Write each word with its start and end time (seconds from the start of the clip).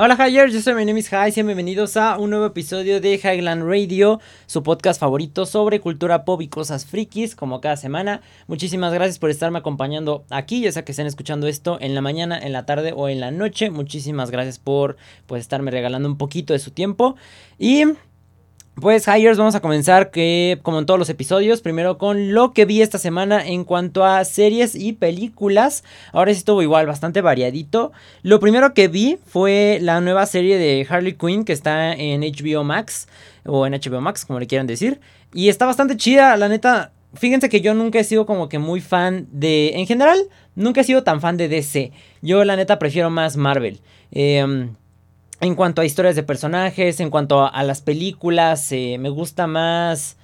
Hola 0.00 0.14
Hires, 0.14 0.54
yo 0.54 0.60
soy 0.60 0.74
mi 0.74 0.84
name 0.84 1.00
is 1.00 1.08
High, 1.08 1.32
sean 1.32 1.46
bienvenidos 1.46 1.96
a 1.96 2.18
un 2.18 2.30
nuevo 2.30 2.46
episodio 2.46 3.00
de 3.00 3.14
Highland 3.14 3.64
Radio, 3.64 4.20
su 4.46 4.62
podcast 4.62 5.00
favorito 5.00 5.44
sobre 5.44 5.80
cultura 5.80 6.24
pop 6.24 6.40
y 6.40 6.46
cosas 6.46 6.86
frikis, 6.86 7.34
como 7.34 7.60
cada 7.60 7.76
semana. 7.76 8.20
Muchísimas 8.46 8.94
gracias 8.94 9.18
por 9.18 9.28
estarme 9.28 9.58
acompañando 9.58 10.24
aquí, 10.30 10.60
ya 10.60 10.70
sea 10.70 10.84
que 10.84 10.92
estén 10.92 11.08
escuchando 11.08 11.48
esto 11.48 11.78
en 11.80 11.96
la 11.96 12.00
mañana, 12.00 12.38
en 12.38 12.52
la 12.52 12.64
tarde 12.64 12.92
o 12.94 13.08
en 13.08 13.18
la 13.18 13.32
noche. 13.32 13.70
Muchísimas 13.70 14.30
gracias 14.30 14.60
por 14.60 14.98
pues, 15.26 15.40
estarme 15.40 15.72
regalando 15.72 16.08
un 16.08 16.16
poquito 16.16 16.52
de 16.52 16.60
su 16.60 16.70
tiempo. 16.70 17.16
Y 17.58 17.82
pues 18.80 19.06
Hires, 19.08 19.38
vamos 19.38 19.54
a 19.54 19.60
comenzar 19.60 20.10
que 20.10 20.58
como 20.62 20.78
en 20.78 20.86
todos 20.86 20.98
los 20.98 21.08
episodios, 21.08 21.60
primero 21.60 21.98
con 21.98 22.34
lo 22.34 22.52
que 22.52 22.64
vi 22.64 22.82
esta 22.82 22.98
semana 22.98 23.44
en 23.46 23.64
cuanto 23.64 24.04
a 24.04 24.24
series 24.24 24.74
y 24.74 24.92
películas. 24.92 25.84
Ahora 26.12 26.32
sí 26.32 26.38
estuvo 26.38 26.62
igual, 26.62 26.86
bastante 26.86 27.20
variadito. 27.20 27.92
Lo 28.22 28.40
primero 28.40 28.74
que 28.74 28.88
vi 28.88 29.18
fue 29.26 29.78
la 29.80 30.00
nueva 30.00 30.26
serie 30.26 30.58
de 30.58 30.86
Harley 30.88 31.14
Quinn 31.14 31.44
que 31.44 31.52
está 31.52 31.92
en 31.92 32.20
HBO 32.20 32.64
Max 32.64 33.08
o 33.44 33.66
en 33.66 33.72
HBO 33.72 34.00
Max, 34.00 34.24
como 34.24 34.40
le 34.40 34.46
quieran 34.46 34.66
decir, 34.66 35.00
y 35.32 35.48
está 35.48 35.66
bastante 35.66 35.96
chida, 35.96 36.36
la 36.36 36.48
neta. 36.48 36.92
Fíjense 37.14 37.48
que 37.48 37.62
yo 37.62 37.74
nunca 37.74 37.98
he 37.98 38.04
sido 38.04 38.26
como 38.26 38.48
que 38.48 38.58
muy 38.58 38.80
fan 38.80 39.26
de, 39.32 39.70
en 39.76 39.86
general, 39.86 40.18
nunca 40.54 40.82
he 40.82 40.84
sido 40.84 41.02
tan 41.02 41.20
fan 41.20 41.38
de 41.38 41.48
DC. 41.48 41.92
Yo 42.20 42.44
la 42.44 42.54
neta 42.54 42.78
prefiero 42.78 43.08
más 43.08 43.36
Marvel. 43.36 43.80
Eh, 44.12 44.68
en 45.40 45.54
cuanto 45.54 45.82
a 45.82 45.84
historias 45.84 46.16
de 46.16 46.22
personajes, 46.22 47.00
en 47.00 47.10
cuanto 47.10 47.46
a, 47.46 47.62
las 47.62 47.80
películas, 47.80 48.70
eh, 48.72 48.96
me 48.98 49.08
gusta 49.08 49.46
más 49.46 50.16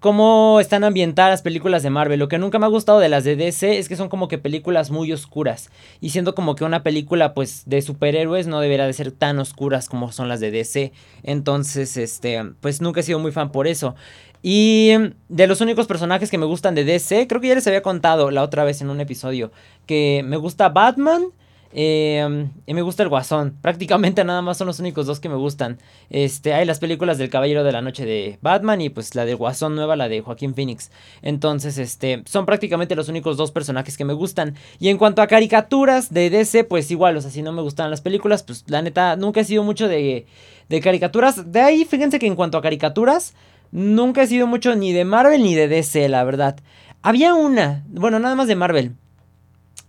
cómo 0.00 0.60
están 0.60 0.84
ambientadas 0.84 1.30
las 1.30 1.42
películas 1.42 1.82
de 1.82 1.88
Marvel. 1.88 2.18
Lo 2.18 2.28
que 2.28 2.38
nunca 2.38 2.58
me 2.58 2.66
ha 2.66 2.68
gustado 2.68 2.98
de 2.98 3.08
las 3.08 3.24
de 3.24 3.36
DC 3.36 3.78
es 3.78 3.88
que 3.88 3.96
son 3.96 4.10
como 4.10 4.28
que 4.28 4.36
películas 4.36 4.90
muy 4.90 5.12
oscuras. 5.12 5.70
Y 6.00 6.10
siendo 6.10 6.34
como 6.34 6.56
que 6.56 6.64
una 6.64 6.82
película 6.82 7.32
pues 7.32 7.62
de 7.64 7.80
superhéroes 7.80 8.46
no 8.46 8.60
debería 8.60 8.86
de 8.86 8.92
ser 8.92 9.12
tan 9.12 9.38
oscuras 9.38 9.88
como 9.88 10.12
son 10.12 10.28
las 10.28 10.40
de 10.40 10.50
DC. 10.50 10.92
Entonces, 11.22 11.96
este, 11.96 12.44
pues 12.60 12.82
nunca 12.82 13.00
he 13.00 13.02
sido 13.02 13.18
muy 13.18 13.32
fan 13.32 13.50
por 13.50 13.66
eso. 13.66 13.94
Y 14.42 14.92
de 15.30 15.46
los 15.46 15.62
únicos 15.62 15.86
personajes 15.86 16.30
que 16.30 16.36
me 16.36 16.44
gustan 16.44 16.74
de 16.74 16.84
DC, 16.84 17.26
creo 17.26 17.40
que 17.40 17.48
ya 17.48 17.54
les 17.54 17.66
había 17.66 17.80
contado 17.80 18.30
la 18.30 18.42
otra 18.42 18.64
vez 18.64 18.82
en 18.82 18.90
un 18.90 19.00
episodio, 19.00 19.52
que 19.86 20.22
me 20.22 20.36
gusta 20.36 20.68
Batman 20.68 21.28
eh, 21.76 22.48
y 22.66 22.74
me 22.74 22.82
gusta 22.82 23.02
el 23.02 23.08
Guasón. 23.08 23.58
Prácticamente 23.60 24.22
nada 24.22 24.42
más 24.42 24.58
son 24.58 24.68
los 24.68 24.78
únicos 24.78 25.06
dos 25.06 25.18
que 25.18 25.28
me 25.28 25.34
gustan. 25.34 25.78
Este, 26.08 26.54
hay 26.54 26.64
las 26.64 26.78
películas 26.78 27.18
del 27.18 27.30
Caballero 27.30 27.64
de 27.64 27.72
la 27.72 27.82
Noche 27.82 28.06
de 28.06 28.38
Batman 28.42 28.80
y 28.80 28.90
pues 28.90 29.16
la 29.16 29.24
de 29.24 29.34
Guasón 29.34 29.74
nueva, 29.74 29.96
la 29.96 30.08
de 30.08 30.20
Joaquín 30.20 30.54
Phoenix. 30.54 30.92
Entonces, 31.20 31.76
este, 31.78 32.22
son 32.26 32.46
prácticamente 32.46 32.94
los 32.94 33.08
únicos 33.08 33.36
dos 33.36 33.50
personajes 33.50 33.96
que 33.96 34.04
me 34.04 34.12
gustan. 34.12 34.54
Y 34.78 34.88
en 34.88 34.98
cuanto 34.98 35.20
a 35.20 35.26
caricaturas 35.26 36.14
de 36.14 36.30
DC, 36.30 36.62
pues 36.62 36.90
igual, 36.92 37.16
o 37.16 37.20
sea, 37.20 37.32
si 37.32 37.42
no 37.42 37.50
me 37.50 37.62
gustan 37.62 37.90
las 37.90 38.00
películas, 38.00 38.44
pues 38.44 38.64
la 38.68 38.80
neta, 38.80 39.16
nunca 39.16 39.40
he 39.40 39.44
sido 39.44 39.64
mucho 39.64 39.88
de, 39.88 40.26
de 40.68 40.80
caricaturas. 40.80 41.50
De 41.50 41.60
ahí, 41.60 41.84
fíjense 41.84 42.20
que 42.20 42.28
en 42.28 42.36
cuanto 42.36 42.56
a 42.56 42.62
caricaturas, 42.62 43.34
nunca 43.72 44.22
he 44.22 44.26
sido 44.28 44.46
mucho 44.46 44.76
ni 44.76 44.92
de 44.92 45.04
Marvel 45.04 45.42
ni 45.42 45.56
de 45.56 45.66
DC, 45.66 46.08
la 46.08 46.22
verdad. 46.22 46.56
Había 47.02 47.34
una, 47.34 47.84
bueno, 47.88 48.20
nada 48.20 48.36
más 48.36 48.46
de 48.46 48.54
Marvel 48.54 48.94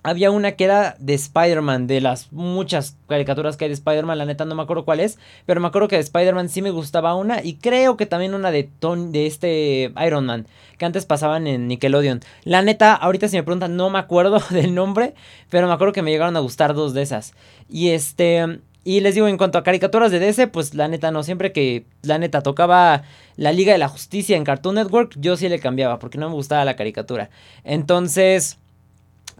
había 0.06 0.30
una 0.30 0.52
que 0.52 0.66
era 0.66 0.95
de 1.00 1.16
Spider-Man, 1.16 1.88
de 1.88 2.00
las 2.00 2.31
muchas 2.31 2.95
caricaturas 3.08 3.58
que 3.58 3.66
hay 3.66 3.70
de 3.70 3.73
Spider-Man, 3.73 4.20
la 4.20 4.25
neta 4.25 4.45
no 4.45 4.53
me 4.53 4.62
acuerdo 4.62 4.86
cuál 4.86 5.00
es, 5.00 5.17
pero 5.47 5.59
me 5.59 5.67
acuerdo 5.67 5.88
que 5.88 5.95
de 5.95 6.03
Spider-Man 6.03 6.47
sí 6.47 6.62
me 6.62 6.70
gustaba 6.70 7.16
una 7.16 7.44
y 7.44 7.56
creo 7.56 7.97
que 7.97 8.06
también 8.06 8.36
una 8.36 8.52
de 8.52 8.70
de 8.80 9.25
este 9.25 9.92
Iron 10.06 10.28
Man, 10.28 10.45
que 10.78 10.86
antes 10.86 11.08
pasaban 11.08 11.47
en 11.47 11.67
Nickelodeon. 11.67 12.22
La 12.44 12.62
neta, 12.62 12.94
ahorita 12.94 13.28
si 13.28 13.36
me 13.36 13.42
preguntan 13.42 13.75
no 13.75 13.89
me 13.89 13.97
acuerdo 13.97 14.39
del 14.52 14.75
nombre, 14.75 15.16
pero 15.50 15.66
me 15.66 15.73
acuerdo 15.73 15.91
que 15.91 16.03
me 16.03 16.12
llegaron 16.12 16.38
a 16.38 16.41
gustar 16.41 16.75
dos 16.75 16.94
de 16.94 17.01
esas. 17.01 17.34
Y 17.68 17.90
este, 17.90 18.59
y 18.84 19.00
les 19.00 19.16
digo, 19.16 19.28
en 19.28 19.38
cuanto 19.38 19.57
a 19.57 19.63
caricaturas 19.63 20.12
de 20.12 20.19
DC, 20.19 20.46
pues 20.50 20.75
la 20.75 20.88
neta 20.88 21.09
no, 21.09 21.24
siempre 21.24 21.51
que 21.51 21.88
la 22.03 22.19
neta 22.19 22.41
tocaba 22.41 23.01
la 23.38 23.51
Liga 23.51 23.72
de 23.72 23.80
la 23.80 23.90
Justicia 23.90 24.38
en 24.38 24.44
Cartoon 24.44 24.75
Network, 24.75 25.16
yo 25.18 25.35
sí 25.35 25.50
le 25.50 25.59
cambiaba, 25.59 25.97
porque 25.97 26.19
no 26.19 26.30
me 26.30 26.35
gustaba 26.35 26.63
la 26.63 26.75
caricatura. 26.75 27.31
Entonces 27.63 28.59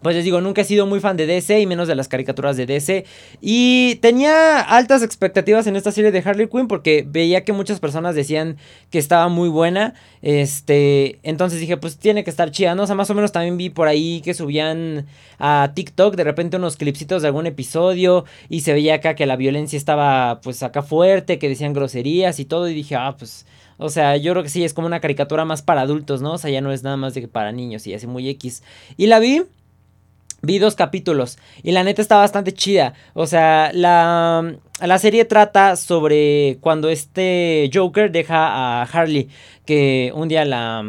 pues 0.02 0.14
les 0.14 0.24
digo, 0.24 0.40
nunca 0.40 0.60
he 0.60 0.64
sido 0.64 0.86
muy 0.86 1.00
fan 1.00 1.16
de 1.16 1.26
DC 1.26 1.58
y 1.58 1.66
menos 1.66 1.88
de 1.88 1.94
las 1.94 2.08
caricaturas 2.08 2.56
de 2.56 2.66
DC. 2.66 3.06
Y 3.40 3.96
tenía 3.96 4.60
altas 4.60 5.02
expectativas 5.02 5.66
en 5.66 5.74
esta 5.74 5.90
serie 5.90 6.12
de 6.12 6.22
Harley 6.24 6.48
Quinn 6.48 6.68
porque 6.68 7.04
veía 7.06 7.44
que 7.44 7.52
muchas 7.52 7.80
personas 7.80 8.14
decían 8.14 8.58
que 8.90 8.98
estaba 8.98 9.28
muy 9.28 9.48
buena. 9.48 9.94
Este, 10.20 11.18
entonces 11.22 11.60
dije, 11.60 11.76
pues 11.78 11.96
tiene 11.96 12.24
que 12.24 12.30
estar 12.30 12.50
chida, 12.50 12.74
¿no? 12.74 12.82
O 12.82 12.86
sea, 12.86 12.94
más 12.94 13.08
o 13.08 13.14
menos 13.14 13.32
también 13.32 13.56
vi 13.56 13.70
por 13.70 13.88
ahí 13.88 14.20
que 14.22 14.34
subían 14.34 15.06
a 15.38 15.72
TikTok 15.74 16.14
de 16.14 16.24
repente 16.24 16.56
unos 16.58 16.76
clipsitos 16.76 17.22
de 17.22 17.28
algún 17.28 17.46
episodio 17.46 18.24
y 18.48 18.60
se 18.60 18.72
veía 18.74 18.96
acá 18.96 19.14
que 19.14 19.26
la 19.26 19.36
violencia 19.36 19.76
estaba 19.76 20.40
pues 20.42 20.62
acá 20.62 20.82
fuerte, 20.82 21.38
que 21.38 21.48
decían 21.48 21.72
groserías 21.72 22.38
y 22.38 22.44
todo 22.44 22.68
y 22.68 22.74
dije, 22.74 22.96
ah, 22.96 23.16
pues... 23.18 23.46
O 23.78 23.90
sea, 23.90 24.16
yo 24.16 24.32
creo 24.32 24.42
que 24.42 24.48
sí, 24.48 24.64
es 24.64 24.72
como 24.72 24.86
una 24.86 25.00
caricatura 25.00 25.44
más 25.44 25.60
para 25.60 25.82
adultos, 25.82 26.22
¿no? 26.22 26.32
O 26.32 26.38
sea, 26.38 26.50
ya 26.50 26.62
no 26.62 26.72
es 26.72 26.82
nada 26.82 26.96
más 26.96 27.12
de 27.12 27.20
que 27.20 27.28
para 27.28 27.52
niños 27.52 27.86
y 27.86 27.92
así 27.92 28.06
muy 28.06 28.26
X. 28.30 28.62
Y 28.96 29.06
la 29.06 29.18
vi 29.18 29.42
Vi 30.46 30.60
dos 30.60 30.76
capítulos 30.76 31.38
y 31.64 31.72
la 31.72 31.82
neta 31.82 32.00
está 32.00 32.16
bastante 32.16 32.52
chida. 32.52 32.94
O 33.14 33.26
sea, 33.26 33.70
la, 33.74 34.54
la 34.80 34.98
serie 34.98 35.24
trata 35.24 35.74
sobre 35.74 36.58
cuando 36.60 36.88
este 36.88 37.68
Joker 37.74 38.12
deja 38.12 38.46
a 38.46 38.82
Harley, 38.84 39.28
que 39.64 40.12
un 40.14 40.28
día 40.28 40.44
la, 40.44 40.84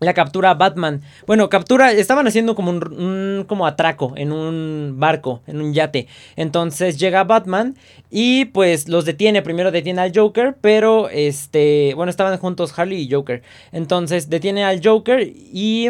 la 0.00 0.14
captura 0.14 0.54
Batman. 0.54 1.02
Bueno, 1.26 1.50
captura, 1.50 1.92
estaban 1.92 2.26
haciendo 2.26 2.54
como 2.54 2.70
un, 2.70 3.44
como 3.46 3.66
atraco 3.66 4.14
en 4.16 4.32
un 4.32 4.94
barco, 4.96 5.42
en 5.46 5.60
un 5.60 5.74
yate. 5.74 6.06
Entonces 6.36 6.98
llega 6.98 7.24
Batman 7.24 7.76
y 8.10 8.46
pues 8.46 8.88
los 8.88 9.04
detiene. 9.04 9.42
Primero 9.42 9.70
detiene 9.70 10.00
al 10.00 10.12
Joker, 10.14 10.56
pero 10.60 11.10
este, 11.10 11.92
bueno, 11.94 12.08
estaban 12.08 12.38
juntos 12.38 12.78
Harley 12.78 13.02
y 13.02 13.10
Joker. 13.10 13.42
Entonces 13.72 14.30
detiene 14.30 14.64
al 14.64 14.80
Joker 14.82 15.20
y 15.22 15.88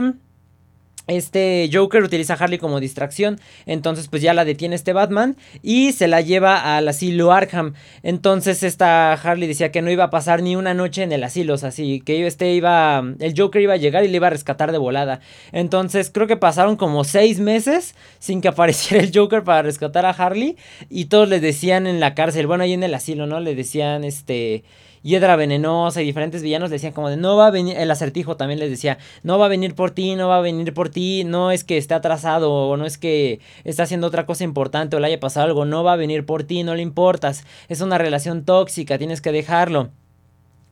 este 1.06 1.68
Joker 1.72 2.02
utiliza 2.02 2.34
a 2.34 2.36
Harley 2.36 2.58
como 2.58 2.80
distracción, 2.80 3.40
entonces 3.64 4.08
pues 4.08 4.22
ya 4.22 4.34
la 4.34 4.44
detiene 4.44 4.74
este 4.74 4.92
Batman 4.92 5.36
y 5.62 5.92
se 5.92 6.08
la 6.08 6.20
lleva 6.20 6.76
al 6.76 6.88
asilo 6.88 7.32
Arkham. 7.32 7.74
Entonces 8.02 8.62
esta 8.62 9.12
Harley 9.12 9.48
decía 9.48 9.70
que 9.70 9.82
no 9.82 9.90
iba 9.90 10.04
a 10.04 10.10
pasar 10.10 10.42
ni 10.42 10.56
una 10.56 10.74
noche 10.74 11.02
en 11.02 11.12
el 11.12 11.22
asilo, 11.24 11.54
o 11.54 11.66
así 11.66 12.00
que 12.00 12.26
este 12.26 12.52
iba, 12.52 13.04
el 13.20 13.34
Joker 13.36 13.62
iba 13.62 13.74
a 13.74 13.78
llegar 13.78 14.04
y 14.04 14.08
le 14.08 14.16
iba 14.16 14.26
a 14.26 14.30
rescatar 14.30 14.72
de 14.72 14.78
volada. 14.78 15.20
Entonces 15.52 16.10
creo 16.12 16.26
que 16.26 16.36
pasaron 16.36 16.76
como 16.76 17.04
seis 17.04 17.38
meses 17.38 17.94
sin 18.18 18.40
que 18.40 18.48
apareciera 18.56 19.02
el 19.02 19.12
Joker 19.14 19.44
para 19.44 19.62
rescatar 19.62 20.06
a 20.06 20.10
Harley 20.10 20.56
y 20.90 21.06
todos 21.06 21.28
le 21.28 21.40
decían 21.40 21.86
en 21.86 22.00
la 22.00 22.14
cárcel, 22.14 22.46
bueno 22.46 22.64
ahí 22.64 22.72
en 22.72 22.82
el 22.82 22.94
asilo, 22.94 23.26
¿no? 23.26 23.40
Le 23.40 23.54
decían 23.54 24.04
este 24.04 24.64
Hiedra 25.02 25.36
Venenosa 25.36 26.02
y 26.02 26.04
diferentes 26.04 26.42
villanos 26.42 26.70
decían 26.70 26.92
como 26.92 27.08
de 27.08 27.16
no 27.16 27.36
va 27.36 27.48
a 27.48 27.50
venir, 27.50 27.76
el 27.76 27.90
acertijo 27.90 28.36
también 28.36 28.60
les 28.60 28.70
decía, 28.70 28.98
no 29.22 29.38
va 29.38 29.46
a 29.46 29.48
venir 29.48 29.74
por 29.74 29.90
ti, 29.90 30.16
no 30.16 30.28
va 30.28 30.38
a 30.38 30.40
venir 30.40 30.74
por 30.74 30.88
ti, 30.88 31.24
no 31.24 31.50
es 31.50 31.64
que 31.64 31.78
esté 31.78 31.94
atrasado 31.94 32.52
o 32.52 32.76
no 32.76 32.86
es 32.86 32.98
que 32.98 33.40
está 33.64 33.84
haciendo 33.84 34.06
otra 34.06 34.26
cosa 34.26 34.44
importante 34.44 34.96
o 34.96 35.00
le 35.00 35.06
haya 35.06 35.20
pasado 35.20 35.46
algo, 35.46 35.64
no 35.64 35.84
va 35.84 35.92
a 35.92 35.96
venir 35.96 36.26
por 36.26 36.44
ti, 36.44 36.62
no 36.62 36.74
le 36.74 36.82
importas, 36.82 37.44
es 37.68 37.80
una 37.80 37.98
relación 37.98 38.44
tóxica, 38.44 38.98
tienes 38.98 39.20
que 39.20 39.32
dejarlo 39.32 39.90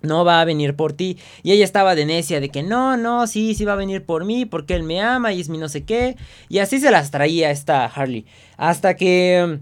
no 0.04 0.24
va 0.24 0.40
a 0.40 0.44
venir 0.44 0.76
por 0.76 0.92
ti. 0.92 1.18
Y 1.42 1.52
ella 1.52 1.64
estaba 1.64 1.94
de 1.94 2.06
necia, 2.06 2.40
de 2.40 2.50
que 2.50 2.62
no, 2.62 2.96
no, 2.96 3.26
sí, 3.26 3.54
sí 3.54 3.64
va 3.64 3.72
a 3.72 3.76
venir 3.76 4.04
por 4.04 4.24
mí, 4.24 4.44
porque 4.44 4.74
él 4.74 4.82
me 4.82 5.00
ama 5.00 5.32
y 5.32 5.40
es 5.40 5.48
mi 5.48 5.58
no 5.58 5.68
sé 5.68 5.84
qué. 5.84 6.16
Y 6.48 6.58
así 6.58 6.78
se 6.78 6.90
las 6.90 7.10
traía 7.10 7.50
esta 7.50 7.86
Harley. 7.86 8.26
Hasta 8.56 8.96
que 8.96 9.58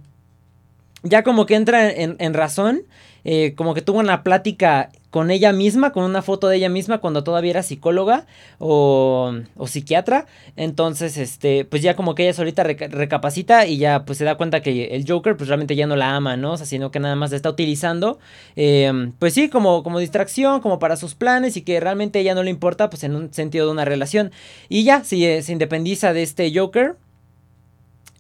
ya 1.03 1.23
como 1.23 1.47
que 1.47 1.55
entra 1.55 1.91
en 1.91 2.35
razón 2.35 2.85
eh, 3.25 3.55
como 3.55 3.73
que 3.75 3.83
tuvo 3.83 4.01
una 4.01 4.25
plática 4.25 4.91
con 5.11 5.31
ella 5.31 5.53
misma, 5.53 5.93
con 5.93 6.05
una 6.05 6.23
foto 6.23 6.49
de 6.49 6.57
ella 6.57 6.69
misma 6.69 6.99
cuando 6.99 7.23
todavía 7.23 7.51
era 7.51 7.63
psicóloga 7.63 8.27
o, 8.59 9.33
o 9.57 9.67
psiquiatra. 9.67 10.27
Entonces, 10.57 11.19
este, 11.19 11.65
pues 11.65 11.83
ya 11.83 11.95
como 11.95 12.15
que 12.15 12.25
ella 12.25 12.33
solita 12.33 12.65
recapacita 12.65 13.67
y 13.67 13.77
ya 13.77 14.05
pues 14.05 14.19
se 14.19 14.25
da 14.25 14.37
cuenta 14.37 14.63
que 14.63 14.87
el 14.87 15.05
Joker 15.07 15.37
pues 15.37 15.49
realmente 15.49 15.77
ya 15.77 15.87
no 15.87 15.97
la 15.97 16.17
ama, 16.17 16.37
¿no? 16.37 16.53
O 16.53 16.57
sea, 16.57 16.67
sino 16.67 16.91
que 16.91 16.99
nada 16.99 17.15
más 17.15 17.31
la 17.31 17.37
está 17.37 17.51
utilizando, 17.51 18.19
em, 18.57 19.13
pues 19.19 19.35
sí, 19.35 19.49
como, 19.49 19.83
como 19.83 19.99
distracción, 19.99 20.61
como 20.61 20.79
para 20.79 20.97
sus 20.97 21.15
planes 21.15 21.57
y 21.57 21.63
que 21.63 21.79
realmente 21.79 22.19
ella 22.19 22.35
no 22.35 22.43
le 22.43 22.51
importa 22.51 22.91
pues 22.91 23.05
en 23.05 23.15
un 23.15 23.33
sentido 23.33 23.67
de 23.67 23.73
una 23.73 23.85
relación. 23.85 24.33
Y 24.69 24.85
ya, 24.85 25.05
si 25.05 25.43
se 25.43 25.53
independiza 25.53 26.13
de 26.13 26.23
este 26.23 26.51
Joker, 26.59 26.97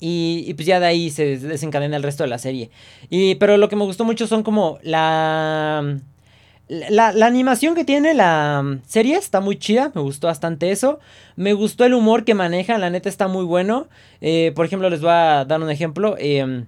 y, 0.04 0.52
pues 0.54 0.66
ya 0.66 0.80
de 0.80 0.86
ahí 0.86 1.10
se 1.10 1.38
desencadena 1.38 1.96
el 1.96 2.02
resto 2.02 2.24
de 2.24 2.28
la 2.28 2.38
serie. 2.38 2.70
Y, 3.08 3.36
pero 3.36 3.56
lo 3.56 3.68
que 3.68 3.76
me 3.76 3.84
gustó 3.84 4.04
mucho 4.04 4.26
son 4.26 4.42
como 4.42 4.80
la, 4.82 6.00
la, 6.68 7.26
animación 7.26 7.76
que 7.76 7.84
tiene 7.84 8.12
la 8.12 8.80
serie 8.84 9.16
está 9.16 9.38
muy 9.40 9.56
chida, 9.58 9.92
me 9.94 10.00
gustó 10.00 10.26
bastante 10.26 10.72
eso. 10.72 10.98
Me 11.36 11.52
gustó 11.52 11.84
el 11.84 11.94
humor 11.94 12.24
que 12.24 12.34
maneja, 12.34 12.78
la 12.78 12.90
neta 12.90 13.08
está 13.08 13.28
muy 13.28 13.44
bueno. 13.44 13.86
Eh, 14.20 14.50
por 14.56 14.66
ejemplo, 14.66 14.90
les 14.90 15.00
voy 15.00 15.10
a 15.12 15.44
dar 15.44 15.60
un 15.60 15.70
ejemplo. 15.70 16.16
Eh, 16.18 16.64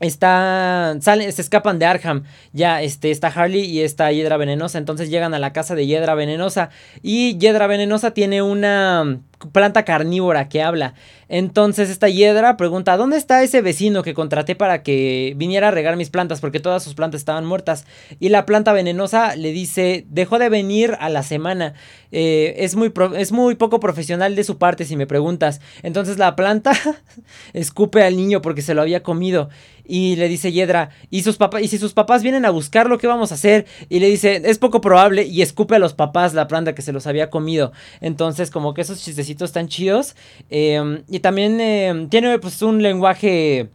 Está, 0.00 0.96
salen, 1.00 1.32
se 1.32 1.40
escapan 1.40 1.78
de 1.78 1.86
Arkham. 1.86 2.24
Ya 2.52 2.82
este, 2.82 3.10
está 3.10 3.28
Harley 3.28 3.62
y 3.62 3.80
está 3.80 4.10
Hiedra 4.10 4.36
Venenosa. 4.36 4.78
Entonces 4.78 5.08
llegan 5.08 5.34
a 5.34 5.38
la 5.38 5.52
casa 5.52 5.74
de 5.74 5.86
Hiedra 5.86 6.14
Venenosa. 6.14 6.70
Y 7.02 7.38
Hiedra 7.38 7.68
Venenosa 7.68 8.10
tiene 8.12 8.42
una 8.42 9.20
planta 9.52 9.84
carnívora 9.84 10.48
que 10.48 10.62
habla. 10.62 10.94
Entonces 11.28 11.90
esta 11.90 12.08
hiedra 12.08 12.56
pregunta, 12.56 12.96
¿dónde 12.96 13.16
está 13.16 13.42
ese 13.42 13.62
vecino 13.62 14.02
que 14.02 14.14
contraté 14.14 14.54
para 14.54 14.82
que 14.82 15.34
viniera 15.36 15.68
a 15.68 15.70
regar 15.70 15.96
mis 15.96 16.10
plantas? 16.10 16.40
Porque 16.40 16.60
todas 16.60 16.82
sus 16.82 16.94
plantas 16.94 17.20
estaban 17.20 17.46
muertas. 17.46 17.86
Y 18.20 18.28
la 18.28 18.46
planta 18.46 18.72
venenosa 18.72 19.34
le 19.36 19.52
dice, 19.52 20.04
dejó 20.08 20.38
de 20.38 20.48
venir 20.48 20.96
a 21.00 21.08
la 21.08 21.22
semana. 21.22 21.74
Eh, 22.12 22.54
es, 22.58 22.76
muy 22.76 22.92
es 23.16 23.32
muy 23.32 23.56
poco 23.56 23.80
profesional 23.80 24.36
de 24.36 24.44
su 24.44 24.58
parte 24.58 24.84
si 24.84 24.96
me 24.96 25.06
preguntas. 25.06 25.60
Entonces 25.82 26.18
la 26.18 26.36
planta 26.36 26.72
escupe 27.52 28.02
al 28.02 28.16
niño 28.16 28.40
porque 28.40 28.62
se 28.62 28.74
lo 28.74 28.82
había 28.82 29.02
comido. 29.02 29.48
Y 29.86 30.16
le 30.16 30.28
dice 30.28 30.50
Hiedra, 30.50 30.90
¿y, 31.10 31.22
sus 31.22 31.36
¿y 31.60 31.68
si 31.68 31.78
sus 31.78 31.92
papás 31.92 32.22
vienen 32.22 32.46
a 32.46 32.50
buscarlo, 32.50 32.96
qué 32.96 33.06
vamos 33.06 33.32
a 33.32 33.34
hacer? 33.34 33.66
Y 33.90 34.00
le 34.00 34.08
dice, 34.08 34.40
es 34.44 34.58
poco 34.58 34.80
probable. 34.80 35.24
Y 35.24 35.42
escupe 35.42 35.74
a 35.74 35.78
los 35.78 35.92
papás 35.92 36.32
la 36.32 36.48
planta 36.48 36.74
que 36.74 36.82
se 36.82 36.92
los 36.92 37.06
había 37.06 37.28
comido. 37.28 37.72
Entonces 38.00 38.50
como 38.50 38.72
que 38.72 38.82
esos 38.82 39.02
chistecitos 39.02 39.33
están 39.42 39.68
chidos. 39.68 40.14
Em, 40.50 41.02
y 41.08 41.20
también 41.20 41.60
em, 41.60 42.08
tiene 42.08 42.38
pues 42.38 42.62
un 42.62 42.82
lenguaje 42.82 43.70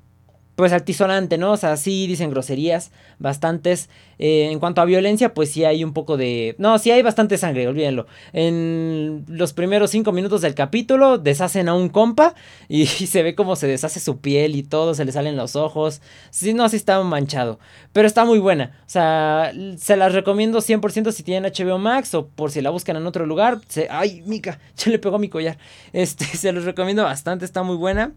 pues 0.59 0.73
altisonante, 0.73 1.37
¿no? 1.37 1.53
O 1.53 1.57
sea, 1.57 1.77
sí 1.77 2.05
dicen 2.05 2.31
groserías, 2.31 2.91
bastantes. 3.17 3.89
Eh, 4.17 4.49
en 4.51 4.59
cuanto 4.59 4.81
a 4.81 4.85
violencia, 4.85 5.33
pues 5.33 5.51
sí 5.51 5.63
hay 5.63 5.85
un 5.85 5.93
poco 5.93 6.17
de... 6.17 6.55
No, 6.57 6.77
sí 6.79 6.91
hay 6.91 7.01
bastante 7.01 7.37
sangre, 7.37 7.65
olvídenlo. 7.65 8.07
En 8.33 9.23
los 9.29 9.53
primeros 9.53 9.91
cinco 9.91 10.11
minutos 10.11 10.41
del 10.41 10.55
capítulo 10.55 11.17
deshacen 11.17 11.69
a 11.69 11.75
un 11.75 11.87
compa 11.87 12.35
y, 12.67 12.87
se 12.87 13.23
ve 13.23 13.35
como 13.35 13.55
se 13.55 13.67
deshace 13.67 14.01
su 14.01 14.19
piel 14.19 14.57
y 14.57 14.63
todo, 14.63 14.95
se 14.95 15.05
le 15.05 15.13
salen 15.13 15.37
los 15.37 15.55
ojos. 15.55 16.01
Sí, 16.29 16.53
no, 16.53 16.67
sí 16.67 16.75
está 16.75 17.01
manchado, 17.03 17.57
pero 17.93 18.05
está 18.05 18.25
muy 18.25 18.39
buena. 18.39 18.77
O 18.81 18.89
sea, 18.89 19.53
se 19.77 19.95
las 19.95 20.11
recomiendo 20.11 20.59
100% 20.59 21.13
si 21.13 21.23
tienen 21.23 21.49
HBO 21.53 21.77
Max 21.77 22.13
o 22.15 22.27
por 22.27 22.51
si 22.51 22.59
la 22.59 22.69
buscan 22.69 22.97
en 22.97 23.07
otro 23.07 23.25
lugar. 23.25 23.61
Ay, 23.89 24.23
Mica, 24.25 24.59
ya 24.75 24.91
le 24.91 24.99
pegó 24.99 25.19
mi 25.19 25.29
collar. 25.29 25.57
Este, 25.93 26.25
se 26.37 26.51
los 26.51 26.65
recomiendo 26.65 27.03
bastante, 27.03 27.45
está 27.45 27.63
muy 27.63 27.77
buena. 27.77 28.11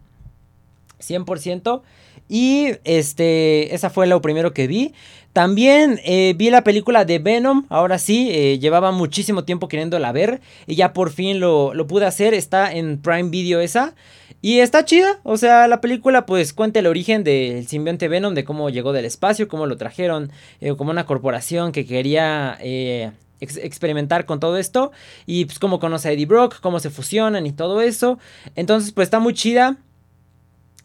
100%. 1.03 1.83
Y 2.29 2.69
este, 2.85 3.75
esa 3.75 3.91
fue 3.91 4.07
lo 4.07 4.23
primero 4.23 4.55
que 4.55 4.67
vi. 4.67 4.95
También 5.33 5.99
eh, 6.05 6.35
vi 6.37 6.51
la 6.51 6.63
película 6.63 7.07
de 7.07 7.19
Venom, 7.19 7.65
ahora 7.71 7.99
sí, 7.99 8.29
eh, 8.31 8.59
llevaba 8.59 8.93
muchísimo 8.93 9.45
tiempo 9.45 9.67
queriéndola 9.67 10.13
ver 10.13 10.43
y 10.67 10.75
ya 10.75 10.93
por 10.93 11.11
fin 11.11 11.41
lo, 11.41 11.73
pude 11.89 12.05
hacer, 12.05 12.35
está 12.35 12.71
en 12.71 13.01
Prime 13.01 13.31
Video 13.31 13.61
esa. 13.61 13.95
Y 14.43 14.59
está 14.59 14.85
chida, 14.85 15.21
o 15.23 15.37
sea, 15.37 15.69
la 15.69 15.81
película 15.81 16.27
pues 16.27 16.53
cuenta 16.53 16.81
el 16.81 16.87
origen 16.87 17.23
del 17.23 17.67
simbionte 17.69 18.09
Venom, 18.09 18.35
de 18.35 18.45
cómo 18.45 18.71
llegó 18.71 18.93
del 18.93 19.05
espacio, 19.05 19.47
cómo 19.49 19.67
lo 19.67 19.77
trajeron 19.77 20.33
eh, 20.61 20.75
como 20.75 20.91
una 20.91 21.07
corporación 21.07 21.71
que 21.71 21.87
quería 21.87 22.59
experimentar 23.41 24.27
con 24.27 24.41
todo 24.41 24.59
esto. 24.59 24.91
Y 25.27 25.45
pues 25.45 25.59
cómo 25.59 25.79
conoce 25.79 26.09
a 26.09 26.13
Eddie 26.13 26.27
Brock, 26.27 26.61
cómo 26.61 26.81
se 26.81 26.91
fusionan 26.91 27.47
y 27.47 27.53
todo 27.53 27.81
eso. 27.81 28.19
Entonces 28.57 28.93
pues 28.93 29.07
está 29.07 29.19
muy 29.19 29.33
chida. 29.33 29.79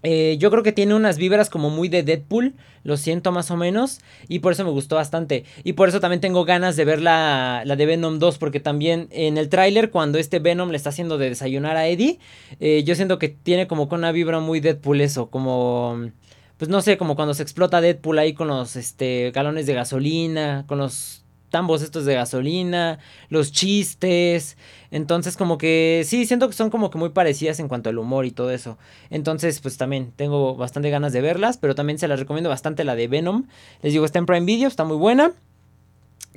Eh, 0.04 0.38
yo 0.40 0.52
creo 0.52 0.64
que 0.64 0.72
tiene 0.72 0.94
unas 0.94 1.18
vibras 1.18 1.50
como 1.50 1.70
muy 1.70 1.90
de 1.90 2.04
Deadpool, 2.04 2.54
lo 2.84 2.98
siento 2.98 3.32
más 3.32 3.52
o 3.52 3.58
menos, 3.58 4.00
y 4.28 4.40
por 4.40 4.52
eso 4.54 4.64
me 4.64 4.70
gustó 4.70 4.96
bastante. 4.96 5.44
Y 5.64 5.74
por 5.74 5.90
eso 5.90 6.00
también 6.00 6.22
tengo 6.22 6.46
ganas 6.46 6.76
de 6.76 6.86
ver 6.86 7.02
la, 7.02 7.64
la 7.66 7.76
de 7.76 7.86
Venom 7.86 8.20
2, 8.20 8.38
porque 8.38 8.60
también 8.60 9.08
en 9.12 9.38
el 9.38 9.50
tráiler, 9.50 9.90
cuando 9.90 10.20
este 10.20 10.40
Venom 10.40 10.70
le 10.70 10.78
está 10.78 10.90
haciendo 10.90 11.18
de 11.18 11.30
desayunar 11.30 11.78
a 11.78 11.88
Eddie, 11.88 12.20
eh, 12.60 12.84
yo 12.84 12.96
siento 12.96 13.20
que 13.20 13.30
tiene 13.30 13.68
como 13.68 13.90
con 13.90 14.00
una 14.00 14.12
vibra 14.12 14.40
muy 14.40 14.60
Deadpool 14.60 15.02
eso, 15.02 15.30
como... 15.30 16.12
Pues 16.58 16.70
no 16.70 16.82
sé, 16.82 16.98
como 16.98 17.16
cuando 17.16 17.36
se 17.36 17.44
explota 17.44 17.82
Deadpool 17.82 18.18
ahí 18.18 18.34
con 18.34 18.48
los 18.48 18.76
este, 18.78 19.30
galones 19.30 19.68
de 19.68 19.76
gasolina, 19.76 20.66
con 20.68 20.80
los 20.80 21.24
tambos 21.50 21.82
estos 21.82 22.06
de 22.06 22.16
gasolina, 22.16 23.00
los 23.30 23.52
chistes. 23.52 24.58
Entonces, 24.92 25.38
como 25.38 25.58
que 25.58 26.04
sí, 26.06 26.26
siento 26.26 26.48
que 26.48 26.54
son 26.54 26.70
como 26.70 26.90
que 26.90 26.98
muy 26.98 27.10
parecidas 27.10 27.60
en 27.60 27.68
cuanto 27.68 27.90
al 27.90 27.98
humor 27.98 28.26
y 28.26 28.32
todo 28.32 28.52
eso. 28.52 28.78
Entonces, 29.10 29.60
pues 29.60 29.78
también 29.78 30.12
tengo 30.16 30.56
bastante 30.56 30.90
ganas 30.90 31.14
de 31.14 31.22
verlas, 31.22 31.58
pero 31.58 31.76
también 31.76 32.00
se 32.00 32.08
las 32.08 32.20
recomiendo 32.20 32.50
bastante 32.50 32.84
la 32.84 32.96
de 32.96 33.08
Venom. 33.08 33.46
Les 33.82 33.94
digo, 33.94 34.06
está 34.06 34.20
en 34.20 34.26
Prime 34.26 34.46
Video, 34.46 34.68
está 34.68 34.84
muy 34.84 34.98
buena. 34.98 35.34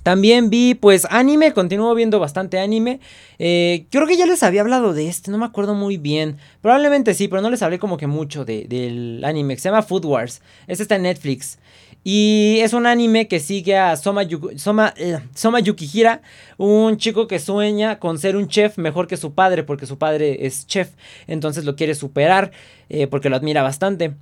También 0.02 0.48
vi 0.48 0.74
pues 0.74 1.06
anime, 1.10 1.52
continúo 1.52 1.94
viendo 1.94 2.18
bastante 2.18 2.58
anime. 2.58 3.00
Eh, 3.38 3.86
creo 3.90 4.06
que 4.06 4.16
ya 4.16 4.26
les 4.26 4.42
había 4.42 4.62
hablado 4.62 4.94
de 4.94 5.08
este, 5.08 5.30
no 5.30 5.38
me 5.38 5.44
acuerdo 5.44 5.74
muy 5.74 5.98
bien. 5.98 6.38
Probablemente 6.62 7.12
sí, 7.14 7.28
pero 7.28 7.42
no 7.42 7.50
les 7.50 7.62
hablé 7.62 7.78
como 7.78 7.98
que 7.98 8.06
mucho 8.06 8.44
del 8.44 9.22
anime. 9.24 9.56
se 9.56 9.68
llama 9.68 9.82
Food 9.82 10.06
Wars. 10.06 10.40
Este 10.66 10.82
está 10.82 10.96
en 10.96 11.02
Netflix. 11.02 11.58
Y 12.02 12.58
es 12.60 12.72
un 12.72 12.86
anime 12.86 13.28
que 13.28 13.40
sigue 13.40 13.76
a 13.76 13.94
Soma, 13.96 14.22
Soma, 14.56 14.94
eh, 14.96 15.18
Soma, 15.34 15.60
Yukihira, 15.60 16.22
un 16.56 16.96
chico 16.96 17.26
que 17.26 17.38
sueña 17.38 17.98
con 17.98 18.18
ser 18.18 18.36
un 18.36 18.48
chef 18.48 18.78
mejor 18.78 19.06
que 19.06 19.18
su 19.18 19.34
padre, 19.34 19.64
porque 19.64 19.86
su 19.86 19.98
padre 19.98 20.46
es 20.46 20.66
chef, 20.66 20.92
entonces 21.26 21.64
lo 21.64 21.76
quiere 21.76 21.94
superar, 21.94 22.52
eh, 22.88 23.06
porque 23.06 23.28
lo 23.28 23.36
admira 23.36 23.62
bastante. 23.62 24.14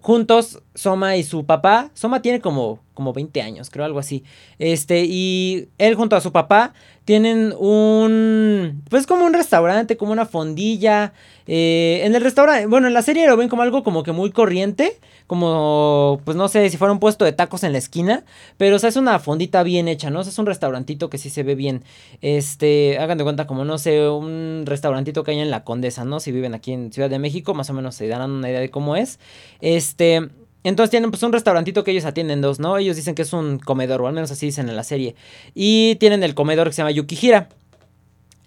Juntos, 0.00 0.60
Soma 0.74 1.16
y 1.16 1.22
su 1.22 1.46
papá, 1.46 1.92
Soma 1.94 2.20
tiene 2.20 2.40
como, 2.40 2.80
como 2.94 3.12
20 3.12 3.40
años, 3.40 3.70
creo, 3.70 3.84
algo 3.84 4.00
así. 4.00 4.24
Este, 4.58 5.04
y 5.04 5.68
él 5.78 5.94
junto 5.94 6.16
a 6.16 6.20
su 6.20 6.32
papá 6.32 6.74
tienen 7.04 7.52
un, 7.58 8.82
pues 8.88 9.06
como 9.06 9.24
un 9.24 9.32
restaurante, 9.32 9.96
como 9.96 10.12
una 10.12 10.26
fondilla. 10.26 11.12
Eh, 11.46 12.02
en 12.04 12.14
el 12.14 12.22
restaurante, 12.22 12.66
bueno, 12.66 12.86
en 12.86 12.94
la 12.94 13.02
serie 13.02 13.26
lo 13.26 13.36
ven 13.36 13.48
como 13.48 13.62
algo 13.62 13.82
como 13.82 14.04
que 14.04 14.12
muy 14.12 14.30
corriente, 14.30 15.00
como, 15.26 16.20
pues 16.24 16.36
no 16.36 16.46
sé, 16.48 16.70
si 16.70 16.76
fuera 16.76 16.92
un 16.92 17.00
puesto 17.00 17.24
de 17.24 17.32
tacos 17.32 17.64
en 17.64 17.72
la 17.72 17.78
esquina, 17.78 18.24
pero 18.58 18.76
o 18.76 18.78
sea, 18.78 18.88
es 18.90 18.96
una 18.96 19.18
fondita 19.18 19.64
bien 19.64 19.88
hecha, 19.88 20.10
¿no? 20.10 20.20
O 20.20 20.24
sea, 20.24 20.30
es 20.30 20.38
un 20.38 20.46
restaurantito 20.46 21.10
que 21.10 21.18
sí 21.18 21.30
se 21.30 21.42
ve 21.42 21.56
bien, 21.56 21.82
este, 22.20 22.98
hagan 22.98 23.18
de 23.18 23.24
cuenta 23.24 23.48
como, 23.48 23.64
no 23.64 23.78
sé, 23.78 24.08
un 24.08 24.62
restaurantito 24.66 25.24
que 25.24 25.32
hay 25.32 25.40
en 25.40 25.50
La 25.50 25.64
Condesa, 25.64 26.04
¿no? 26.04 26.20
Si 26.20 26.30
viven 26.30 26.54
aquí 26.54 26.72
en 26.72 26.92
Ciudad 26.92 27.10
de 27.10 27.18
México, 27.18 27.54
más 27.54 27.70
o 27.70 27.72
menos 27.72 27.96
se 27.96 28.06
darán 28.06 28.30
una 28.30 28.48
idea 28.48 28.60
de 28.60 28.70
cómo 28.70 28.94
es, 28.94 29.18
este... 29.60 30.28
Entonces 30.64 30.90
tienen 30.90 31.10
pues 31.10 31.22
un 31.22 31.32
restaurantito 31.32 31.84
que 31.84 31.90
ellos 31.90 32.04
atienden 32.04 32.40
dos, 32.40 32.60
¿no? 32.60 32.78
Ellos 32.78 32.96
dicen 32.96 33.14
que 33.14 33.22
es 33.22 33.32
un 33.32 33.58
comedor, 33.58 34.02
o 34.02 34.06
al 34.06 34.14
menos 34.14 34.30
así 34.30 34.46
dicen 34.46 34.68
en 34.68 34.76
la 34.76 34.84
serie. 34.84 35.14
Y 35.54 35.96
tienen 35.96 36.22
el 36.22 36.34
comedor 36.34 36.68
que 36.68 36.74
se 36.74 36.82
llama 36.82 36.92
Yukihira. 36.92 37.48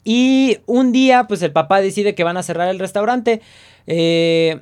Y 0.03 0.59
un 0.65 0.91
día, 0.91 1.25
pues 1.27 1.41
el 1.41 1.51
papá 1.51 1.81
decide 1.81 2.15
que 2.15 2.23
van 2.23 2.37
a 2.37 2.43
cerrar 2.43 2.69
el 2.69 2.79
restaurante. 2.79 3.41
Eh, 3.87 4.61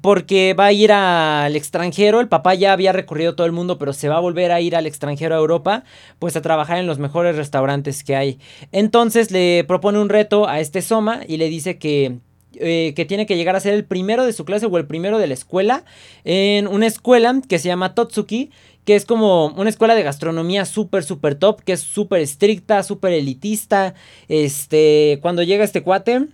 porque 0.00 0.54
va 0.54 0.66
a 0.66 0.72
ir 0.72 0.92
al 0.92 1.56
extranjero. 1.56 2.20
El 2.20 2.28
papá 2.28 2.54
ya 2.54 2.72
había 2.72 2.92
recorrido 2.92 3.34
todo 3.34 3.46
el 3.46 3.52
mundo, 3.52 3.78
pero 3.78 3.92
se 3.92 4.08
va 4.08 4.16
a 4.16 4.20
volver 4.20 4.52
a 4.52 4.60
ir 4.60 4.76
al 4.76 4.86
extranjero 4.86 5.34
a 5.34 5.38
Europa, 5.38 5.84
pues 6.18 6.36
a 6.36 6.42
trabajar 6.42 6.78
en 6.78 6.86
los 6.86 6.98
mejores 6.98 7.36
restaurantes 7.36 8.04
que 8.04 8.16
hay. 8.16 8.38
Entonces 8.72 9.30
le 9.30 9.64
propone 9.64 9.98
un 9.98 10.08
reto 10.08 10.48
a 10.48 10.60
este 10.60 10.82
Soma 10.82 11.20
y 11.26 11.36
le 11.38 11.48
dice 11.48 11.78
que 11.78 12.18
eh, 12.60 12.92
que 12.94 13.04
tiene 13.04 13.26
que 13.26 13.36
llegar 13.36 13.56
a 13.56 13.60
ser 13.60 13.74
el 13.74 13.84
primero 13.84 14.24
de 14.24 14.32
su 14.32 14.44
clase 14.44 14.66
o 14.66 14.78
el 14.78 14.86
primero 14.86 15.18
de 15.18 15.26
la 15.26 15.34
escuela 15.34 15.84
en 16.24 16.66
una 16.66 16.86
escuela 16.86 17.40
que 17.48 17.58
se 17.58 17.68
llama 17.68 17.94
Totsuki, 17.94 18.50
que 18.84 18.96
es 18.96 19.04
como 19.04 19.48
una 19.48 19.68
escuela 19.68 19.94
de 19.94 20.02
gastronomía 20.02 20.64
súper, 20.64 21.04
súper 21.04 21.34
top, 21.34 21.62
que 21.62 21.72
es 21.72 21.80
súper 21.80 22.20
estricta, 22.20 22.82
súper 22.82 23.12
elitista. 23.12 23.94
Este, 24.28 25.18
cuando 25.20 25.42
llega 25.42 25.64
este 25.64 25.82
cuate, 25.82 26.28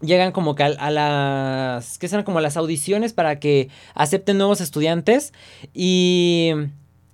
llegan 0.00 0.32
como 0.32 0.54
que 0.54 0.62
a, 0.62 0.90
las, 0.90 1.98
que 1.98 2.08
serán 2.08 2.24
como 2.24 2.40
las 2.40 2.56
audiciones 2.56 3.12
para 3.12 3.38
que 3.38 3.68
acepten 3.94 4.38
nuevos 4.38 4.60
estudiantes 4.60 5.32
y... 5.74 6.52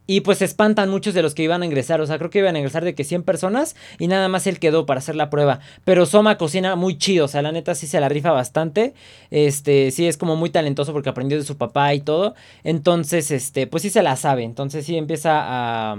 Y 0.07 0.23
pues 0.23 0.39
se 0.39 0.45
espantan 0.45 0.91
muchos 0.91 1.15
de 1.15 1.23
los 1.23 1.35
que 1.35 1.43
iban 1.43 1.63
a 1.63 1.67
ingresar. 1.67 2.01
O 2.01 2.07
sea, 2.07 2.19
creo 2.19 2.31
que 2.31 2.41
iban 2.41 2.57
a 2.57 2.59
ingresar 2.59 2.85
de 2.85 2.95
que 2.95 3.05
100 3.05 3.23
personas 3.23 3.77
y 3.99 4.09
nada 4.09 4.29
más 4.29 4.47
él 4.47 4.59
quedó 4.59 4.85
para 4.85 4.99
hacer 4.99 5.15
la 5.15 5.31
prueba. 5.31 5.61
Pero 5.85 6.07
Soma 6.07 6.39
cocina 6.39 6.77
muy 6.77 6.99
chido. 6.99 7.27
O 7.27 7.29
sea, 7.29 7.43
la 7.43 7.53
neta 7.53 7.75
sí 7.75 7.87
se 7.87 8.01
la 8.01 8.09
rifa 8.09 8.33
bastante. 8.33 8.95
Este, 9.31 9.91
sí 9.91 10.07
es 10.07 10.17
como 10.17 10.37
muy 10.37 10.51
talentoso 10.51 10.93
porque 10.93 11.09
aprendió 11.09 11.39
de 11.39 11.45
su 11.45 11.57
papá 11.57 11.95
y 11.95 12.01
todo. 12.01 12.35
Entonces, 12.65 13.31
este, 13.31 13.67
pues 13.67 13.83
sí 13.83 13.91
se 13.91 14.03
la 14.03 14.17
sabe. 14.17 14.43
Entonces 14.43 14.85
sí 14.85 14.97
empieza 14.97 15.31
a 15.35 15.97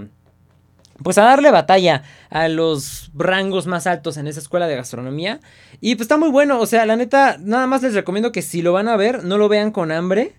pues 1.01 1.17
a 1.17 1.23
darle 1.23 1.51
batalla 1.51 2.03
a 2.29 2.47
los 2.47 3.11
rangos 3.15 3.65
más 3.67 3.87
altos 3.87 4.17
en 4.17 4.27
esa 4.27 4.39
escuela 4.39 4.67
de 4.67 4.75
gastronomía. 4.75 5.39
Y 5.81 5.95
pues 5.95 6.05
está 6.05 6.17
muy 6.17 6.29
bueno, 6.29 6.59
o 6.59 6.65
sea, 6.65 6.85
la 6.85 6.95
neta, 6.95 7.37
nada 7.39 7.67
más 7.67 7.81
les 7.81 7.93
recomiendo 7.93 8.31
que 8.31 8.41
si 8.41 8.61
lo 8.61 8.73
van 8.73 8.87
a 8.87 8.95
ver, 8.95 9.23
no 9.23 9.37
lo 9.37 9.49
vean 9.49 9.71
con 9.71 9.91
hambre. 9.91 10.33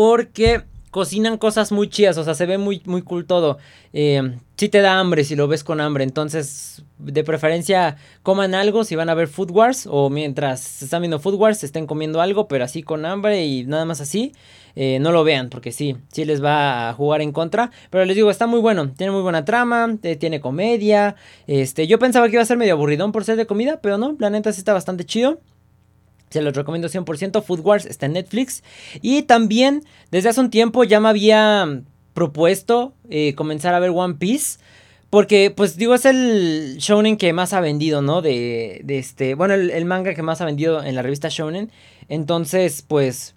Porque 0.00 0.62
cocinan 0.90 1.36
cosas 1.36 1.72
muy 1.72 1.90
chidas, 1.90 2.16
o 2.16 2.24
sea, 2.24 2.32
se 2.32 2.46
ve 2.46 2.56
muy, 2.56 2.80
muy 2.86 3.02
cool 3.02 3.26
todo. 3.26 3.58
Eh, 3.92 4.34
si 4.56 4.70
te 4.70 4.80
da 4.80 4.98
hambre 4.98 5.24
si 5.24 5.36
lo 5.36 5.46
ves 5.46 5.62
con 5.62 5.78
hambre, 5.78 6.04
entonces 6.04 6.82
de 6.96 7.22
preferencia 7.22 7.98
coman 8.22 8.54
algo 8.54 8.84
si 8.84 8.96
van 8.96 9.10
a 9.10 9.14
ver 9.14 9.28
Food 9.28 9.50
Wars 9.50 9.86
o 9.90 10.08
mientras 10.08 10.80
están 10.82 11.02
viendo 11.02 11.18
Food 11.18 11.34
Wars 11.34 11.62
estén 11.64 11.86
comiendo 11.86 12.22
algo, 12.22 12.48
pero 12.48 12.64
así 12.64 12.82
con 12.82 13.04
hambre 13.04 13.44
y 13.44 13.64
nada 13.64 13.84
más 13.84 14.00
así. 14.00 14.32
Eh, 14.74 15.00
no 15.00 15.12
lo 15.12 15.22
vean 15.22 15.50
porque 15.50 15.70
sí, 15.70 15.98
sí 16.10 16.24
les 16.24 16.42
va 16.42 16.88
a 16.88 16.94
jugar 16.94 17.20
en 17.20 17.32
contra. 17.32 17.70
Pero 17.90 18.06
les 18.06 18.16
digo, 18.16 18.30
está 18.30 18.46
muy 18.46 18.60
bueno, 18.60 18.90
tiene 18.92 19.12
muy 19.12 19.20
buena 19.20 19.44
trama, 19.44 19.98
eh, 20.02 20.16
tiene 20.16 20.40
comedia. 20.40 21.14
Este, 21.46 21.86
yo 21.86 21.98
pensaba 21.98 22.26
que 22.28 22.36
iba 22.36 22.42
a 22.42 22.46
ser 22.46 22.56
medio 22.56 22.72
aburridón 22.72 23.12
por 23.12 23.24
ser 23.24 23.36
de 23.36 23.46
comida, 23.46 23.82
pero 23.82 23.98
no, 23.98 24.16
la 24.18 24.30
neta 24.30 24.50
sí 24.50 24.60
está 24.60 24.72
bastante 24.72 25.04
chido. 25.04 25.40
Se 26.30 26.42
los 26.42 26.54
recomiendo 26.54 26.88
100%. 26.88 27.42
Food 27.42 27.60
Wars 27.60 27.86
está 27.86 28.06
en 28.06 28.12
Netflix. 28.12 28.62
Y 29.02 29.22
también, 29.22 29.84
desde 30.10 30.30
hace 30.30 30.40
un 30.40 30.50
tiempo 30.50 30.84
ya 30.84 31.00
me 31.00 31.08
había 31.08 31.82
propuesto 32.14 32.94
eh, 33.08 33.34
comenzar 33.34 33.74
a 33.74 33.80
ver 33.80 33.90
One 33.94 34.14
Piece. 34.14 34.58
Porque, 35.10 35.52
pues 35.54 35.76
digo, 35.76 35.96
es 35.96 36.04
el 36.04 36.76
shonen 36.78 37.16
que 37.16 37.32
más 37.32 37.52
ha 37.52 37.60
vendido, 37.60 38.00
¿no? 38.00 38.22
De, 38.22 38.80
de 38.84 38.98
este, 38.98 39.34
bueno, 39.34 39.54
el, 39.54 39.84
manga 39.84 40.14
que 40.14 40.22
más 40.22 40.40
ha 40.40 40.44
vendido 40.44 40.84
en 40.84 40.94
la 40.94 41.02
revista 41.02 41.28
shonen. 41.28 41.70
Entonces, 42.08 42.82
pues... 42.86 43.34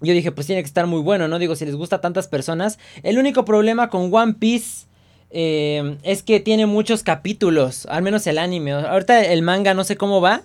Yo 0.00 0.12
dije, 0.12 0.32
pues 0.32 0.46
tiene 0.46 0.62
que 0.62 0.66
estar 0.66 0.86
muy 0.86 1.00
bueno, 1.00 1.28
¿no? 1.28 1.38
Digo, 1.38 1.56
si 1.56 1.64
les 1.64 1.76
gusta 1.76 1.96
a 1.96 2.00
tantas 2.00 2.28
personas. 2.28 2.78
El 3.02 3.18
único 3.18 3.44
problema 3.44 3.88
con 3.88 4.14
One 4.14 4.34
Piece 4.34 4.86
eh, 5.30 5.96
es 6.02 6.22
que 6.22 6.38
tiene 6.38 6.66
muchos 6.66 7.02
capítulos, 7.02 7.86
al 7.86 8.02
menos 8.02 8.26
el 8.28 8.38
anime. 8.38 8.72
Ahorita 8.72 9.24
el 9.24 9.42
manga 9.42 9.74
no 9.74 9.82
sé 9.82 9.96
cómo 9.96 10.20
va, 10.20 10.42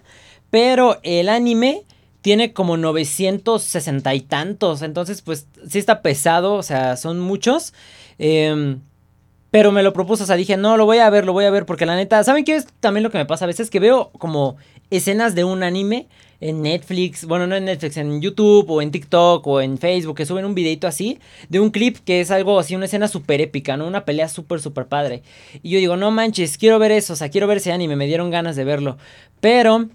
pero 0.49 0.99
el 1.03 1.29
anime 1.29 1.83
tiene 2.21 2.53
como 2.53 2.77
960 2.77 4.13
y 4.15 4.21
tantos. 4.21 4.81
Entonces, 4.81 5.21
pues 5.21 5.47
sí 5.67 5.79
está 5.79 6.01
pesado, 6.01 6.55
o 6.55 6.63
sea, 6.63 6.97
son 6.97 7.19
muchos. 7.19 7.73
Eh, 8.17 8.77
pero 9.51 9.71
me 9.71 9.81
lo 9.81 9.93
propuso, 9.93 10.23
o 10.23 10.27
sea, 10.27 10.35
dije, 10.35 10.57
no, 10.57 10.77
lo 10.77 10.85
voy 10.85 10.99
a 10.99 11.09
ver, 11.09 11.25
lo 11.25 11.33
voy 11.33 11.45
a 11.45 11.49
ver, 11.49 11.65
porque 11.65 11.87
la 11.87 11.95
neta, 11.95 12.23
¿saben 12.23 12.45
qué 12.45 12.55
es 12.55 12.67
también 12.79 13.03
lo 13.03 13.09
que 13.09 13.17
me 13.17 13.25
pasa 13.25 13.45
a 13.45 13.47
veces? 13.47 13.71
Que 13.71 13.79
veo 13.79 14.11
como 14.19 14.57
escenas 14.91 15.33
de 15.33 15.43
un 15.43 15.63
anime 15.63 16.07
en 16.39 16.61
Netflix, 16.61 17.25
bueno, 17.25 17.47
no 17.47 17.55
en 17.55 17.65
Netflix, 17.65 17.97
en 17.97 18.21
YouTube 18.21 18.69
o 18.69 18.81
en 18.81 18.91
TikTok 18.91 19.45
o 19.47 19.59
en 19.59 19.79
Facebook, 19.79 20.17
que 20.17 20.25
suben 20.27 20.45
un 20.45 20.53
videito 20.53 20.87
así, 20.87 21.19
de 21.49 21.59
un 21.59 21.71
clip 21.71 21.97
que 22.05 22.21
es 22.21 22.29
algo 22.29 22.59
así, 22.59 22.75
una 22.75 22.85
escena 22.85 23.07
súper 23.07 23.41
épica, 23.41 23.75
¿no? 23.75 23.87
Una 23.87 24.05
pelea 24.05 24.29
súper, 24.29 24.61
súper 24.61 24.85
padre. 24.85 25.23
Y 25.63 25.71
yo 25.71 25.79
digo, 25.79 25.97
no 25.97 26.11
manches, 26.11 26.57
quiero 26.57 26.77
ver 26.77 26.91
eso, 26.91 27.13
o 27.13 27.15
sea, 27.15 27.29
quiero 27.29 27.47
ver 27.47 27.57
ese 27.57 27.71
anime, 27.71 27.95
me 27.95 28.05
dieron 28.05 28.29
ganas 28.29 28.55
de 28.55 28.65
verlo. 28.65 28.97
Pero... 29.41 29.89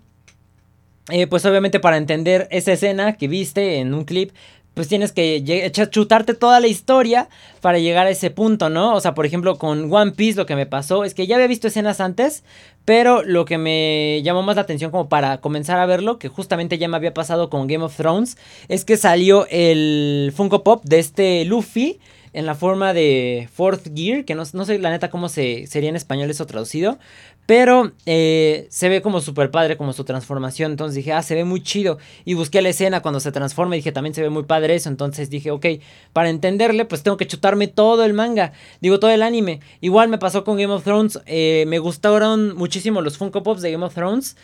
Eh, 1.11 1.27
pues 1.27 1.45
obviamente 1.45 1.81
para 1.81 1.99
entender 1.99 2.49
esa 2.51 2.73
escena 2.73 3.17
que 3.17 3.29
viste 3.29 3.77
en 3.79 3.93
un 3.93 4.05
clip, 4.05 4.33
pues 4.75 4.89
tienes 4.89 5.13
que 5.13 5.71
chutarte 5.91 6.35
toda 6.35 6.59
la 6.61 6.67
historia 6.67 7.29
para 7.61 7.79
llegar 7.79 8.07
a 8.07 8.11
ese 8.11 8.31
punto, 8.31 8.71
¿no? 8.71 8.95
O 8.95 9.01
sea, 9.01 9.15
por 9.15 9.25
ejemplo, 9.25 9.57
con 9.57 9.93
One 9.93 10.13
Piece 10.13 10.37
lo 10.37 10.47
que 10.47 10.57
me 10.57 10.67
pasó 10.67 11.05
es 11.05 11.15
que 11.15 11.27
ya 11.27 11.37
había 11.37 11.47
visto 11.47 11.69
escenas 11.69 12.01
antes, 12.01 12.43
pero 12.85 13.23
lo 13.23 13.45
que 13.45 13.57
me 13.57 14.21
llamó 14.25 14.43
más 14.43 14.57
la 14.57 14.63
atención 14.63 14.91
como 14.91 15.09
para 15.09 15.41
comenzar 15.41 15.79
a 15.79 15.87
verlo, 15.87 16.19
que 16.19 16.29
justamente 16.29 16.77
ya 16.77 16.89
me 16.89 16.97
había 16.97 17.15
pasado 17.15 17.51
con 17.51 17.69
Game 17.69 17.85
of 17.85 17.97
Thrones, 17.97 18.37
es 18.69 18.85
que 18.85 18.97
salió 18.97 19.47
el 19.49 20.33
Funko 20.35 20.65
Pop 20.65 20.83
de 20.85 20.99
este 20.99 21.45
Luffy 21.45 22.01
en 22.33 22.47
la 22.47 22.57
forma 22.57 22.93
de 22.93 23.49
Fourth 23.55 23.95
Gear, 23.95 24.25
que 24.25 24.35
no, 24.35 24.43
no 24.53 24.65
sé 24.65 24.79
la 24.81 24.91
neta 24.91 25.09
cómo 25.09 25.29
se, 25.29 25.69
sería 25.69 25.89
en 25.89 25.97
español 25.97 26.29
eso 26.31 26.47
traducido, 26.47 26.99
pero 27.47 27.93
eh, 28.07 28.67
se 28.71 28.89
ve 28.89 29.03
como 29.03 29.21
súper 29.21 29.51
padre 29.51 29.77
como 29.77 29.93
su 29.93 30.05
transformación. 30.05 30.73
Entonces 30.73 30.97
dije, 30.97 31.13
ah, 31.13 31.23
se 31.23 31.35
ve 31.35 31.45
muy 31.45 31.63
chido. 31.63 31.99
Y 32.25 32.35
busqué 32.35 32.63
la 32.63 32.71
escena 32.71 33.03
cuando 33.03 33.21
se 33.21 33.33
transforma 33.33 33.77
y 33.77 33.81
dije, 33.81 33.93
también 33.93 34.15
se 34.15 34.23
ve 34.23 34.31
muy 34.31 34.45
padre 34.45 34.75
eso. 34.75 34.89
Entonces 34.89 35.31
dije, 35.31 35.51
ok, 35.51 35.67
para 36.13 36.31
entenderle, 36.31 36.85
pues 36.85 37.03
tengo 37.03 37.17
que 37.17 37.27
chutarme 37.27 37.67
todo 37.67 38.05
el 38.05 38.15
manga. 38.15 38.53
Digo, 38.81 38.99
todo 38.99 39.11
el 39.11 39.23
anime. 39.23 39.61
Igual 39.81 40.09
me 40.09 40.19
pasó 40.19 40.45
con 40.45 40.57
Game 40.57 40.73
of 40.73 40.85
Thrones. 40.85 41.21
Eh, 41.27 41.65
me 41.67 41.79
gustaron 41.79 42.57
muchísimo 42.57 43.03
los 43.03 43.19
Funko 43.19 43.43
Pops 43.43 43.63
de 43.63 43.73
Game 43.73 43.85
of 43.85 43.95
Thrones. 43.95 44.37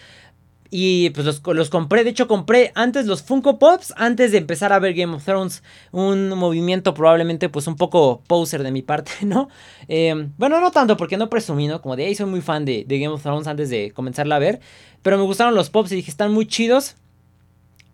Y 0.70 1.10
pues 1.10 1.26
los, 1.26 1.70
compré, 1.70 2.04
de 2.04 2.10
hecho 2.10 2.28
compré 2.28 2.70
antes 2.76 3.06
los 3.06 3.22
Funko 3.22 3.58
Pops, 3.58 3.92
antes 3.96 4.30
de 4.30 4.38
empezar 4.38 4.72
a 4.72 4.78
ver 4.78 4.94
Game 4.94 5.14
of 5.14 5.24
Thrones. 5.24 5.64
Un 5.90 6.28
movimiento 6.30 6.94
probablemente 6.94 7.48
pues 7.48 7.66
un 7.66 7.76
poco 7.76 8.22
poser 8.26 8.62
de 8.62 8.70
mi 8.70 8.82
parte, 8.82 9.10
¿no? 9.22 9.48
Em, 9.88 10.32
bueno, 10.38 10.60
no 10.60 10.70
tanto 10.70 10.96
porque 10.96 11.16
no 11.16 11.28
presumí, 11.28 11.66
¿no? 11.66 11.82
Como 11.82 11.96
de 11.96 12.06
ahí 12.06 12.14
soy 12.14 12.26
muy 12.26 12.40
fan 12.40 12.64
de, 12.64 12.84
de, 12.86 12.98
Game 13.00 13.12
of 13.12 13.22
Thrones 13.22 13.48
antes 13.48 13.68
de 13.68 13.90
comenzarla 13.90 14.36
a 14.36 14.38
ver. 14.38 14.60
Pero 15.02 15.18
me 15.18 15.24
gustaron 15.24 15.54
los 15.54 15.70
pops 15.70 15.90
y 15.92 15.96
dije, 15.96 16.10
están 16.10 16.32
muy 16.32 16.46
chidos 16.46 16.96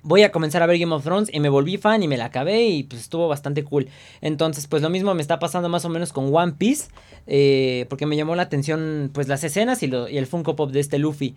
voy 0.06 0.22
a 0.22 0.30
comenzar 0.30 0.62
a 0.62 0.66
ver 0.66 0.78
Game 0.78 0.94
of 0.94 1.02
Thrones 1.02 1.28
y 1.32 1.40
me 1.40 1.48
volví 1.48 1.78
fan 1.78 2.00
y 2.00 2.06
me 2.08 2.16
la 2.16 2.26
acabé 2.26 2.64
y 2.66 2.84
pues 2.84 3.02
estuvo 3.02 3.26
bastante 3.26 3.64
cool. 3.64 3.88
Entonces 4.20 4.68
pues 4.68 4.80
lo 4.80 4.88
mismo 4.88 5.12
me 5.14 5.20
está 5.20 5.40
pasando 5.40 5.68
más 5.68 5.84
o 5.84 5.88
menos 5.88 6.12
con 6.12 6.32
One 6.32 6.52
Piece 6.52 6.88
eh, 7.26 7.86
porque 7.88 8.06
me 8.06 8.16
llamó 8.16 8.36
la 8.36 8.42
atención 8.42 9.10
pues 9.12 9.26
las 9.26 9.42
escenas 9.42 9.82
y, 9.82 9.86
y, 9.86 10.16
el 10.16 10.26
Funko 10.26 10.54
Pop 10.54 10.70
de 10.70 10.78
este 10.78 10.98
Luffy. 10.98 11.34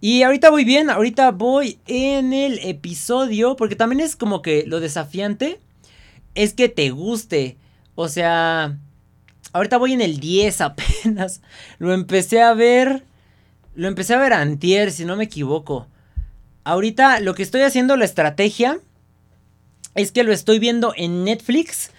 Y 0.00 0.22
ahorita 0.22 0.50
voy 0.50 0.64
bien, 0.64 0.88
ahorita 0.88 1.32
voy 1.32 1.80
en 1.88 2.32
el 2.32 2.60
episodio 2.60 3.56
porque 3.56 3.74
también 3.74 4.00
es 4.00 4.14
como 4.14 4.40
que 4.40 4.64
lo 4.66 4.78
desafiante 4.78 5.58
es 6.36 6.54
que 6.54 6.68
te 6.68 6.90
guste. 6.90 7.56
O 7.96 8.08
sea, 8.08 8.78
ahorita 9.52 9.78
voy 9.78 9.94
en 9.94 10.00
el 10.00 10.20
10 10.20 10.60
apenas. 10.60 11.40
Lo 11.78 11.92
empecé 11.92 12.40
a 12.40 12.54
ver... 12.54 13.04
Lo 13.74 13.88
empecé 13.88 14.12
a 14.14 14.18
ver 14.18 14.34
antier, 14.34 14.92
si 14.92 15.06
no 15.06 15.16
me 15.16 15.24
equivoco. 15.24 15.86
Ahorita 16.64 17.20
lo 17.20 17.34
que 17.34 17.42
estoy 17.42 17.62
haciendo, 17.62 17.96
la 17.96 18.04
estrategia, 18.04 18.78
es 19.94 20.12
que 20.12 20.24
lo 20.24 20.32
estoy 20.32 20.58
viendo 20.58 20.92
en 20.96 21.24
Netflix. 21.24 21.90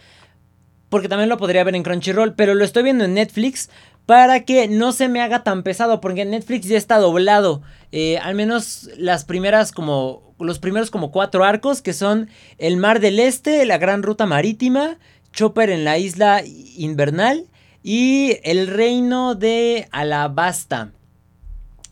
Porque 0.90 1.10
también 1.10 1.30
lo 1.30 1.38
podría 1.38 1.64
ver 1.64 1.76
en 1.76 1.84
Crunchyroll. 1.84 2.34
Pero 2.36 2.56
lo 2.56 2.64
estoy 2.64 2.84
viendo 2.84 3.06
en 3.06 3.14
Netflix 3.14 3.70
para 4.06 4.44
que 4.44 4.68
no 4.68 4.92
se 4.92 5.10
me 5.10 5.22
haga 5.22 5.44
tan 5.44 5.64
pesado. 5.64 6.02
Porque 6.02 6.26
Netflix 6.26 6.68
ya 6.68 6.78
está 6.78 6.98
doblado. 6.98 7.62
Eh, 7.92 8.18
al 8.20 8.36
menos 8.36 8.90
las 8.98 9.26
primeras 9.26 9.72
como... 9.72 10.34
Los 10.40 10.60
primeros 10.60 10.92
como 10.92 11.12
cuatro 11.12 11.46
arcos 11.46 11.82
que 11.82 11.94
son 11.94 12.28
el 12.58 12.76
Mar 12.76 13.00
del 13.00 13.20
Este, 13.20 13.66
la 13.66 13.78
Gran 13.78 14.04
Ruta 14.04 14.26
Marítima, 14.26 14.98
Chopper 15.32 15.70
en 15.70 15.86
la 15.86 15.98
Isla 16.00 16.44
Invernal 16.76 17.46
y 17.82 18.40
el 18.44 18.68
Reino 18.68 19.36
de 19.36 19.88
Alabasta 19.92 20.92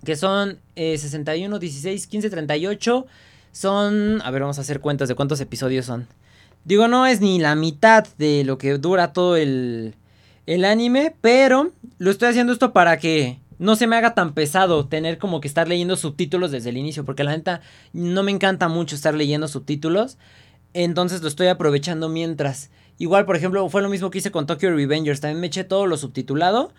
que 0.06 0.16
son 0.16 0.60
61, 0.76 1.60
16, 1.60 2.08
15, 2.08 2.30
38. 2.30 3.06
Son, 3.52 4.22
a 4.24 4.32
ver, 4.32 4.42
vamos 4.42 4.58
a 4.58 4.62
hacer 4.62 4.80
cuentas 4.80 5.10
de 5.10 5.16
cuántos 5.16 5.42
episodios 5.42 5.86
son. 5.86 6.08
Digo, 6.64 6.88
no 6.88 7.06
es 7.06 7.22
ni 7.22 7.40
la 7.40 7.56
mitad 7.56 8.08
de 8.18 8.44
lo 8.44 8.58
que 8.58 8.78
dura 8.78 9.14
todo 9.14 9.36
el, 9.36 9.96
el 10.46 10.66
anime, 10.66 11.16
pero 11.22 11.72
lo 11.98 12.12
estoy 12.12 12.30
haciendo 12.30 12.54
esto 12.54 12.72
para 12.72 12.98
que 12.98 13.40
no 13.58 13.76
se 13.76 13.88
me 13.88 13.96
haga 13.96 14.16
tan 14.16 14.34
pesado 14.34 14.88
tener 14.88 15.18
como 15.18 15.42
que 15.42 15.48
estar 15.48 15.68
leyendo 15.68 15.96
subtítulos 15.96 16.52
desde 16.52 16.70
el 16.70 16.78
inicio, 16.78 17.06
porque 17.06 17.24
la 17.24 17.32
neta 17.32 17.62
no 17.94 18.24
me 18.24 18.32
encanta 18.32 18.68
mucho 18.68 18.96
estar 18.96 19.14
leyendo 19.14 19.48
subtítulos, 19.48 20.18
entonces 20.74 21.22
lo 21.22 21.28
estoy 21.28 21.48
aprovechando 21.48 22.10
mientras. 22.10 22.70
Igual, 22.98 23.26
por 23.26 23.36
ejemplo, 23.36 23.68
fue 23.70 23.82
lo 23.82 23.90
mismo 23.90 24.10
que 24.10 24.20
hice 24.20 24.32
con 24.32 24.48
Tokyo 24.48 24.76
Revengers, 24.76 25.22
también 25.22 25.40
me 25.42 25.48
eché 25.48 25.64
todo 25.64 25.86
lo 25.86 25.98
subtitulado 25.98 26.74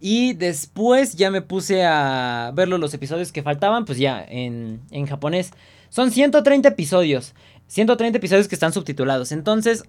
y 0.00 0.34
después 0.34 1.14
ya 1.14 1.30
me 1.30 1.42
puse 1.42 1.84
a 1.84 2.52
verlo 2.54 2.78
los 2.78 2.94
episodios 2.94 3.32
que 3.32 3.42
faltaban, 3.42 3.84
pues 3.84 3.98
ya 3.98 4.24
en, 4.28 4.80
en 4.90 5.06
japonés. 5.06 5.52
Son 5.88 6.10
130 6.10 6.68
episodios. 6.68 7.34
130 7.68 8.18
episodios 8.18 8.48
que 8.48 8.54
están 8.54 8.72
subtitulados. 8.72 9.32
Entonces, 9.32 9.84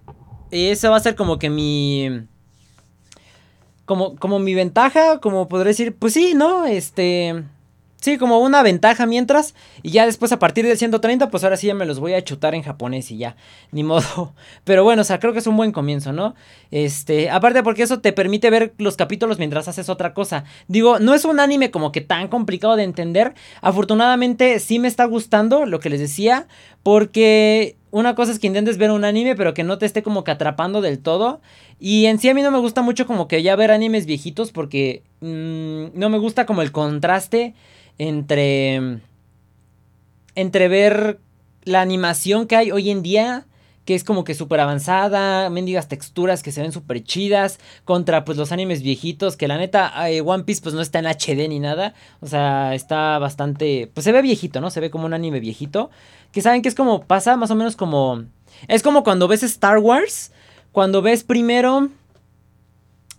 eso 0.52 0.92
va 0.92 0.98
a 0.98 1.02
ser 1.02 1.16
como 1.16 1.38
que 1.40 1.50
mi... 1.50 2.26
Como, 3.86 4.16
como 4.18 4.38
mi 4.40 4.54
ventaja, 4.54 5.20
como 5.20 5.48
podré 5.48 5.70
decir, 5.70 5.96
pues 5.96 6.14
sí, 6.14 6.34
¿no? 6.36 6.66
Este... 6.66 7.44
Sí, 8.02 8.18
como 8.18 8.40
una 8.40 8.64
ventaja 8.64 9.06
mientras. 9.06 9.56
Y 9.84 9.92
ya 9.92 10.06
después 10.06 10.32
a 10.32 10.40
partir 10.40 10.66
del 10.66 10.78
130, 10.78 11.30
pues 11.30 11.44
ahora 11.44 11.58
sí 11.58 11.68
ya 11.68 11.74
me 11.74 11.86
los 11.86 12.00
voy 12.00 12.14
a 12.14 12.24
chutar 12.24 12.56
en 12.56 12.64
japonés 12.64 13.12
y 13.12 13.18
ya. 13.18 13.36
Ni 13.72 13.84
modo. 13.84 14.34
Pero 14.64 14.86
bueno, 14.86 15.02
o 15.02 15.06
sea, 15.06 15.20
creo 15.20 15.34
que 15.34 15.40
es 15.40 15.48
un 15.48 15.58
buen 15.58 15.74
comienzo, 15.74 16.14
¿no? 16.14 16.34
Este, 16.72 17.30
aparte 17.30 17.62
porque 17.62 17.84
eso 17.84 18.00
te 18.00 18.14
permite 18.14 18.50
ver 18.50 18.74
los 18.78 18.96
capítulos 18.96 19.38
mientras 19.38 19.68
haces 19.68 19.90
otra 19.90 20.14
cosa. 20.14 20.46
Digo, 20.68 21.00
no 21.00 21.14
es 21.14 21.26
un 21.26 21.42
anime 21.42 21.72
como 21.72 21.92
que 21.92 22.00
tan 22.00 22.30
complicado 22.30 22.78
de 22.78 22.84
entender. 22.84 23.34
Afortunadamente 23.62 24.60
sí 24.60 24.80
me 24.80 24.88
está 24.88 25.04
gustando 25.04 25.66
lo 25.66 25.82
que 25.82 25.90
les 25.90 26.00
decía. 26.00 26.48
Porque 26.84 27.76
una 27.92 28.16
cosa 28.16 28.32
es 28.32 28.40
que 28.40 28.48
intentes 28.48 28.78
ver 28.78 28.92
un 28.92 29.04
anime, 29.04 29.36
pero 29.36 29.54
que 29.54 29.66
no 29.66 29.78
te 29.78 29.86
esté 29.86 30.04
como 30.04 30.24
que 30.24 30.32
atrapando 30.32 30.80
del 30.80 31.00
todo. 31.00 31.42
Y 31.82 32.06
en 32.06 32.18
sí 32.20 32.30
a 32.30 32.34
mí 32.34 32.42
no 32.42 32.52
me 32.52 32.60
gusta 32.60 32.82
mucho 32.82 33.06
como 33.06 33.28
que 33.28 33.44
ya 33.44 33.58
ver 33.58 33.72
animes 33.72 34.06
viejitos 34.06 34.54
porque 34.54 35.04
mm, 35.20 36.00
no 36.00 36.10
me 36.10 36.18
gusta 36.18 36.46
como 36.46 36.62
el 36.62 36.72
contraste 36.72 37.56
entre, 38.00 39.02
entre 40.34 40.68
ver 40.68 41.20
la 41.64 41.82
animación 41.82 42.48
que 42.48 42.56
hay 42.56 42.72
hoy 42.72 42.90
en 42.90 43.04
día, 43.04 43.46
que 43.86 43.96
es 43.96 44.04
como 44.04 44.24
que 44.24 44.36
súper 44.36 44.60
avanzada, 44.60 45.50
mendigas 45.50 45.88
texturas 45.88 46.42
que 46.42 46.52
se 46.52 46.62
ven 46.62 46.72
súper 46.72 47.04
chidas, 47.04 47.60
contra 47.86 48.26
pues 48.26 48.38
los 48.38 48.52
animes 48.52 48.82
viejitos, 48.82 49.36
que 49.36 49.48
la 49.48 49.58
neta 49.58 50.10
eh, 50.10 50.22
One 50.22 50.44
Piece 50.44 50.62
pues 50.62 50.74
no 50.74 50.82
está 50.82 51.00
en 51.00 51.08
HD 51.08 51.48
ni 51.50 51.60
nada, 51.60 51.94
o 52.22 52.28
sea, 52.28 52.74
está 52.74 53.20
bastante, 53.20 53.92
pues 53.94 54.04
se 54.04 54.12
ve 54.12 54.22
viejito, 54.22 54.62
¿no? 54.62 54.70
Se 54.70 54.80
ve 54.80 54.90
como 54.90 55.06
un 55.06 55.14
anime 55.14 55.40
viejito, 55.40 55.90
que 56.32 56.42
saben 56.42 56.62
que 56.62 56.70
es 56.70 56.76
como, 56.76 57.04
pasa 57.04 57.36
más 57.36 57.52
o 57.52 57.56
menos 57.56 57.76
como, 57.76 58.24
es 58.68 58.82
como 58.82 59.04
cuando 59.04 59.28
ves 59.28 59.44
Star 59.44 59.80
Wars, 59.80 60.32
cuando 60.72 61.02
ves 61.02 61.24
primero 61.24 61.90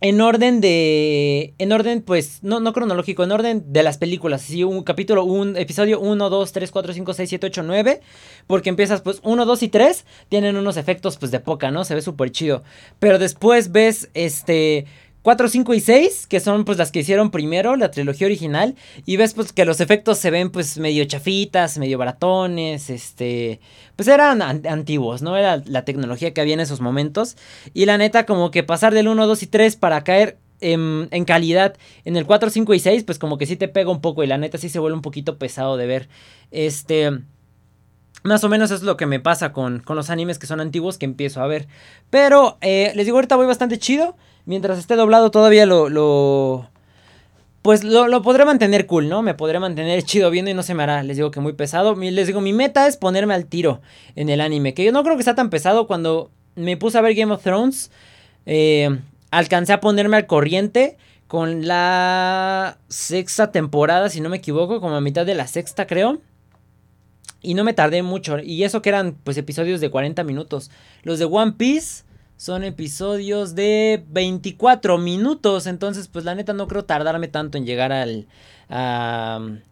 en 0.01 0.21
orden 0.21 0.61
de. 0.61 1.55
En 1.59 1.73
orden, 1.73 2.03
pues, 2.03 2.43
no, 2.43 2.61
no 2.61 2.73
cronológico, 2.73 3.23
en 3.23 3.33
orden 3.33 3.73
de 3.73 3.83
las 3.83 3.99
películas. 3.99 4.43
Sí, 4.43 4.65
un 4.65 4.83
capítulo, 4.83 5.25
un 5.25 5.57
episodio 5.57 6.01
1, 6.01 6.31
2, 6.31 6.53
3, 6.53 6.71
4, 6.71 6.93
5, 6.95 7.13
6, 7.15 7.29
7, 7.29 7.47
8, 7.49 7.63
9. 7.63 8.01
Porque 8.47 8.71
empiezas, 8.71 9.03
pues, 9.03 9.21
1, 9.23 9.45
2 9.45 9.63
y 9.63 9.69
3. 9.69 10.07
Tienen 10.29 10.57
unos 10.57 10.77
efectos, 10.77 11.19
pues, 11.19 11.31
de 11.31 11.41
poca, 11.41 11.71
¿no? 11.71 11.85
Se 11.85 11.95
ve 11.95 12.03
súper 12.03 12.31
chido. 12.31 12.63
Pero 12.99 13.19
después 13.19 13.73
ves, 13.73 14.11
este. 14.15 14.87
4, 15.23 15.49
5 15.49 15.75
y 15.75 15.81
6, 15.81 16.27
que 16.27 16.41
son 16.41 16.65
pues 16.65 16.79
las 16.79 16.91
que 16.91 17.01
hicieron 17.01 17.31
primero, 17.31 17.77
la 17.77 17.91
trilogía 17.91 18.27
original, 18.27 18.75
y 19.05 19.17
ves 19.17 19.35
pues 19.35 19.53
que 19.53 19.65
los 19.65 19.81
efectos 19.81 20.19
se 20.19 20.31
ven 20.31 20.51
pues 20.51 20.79
medio 20.79 21.05
chafitas, 21.05 21.77
medio 21.79 21.99
baratones, 21.99 22.89
este, 22.89 23.61
pues 23.97 24.09
eran 24.09 24.41
antiguos, 24.41 25.21
¿no? 25.21 25.37
Era 25.37 25.63
la 25.67 25.85
tecnología 25.85 26.33
que 26.33 26.41
había 26.41 26.55
en 26.55 26.61
esos 26.61 26.81
momentos, 26.81 27.37
y 27.75 27.85
la 27.85 27.99
neta 27.99 28.25
como 28.25 28.51
que 28.51 28.63
pasar 28.63 28.95
del 28.95 29.09
1, 29.09 29.27
2 29.27 29.43
y 29.43 29.47
3 29.47 29.77
para 29.77 30.03
caer 30.05 30.39
en, 30.61 31.25
calidad. 31.25 31.77
En 32.05 32.17
el 32.17 32.27
4, 32.27 32.51
5 32.51 32.75
y 32.75 32.81
6, 32.81 33.05
pues 33.05 33.19
como 33.19 33.39
que 33.39 33.47
sí 33.47 33.57
te 33.57 33.69
pega 33.69 33.91
un 33.91 34.01
poco 34.01 34.23
y 34.23 34.27
la 34.27 34.39
neta 34.39 34.59
sí 34.59 34.69
se 34.69 34.79
vuelve 34.79 34.97
un 34.97 35.03
poquito 35.03 35.39
pesado 35.39 35.77
de 35.77 35.87
ver. 35.87 36.09
Este... 36.51 37.11
Más 38.23 38.45
o 38.45 38.51
menos 38.51 38.71
es 38.71 38.83
lo 38.83 38.99
que 38.99 39.07
me 39.07 39.19
pasa 39.19 39.51
con, 39.51 39.81
con 39.81 39.97
los 39.97 40.11
animes 40.11 40.39
que 40.39 40.47
son 40.47 40.61
antiguos 40.61 40.99
que 40.99 41.07
empiezo 41.07 41.41
a 41.41 41.47
ver. 41.47 41.69
Pero 42.11 42.59
eh, 42.61 42.93
les 42.95 43.07
digo, 43.07 43.17
ahorita 43.17 43.35
voy 43.37 43.47
bastante 43.47 43.79
chido. 43.79 44.15
Mientras 44.51 44.81
esté 44.81 44.97
doblado 44.97 45.31
todavía 45.31 45.65
lo... 45.65 46.69
pues 47.63 47.85
lo, 47.85 48.09
lo, 48.09 48.23
podré 48.23 48.45
mantener 48.45 48.87
cool, 48.87 49.09
¿no? 49.09 49.23
Me 49.23 49.35
podré 49.35 49.61
mantener 49.61 50.03
chido 50.03 50.29
viendo 50.29 50.51
y 50.51 50.55
no 50.55 50.65
se 50.65 50.75
me 50.75 50.83
hará. 50.83 51.05
Les 51.05 51.17
digo 51.17 51.31
que 51.31 51.39
muy 51.39 51.53
pesado. 51.53 51.95
Les 51.95 52.27
digo, 52.27 52.41
mi 52.41 52.53
meta 52.53 52.89
es 52.89 52.97
ponerme 52.97 53.33
al 53.33 53.47
tiro 53.47 53.81
en 54.17 54.29
el 54.29 54.41
anime. 54.41 54.75
Que 54.75 54.83
yo 54.83 54.91
no 54.91 55.05
creo 55.05 55.17
que 55.17 55.23
sea 55.23 55.37
tan 55.37 55.51
pesado 55.51 55.87
cuando 55.87 56.33
me 56.57 56.77
puse 56.77 56.99
a 56.99 57.01
ver 57.01 57.15
Game 57.15 57.33
of 57.33 57.45
Thrones. 57.45 57.93
Eh, 58.45 58.99
alcancé 59.31 59.73
a 59.73 59.81
ponerme 59.81 60.17
al 60.17 60.27
corriente 60.27 60.97
con 61.29 61.69
la 61.69 62.77
sexta 62.89 63.53
temporada, 63.53 64.09
si 64.09 64.21
no 64.21 64.31
me 64.31 64.39
equivoco, 64.39 64.81
como 64.81 64.97
a 64.97 65.01
mitad 65.01 65.25
de 65.25 65.37
la 65.37 65.47
sexta 65.47 65.87
creo. 65.87 66.19
Y 67.41 67.55
no 67.55 67.63
me 67.63 67.73
tardé 67.73 68.03
mucho. 68.03 68.41
Y 68.41 68.65
eso 68.65 68.83
que 68.83 68.89
eran 68.89 69.17
pues 69.23 69.37
episodios 69.37 69.81
de 69.81 69.91
40 69.91 70.25
minutos. 70.25 70.73
Los 71.05 71.21
de 71.21 71.27
One 71.27 71.53
Piece 71.53 72.03
son 72.41 72.65
episodios 72.65 73.55
de 73.55 74.03
24 74.09 74.97
minutos. 74.97 75.67
Entonces 75.67 76.09
pues 76.09 76.25
la 76.25 76.35
neta 76.35 76.55
no 76.55 76.69
creo 76.69 76.87
tardarme 76.87 77.29
tanto 77.29 77.59
en 77.59 77.67
llegar 77.67 77.93
al... 77.93 78.29
al, 78.69 79.63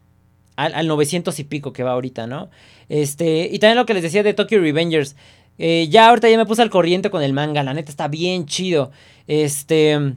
al 0.57 0.87
900 0.87 1.39
y 1.39 1.45
pico 1.45 1.73
que 1.73 1.83
va 1.83 1.93
ahorita, 1.93 2.27
¿no? 2.27 2.51
Este, 2.91 3.49
y 3.51 3.59
también 3.59 3.79
lo 3.79 3.87
que 3.87 3.95
les 3.95 4.03
decía 4.03 4.23
de 4.23 4.35
Tokyo 4.35 4.61
Revengers. 4.61 5.17
Eh, 5.57 5.89
ya 5.89 6.11
ahorita 6.11 6.29
ya 6.29 6.37
me 6.37 6.45
puse 6.45 6.61
al 6.61 6.69
corriente 6.69 7.09
con 7.09 7.23
el 7.23 7.33
manga, 7.33 7.63
la 7.63 7.73
neta 7.73 7.91
está 7.91 8.07
bien 8.07 8.45
chido. 8.45 8.91
Este... 9.27 10.17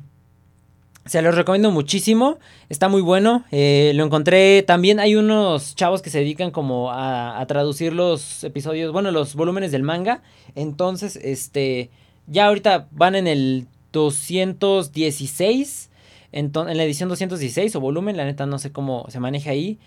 Se 1.06 1.22
los 1.22 1.36
recomiendo 1.36 1.72
muchísimo. 1.72 2.38
Está 2.70 2.90
muy 2.90 3.02
bueno. 3.02 3.46
Eh, 3.52 3.94
lo 3.96 4.04
encontré. 4.04 4.62
También 4.62 5.00
hay 5.00 5.16
unos 5.16 5.74
chavos 5.74 6.02
que 6.02 6.10
se 6.12 6.20
dedican 6.20 6.52
como 6.52 6.92
a, 6.92 7.44
traducir 7.48 7.92
los 7.92 8.44
episodios. 8.44 8.92
Bueno, 8.92 9.10
los 9.10 9.34
volúmenes 9.34 9.72
del 9.72 9.82
manga. 9.82 10.22
Entonces, 10.54 11.16
este. 11.16 11.90
Ya 12.32 12.48
ahorita 12.48 12.88
van 12.92 13.16
en 13.16 13.28
el 13.28 13.68
216. 13.92 15.90
En, 16.32 16.46
en 16.56 16.78
la 16.78 16.84
edición 16.86 17.10
216 17.10 17.76
o 17.76 17.82
volumen. 17.82 18.16
La 18.16 18.24
neta 18.24 18.46
no 18.46 18.58
sé 18.58 18.72
cómo 18.72 19.06
se 19.10 19.20
maneja 19.20 19.52
ahí. 19.52 19.78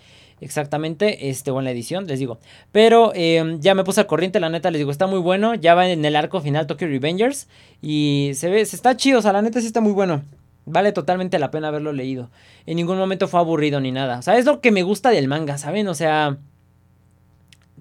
Exactamente, 0.42 1.30
este, 1.30 1.50
o 1.50 1.58
en 1.58 1.64
la 1.64 1.70
edición, 1.70 2.06
les 2.06 2.18
digo. 2.18 2.38
Pero 2.70 3.12
em, 3.14 3.60
ya 3.60 3.74
me 3.74 3.82
puse 3.82 4.00
al 4.02 4.06
corriente, 4.06 4.40
la 4.40 4.50
neta, 4.50 4.70
les 4.70 4.78
digo, 4.78 4.90
está 4.90 5.06
muy 5.06 5.20
bueno. 5.20 5.54
Ya 5.54 5.74
va 5.74 5.88
en 5.88 6.04
el 6.04 6.16
arco 6.16 6.42
final 6.42 6.66
Tokyo 6.66 6.86
Revengers. 6.86 7.48
Y 7.80 8.32
se 8.34 8.50
ve, 8.50 8.66
se 8.66 8.76
está 8.76 8.94
chido, 8.94 9.20
o 9.20 9.22
sea, 9.22 9.32
la 9.32 9.40
neta 9.40 9.62
sí 9.62 9.66
está 9.66 9.80
muy 9.80 9.92
bueno. 9.92 10.22
Vale 10.66 10.92
totalmente 10.92 11.38
la 11.38 11.50
pena 11.50 11.68
haberlo 11.68 11.94
leído. 11.94 12.28
En 12.66 12.76
ningún 12.76 12.98
momento 12.98 13.26
fue 13.26 13.40
aburrido 13.40 13.80
ni 13.80 13.90
nada. 13.90 14.18
O 14.18 14.22
sea, 14.22 14.36
es 14.36 14.44
lo 14.44 14.60
que 14.60 14.70
me 14.70 14.82
gusta 14.82 15.08
del 15.08 15.28
manga, 15.28 15.56
¿saben? 15.56 15.88
O 15.88 15.94
sea, 15.94 16.36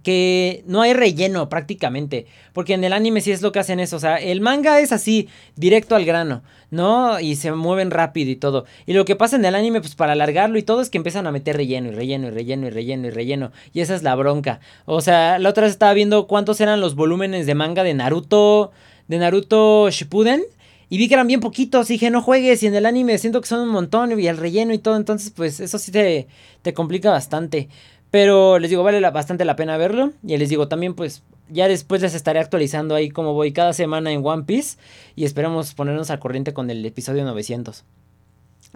que 0.04 0.64
no 0.68 0.82
hay 0.82 0.94
relleno 0.94 1.50
prácticamente. 1.50 2.28
Porque 2.52 2.74
en 2.74 2.84
el 2.84 2.94
anime 2.94 3.22
sí 3.22 3.32
es 3.32 3.42
lo 3.42 3.52
que 3.52 3.60
hacen 3.60 3.80
eso. 3.80 3.96
O 3.96 4.00
sea, 4.00 4.18
el 4.18 4.42
manga 4.42 4.80
es 4.80 4.92
así, 4.92 5.30
directo 5.56 5.96
al 5.96 6.06
grano, 6.06 6.44
¿no? 6.70 7.20
Y 7.20 7.36
se 7.38 7.52
mueven 7.54 7.90
rápido 7.90 8.30
y 8.30 8.36
todo. 8.36 8.66
Y 8.86 8.94
lo 8.94 9.06
que 9.06 9.16
pasa 9.16 9.38
en 9.38 9.46
el 9.46 9.56
anime, 9.56 9.80
pues 9.80 9.96
para 9.96 10.12
alargarlo 10.12 10.58
y 10.58 10.64
todo, 10.64 10.82
es 10.82 10.90
que 10.90 10.98
empiezan 10.98 11.26
a 11.26 11.32
meter 11.32 11.56
relleno 11.56 11.90
y 11.90 11.96
relleno 11.96 12.28
y 12.28 12.32
relleno 12.32 12.68
y 12.68 12.70
relleno 12.70 13.08
y 13.08 13.12
relleno. 13.12 13.52
Y 13.74 13.80
esa 13.80 13.96
es 13.96 14.04
la 14.04 14.14
bronca. 14.16 14.60
O 14.86 15.02
sea, 15.02 15.40
la 15.40 15.50
otra 15.50 15.64
vez 15.64 15.72
estaba 15.72 15.94
viendo 15.94 16.28
cuántos 16.28 16.62
eran 16.62 16.82
los 16.82 16.96
volúmenes 16.96 17.46
de 17.46 17.56
manga 17.56 17.84
de 17.84 17.94
Naruto. 17.94 18.72
De 19.08 19.18
Naruto 19.18 19.90
Shippuden. 19.90 20.44
Y 20.90 20.98
vi 21.00 21.08
que 21.08 21.16
eran 21.16 21.26
bien 21.26 21.40
poquitos, 21.40 21.90
y 21.90 21.94
dije, 21.94 22.12
no 22.12 22.22
juegues, 22.22 22.62
y 22.62 22.68
en 22.68 22.76
el 22.76 22.86
anime 22.86 23.18
siento 23.18 23.42
que 23.42 23.48
son 23.48 23.62
un 23.62 23.70
montón, 23.70 24.20
y 24.20 24.28
el 24.28 24.38
relleno 24.38 24.76
y 24.76 24.78
todo, 24.78 24.96
entonces 24.96 25.34
pues 25.36 25.60
eso 25.60 25.80
sí 25.80 25.92
te, 25.92 26.28
te 26.62 26.76
complica 26.76 27.10
bastante. 27.10 27.68
Pero 28.14 28.60
les 28.60 28.70
digo, 28.70 28.84
vale 28.84 29.00
bastante 29.10 29.44
la 29.44 29.56
pena 29.56 29.76
verlo. 29.76 30.14
Y 30.24 30.38
les 30.38 30.48
digo, 30.48 30.68
también 30.68 30.94
pues 30.94 31.24
ya 31.50 31.68
después 31.68 32.00
les 32.04 32.14
estaré 32.14 32.40
actualizando 32.40 32.94
ahí 32.94 33.10
como 33.10 33.34
voy 33.34 33.54
cada 33.54 33.74
semana 33.74 34.12
en 34.12 34.24
One 34.24 34.44
Piece. 34.44 34.78
Y 35.16 35.26
esperamos 35.26 35.74
ponernos 35.74 36.12
al 36.12 36.20
corriente 36.20 36.54
con 36.54 36.70
el 36.70 36.86
episodio 36.86 37.26
900. 37.26 37.84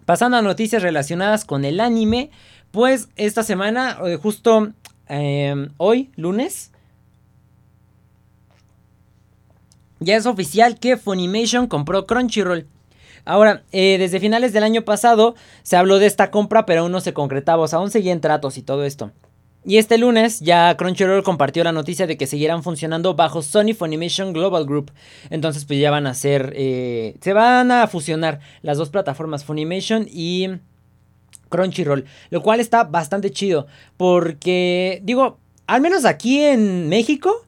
Pasando 0.06 0.38
a 0.38 0.42
noticias 0.42 0.82
relacionadas 0.82 1.46
con 1.46 1.66
el 1.66 1.82
anime. 1.82 2.32
Pues 2.72 3.10
esta 3.16 3.44
semana, 3.44 4.00
eh, 4.08 4.16
justo 4.16 4.74
eh, 5.08 5.68
hoy, 5.78 6.10
lunes, 6.16 6.72
ya 10.00 10.16
es 10.16 10.26
oficial 10.26 10.80
que 10.80 10.98
Funimation 10.98 11.68
compró 11.68 12.08
Crunchyroll. 12.08 12.66
Ahora, 13.24 13.62
eh, 13.72 13.98
desde 14.00 14.20
finales 14.20 14.52
del 14.52 14.64
año 14.64 14.82
pasado 14.82 15.36
se 15.62 15.78
habló 15.78 16.00
de 16.00 16.08
esta 16.08 16.32
compra, 16.32 16.66
pero 16.66 16.82
aún 16.82 16.92
no 16.92 17.02
se 17.02 17.14
concretaba, 17.14 17.62
o 17.62 17.68
sea, 17.68 17.78
aún 17.78 17.92
seguían 17.92 18.20
tratos 18.20 18.58
y 18.58 18.64
todo 18.64 18.84
esto. 18.84 19.12
Y 19.68 19.80
este 19.80 19.98
lunes 19.98 20.40
ya 20.40 20.78
Crunchyroll 20.78 21.24
compartió 21.24 21.62
la 21.62 21.74
noticia 21.74 22.08
de 22.08 22.16
que 22.16 22.26
seguirán 22.26 22.64
funcionando 22.64 23.16
bajo 23.16 23.42
Sony 23.42 23.74
Funimation 23.78 24.32
Global 24.32 24.66
Group. 24.66 24.94
Entonces 25.30 25.66
pues 25.66 25.78
ya 25.78 25.92
van 25.92 26.08
a 26.08 26.14
ser, 26.14 26.54
eh, 26.56 27.18
se 27.20 27.34
van 27.34 27.70
a 27.72 27.86
fusionar 27.88 28.40
las 28.62 28.78
dos 28.78 28.90
plataformas 28.90 29.44
Funimation 29.44 30.08
y 30.10 30.48
Crunchyroll. 31.50 32.06
Lo 32.30 32.42
cual 32.42 32.62
está 32.62 32.86
bastante 32.86 33.30
chido 33.30 33.68
porque 33.98 35.02
digo, 35.04 35.38
al 35.66 35.82
menos 35.82 36.06
aquí 36.06 36.40
en 36.40 36.88
México 36.88 37.46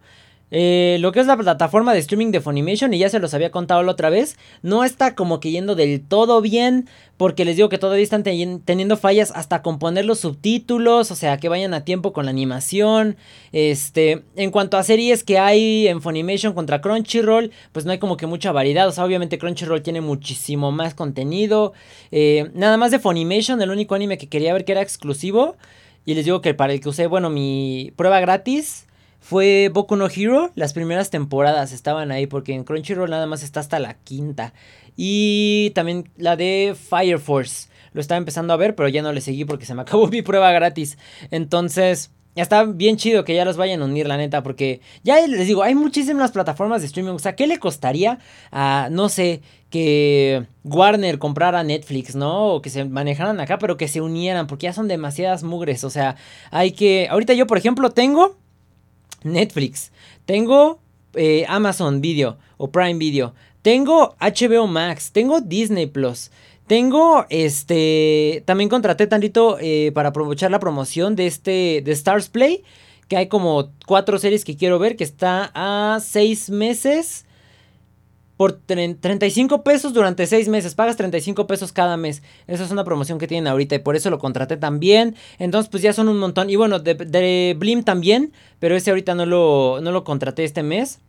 eh, 0.52 0.98
lo 1.00 1.12
que 1.12 1.20
es 1.20 1.28
la 1.28 1.38
plataforma 1.38 1.94
de 1.94 2.00
streaming 2.00 2.32
de 2.32 2.42
Funimation, 2.42 2.94
y 2.94 3.00
ya 3.00 3.10
se 3.10 3.20
los 3.20 3.34
había 3.34 3.52
contado 3.52 3.84
la 3.84 3.92
otra 3.92 4.10
vez, 4.10 4.38
no 4.62 4.84
está 4.84 5.16
como 5.16 5.40
que 5.40 5.52
yendo 5.52 5.76
del 5.76 6.02
todo 6.02 6.42
bien, 6.42 6.88
porque 7.18 7.44
les 7.44 7.58
digo 7.58 7.70
que 7.70 7.78
todavía 7.78 8.04
están 8.04 8.24
teniendo 8.24 8.96
fallas 8.96 9.32
hasta 9.36 9.62
con 9.62 9.78
poner 9.78 10.06
los 10.06 10.20
subtítulos, 10.20 11.12
o 11.12 11.16
sea, 11.16 11.38
que 11.38 11.50
vayan 11.50 11.74
a 11.74 11.84
tiempo 11.84 12.14
con 12.14 12.26
la 12.26 12.32
animación. 12.32 13.18
Este, 13.52 14.24
en 14.38 14.52
cuanto 14.52 14.78
a 14.78 14.84
series 14.84 15.26
que 15.26 15.38
hay 15.38 15.88
en 15.88 16.02
Funimation 16.02 16.54
contra 16.54 16.80
Crunchyroll, 16.80 17.52
pues 17.74 17.86
no 17.86 17.92
hay 17.92 18.00
como 18.00 18.16
que 18.16 18.26
mucha 18.26 18.52
variedad, 18.52 18.88
o 18.88 18.92
sea, 18.92 19.04
obviamente 19.04 19.38
Crunchyroll 19.38 19.82
tiene 19.82 20.00
muchísimo 20.02 20.72
más 20.72 20.94
contenido. 20.94 21.74
Eh, 22.12 22.52
nada 22.54 22.78
más 22.78 22.92
de 22.92 23.00
Funimation, 23.00 23.62
el 23.62 23.70
único 23.70 23.96
anime 23.96 24.18
que 24.18 24.30
quería 24.30 24.54
ver 24.54 24.64
que 24.64 24.72
era 24.72 24.82
exclusivo, 24.82 25.58
y 26.06 26.14
les 26.14 26.26
digo 26.26 26.42
que 26.42 26.54
para 26.54 26.72
el 26.74 26.80
que 26.80 26.90
usé, 26.90 27.08
bueno, 27.08 27.30
mi 27.30 27.92
prueba 27.96 28.20
gratis 28.22 28.88
fue 29.20 29.70
Boku 29.74 29.96
no 29.96 30.08
Hero. 30.08 30.52
Las 30.56 30.74
primeras 30.74 31.10
temporadas 31.10 31.72
estaban 31.72 32.12
ahí 32.12 32.28
porque 32.28 32.54
en 32.54 32.64
Crunchyroll 32.64 33.10
nada 33.10 33.28
más 33.28 33.44
está 33.44 33.60
hasta 33.60 33.80
la 33.80 33.96
quinta. 33.96 34.54
Y 34.96 35.72
también 35.76 36.10
la 36.18 36.36
de 36.36 36.76
Fire 36.90 37.20
Force. 37.20 37.70
Lo 37.94 38.02
estaba 38.02 38.18
empezando 38.18 38.54
a 38.54 38.58
ver, 38.58 38.76
pero 38.76 38.90
ya 38.90 39.02
no 39.02 39.14
le 39.14 39.22
seguí 39.22 39.46
porque 39.46 39.66
se 39.66 39.76
me 39.76 39.82
acabó 39.84 40.08
mi 40.08 40.22
prueba 40.22 40.52
gratis. 40.52 40.98
Entonces, 41.32 42.12
está 42.36 42.64
bien 42.64 42.98
chido 42.98 43.24
que 43.24 43.36
ya 43.36 43.46
los 43.46 43.58
vayan 43.58 43.82
a 43.82 43.86
unir, 43.86 44.08
la 44.08 44.18
neta, 44.18 44.44
porque 44.44 44.82
ya 45.04 45.26
les 45.26 45.48
digo, 45.48 45.64
hay 45.64 45.76
muchísimas 45.76 46.32
plataformas 46.32 46.82
de 46.82 46.88
streaming. 46.88 47.14
O 47.14 47.20
sea, 47.20 47.36
¿qué 47.36 47.48
le 47.48 47.60
costaría 47.60 48.20
a, 48.52 48.90
no 48.92 49.10
sé, 49.10 49.42
que 49.70 50.46
Warner 50.64 51.20
comprara 51.20 51.64
Netflix, 51.64 52.16
¿no? 52.16 52.54
O 52.54 52.62
que 52.62 52.70
se 52.70 52.86
manejaran 52.86 53.40
acá, 53.40 53.60
pero 53.60 53.78
que 53.78 53.88
se 53.88 54.02
unieran, 54.02 54.48
porque 54.48 54.66
ya 54.66 54.74
son 54.74 54.88
demasiadas 54.88 55.44
mugres. 55.44 55.84
O 55.84 55.90
sea, 55.90 56.16
hay 56.52 56.72
que. 56.72 57.08
Ahorita 57.10 57.34
yo, 57.34 57.48
por 57.48 57.58
ejemplo, 57.58 57.92
tengo 57.92 58.38
Netflix, 59.24 59.92
tengo 60.26 60.80
eh, 61.14 61.46
Amazon 61.48 62.02
Video 62.02 62.38
o 62.58 62.72
Prime 62.72 63.00
Video, 63.00 63.34
tengo 63.62 64.16
HBO 64.20 64.68
Max, 64.68 65.12
tengo 65.12 65.42
Disney 65.42 65.86
Plus. 65.86 66.32
Tengo, 66.68 67.26
este, 67.30 68.44
también 68.46 68.70
contraté 68.70 69.08
tantito 69.08 69.58
eh, 69.60 69.92
para 69.92 70.10
aprovechar 70.10 70.52
la 70.52 70.60
promoción 70.60 71.16
de 71.16 71.26
este, 71.26 71.82
de 71.84 71.92
Stars 71.94 72.30
Play, 72.30 72.64
que 73.08 73.18
hay 73.18 73.28
como 73.28 73.72
cuatro 73.88 74.20
series 74.20 74.46
que 74.46 74.56
quiero 74.56 74.78
ver, 74.78 74.96
que 74.96 75.04
está 75.04 75.50
a 75.56 76.00
seis 76.00 76.52
meses 76.52 77.26
por 78.40 78.54
35 78.54 79.64
pesos 79.64 79.92
durante 79.92 80.26
6 80.26 80.48
meses. 80.48 80.74
Pagas 80.74 80.96
35 80.96 81.46
pesos 81.46 81.74
cada 81.74 81.98
mes. 81.98 82.24
Esa 82.48 82.64
es 82.64 82.72
una 82.72 82.86
promoción 82.86 83.20
que 83.20 83.28
tienen 83.28 83.48
ahorita 83.48 83.76
y 83.76 83.80
por 83.80 83.98
eso 83.98 84.10
lo 84.10 84.18
contraté 84.18 84.56
también. 84.56 85.18
Entonces, 85.40 85.70
pues 85.70 85.84
ya 85.84 85.92
son 85.92 86.08
un 86.08 86.20
montón. 86.20 86.50
Y 86.50 86.56
bueno, 86.56 86.80
de, 86.80 87.54
Blim 87.60 87.84
también, 87.84 88.32
pero 88.60 88.78
ese 88.78 88.92
ahorita 88.92 89.14
no 89.14 89.26
lo, 89.26 89.80
no 89.82 89.92
lo 89.92 90.06
contraté 90.06 90.46
este 90.46 90.64
mes. 90.64 91.00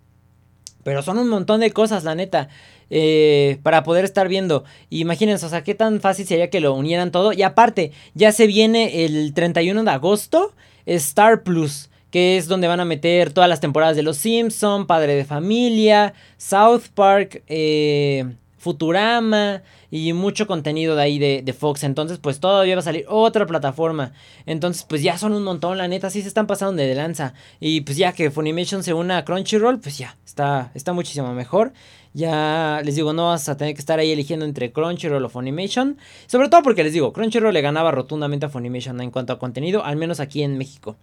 Pero 0.82 1.02
son 1.02 1.18
un 1.18 1.28
montón 1.28 1.60
de 1.60 1.70
cosas, 1.70 2.02
la 2.02 2.16
neta. 2.16 2.48
Eh, 2.90 3.60
para 3.62 3.84
poder 3.84 4.04
estar 4.04 4.26
viendo. 4.26 4.64
Imagínense, 4.88 5.46
o 5.46 5.50
sea, 5.50 5.62
qué 5.62 5.76
tan 5.76 6.00
fácil 6.00 6.26
sería 6.26 6.50
que 6.50 6.58
lo 6.58 6.74
unieran 6.74 7.12
todo. 7.12 7.32
Y 7.32 7.42
aparte, 7.42 7.92
ya 8.14 8.32
se 8.32 8.48
viene 8.48 9.04
el 9.04 9.34
31 9.34 9.84
de 9.84 9.90
agosto 9.92 10.52
Star 10.84 11.44
Plus 11.44 11.89
que 12.10 12.36
es 12.36 12.48
donde 12.48 12.68
van 12.68 12.80
a 12.80 12.84
meter 12.84 13.32
todas 13.32 13.48
las 13.48 13.60
temporadas 13.60 13.96
de 13.96 14.02
Los 14.02 14.16
Simpson, 14.16 14.86
Padre 14.86 15.14
de 15.14 15.24
Familia, 15.24 16.14
South 16.36 16.88
Park, 16.94 17.42
eh, 17.46 18.26
Futurama 18.60 19.62
y 19.90 20.12
mucho 20.12 20.46
contenido 20.46 20.94
de 20.94 21.02
ahí 21.02 21.18
de, 21.18 21.52
Fox. 21.52 21.82
Entonces, 21.82 22.18
pues 22.18 22.40
todavía 22.40 22.74
va 22.74 22.80
a 22.80 22.84
salir 22.84 23.06
otra 23.08 23.46
plataforma. 23.46 24.12
Entonces, 24.44 24.84
pues 24.88 25.02
ya 25.02 25.16
son 25.16 25.32
un 25.32 25.42
montón, 25.42 25.78
la 25.78 25.88
neta, 25.88 26.10
sí 26.10 26.20
se 26.20 26.28
están 26.28 26.46
pasando 26.46 26.82
de 26.82 26.94
lanza. 26.94 27.32
Y 27.58 27.80
pues 27.80 27.96
ya 27.96 28.12
que 28.12 28.30
Funimation 28.30 28.82
se 28.82 28.92
una 28.92 29.18
a 29.18 29.24
Crunchyroll, 29.24 29.80
pues 29.80 29.96
ya, 29.96 30.16
está, 30.26 30.70
está 30.74 30.92
muchísimo 30.92 31.32
mejor. 31.32 31.72
Ya 32.12 32.82
les 32.84 32.96
digo, 32.96 33.12
no 33.12 33.28
vas 33.28 33.48
a 33.48 33.56
tener 33.56 33.74
que 33.74 33.80
estar 33.80 33.98
ahí 33.98 34.10
eligiendo 34.10 34.44
entre 34.44 34.72
Crunchyroll 34.72 35.24
o 35.24 35.28
Funimation. 35.30 35.96
Sobre 36.26 36.48
todo 36.48 36.62
porque 36.62 36.84
les 36.84 36.92
digo, 36.92 37.12
Crunchyroll 37.14 37.54
le 37.54 37.62
ganaba 37.62 37.90
rotundamente 37.92 38.46
a 38.46 38.50
Funimation 38.50 39.00
en 39.00 39.10
cuanto 39.10 39.32
a 39.32 39.38
contenido, 39.38 39.84
al 39.84 39.96
menos 39.96 40.20
aquí 40.20 40.42
en 40.42 40.58
México. 40.58 40.96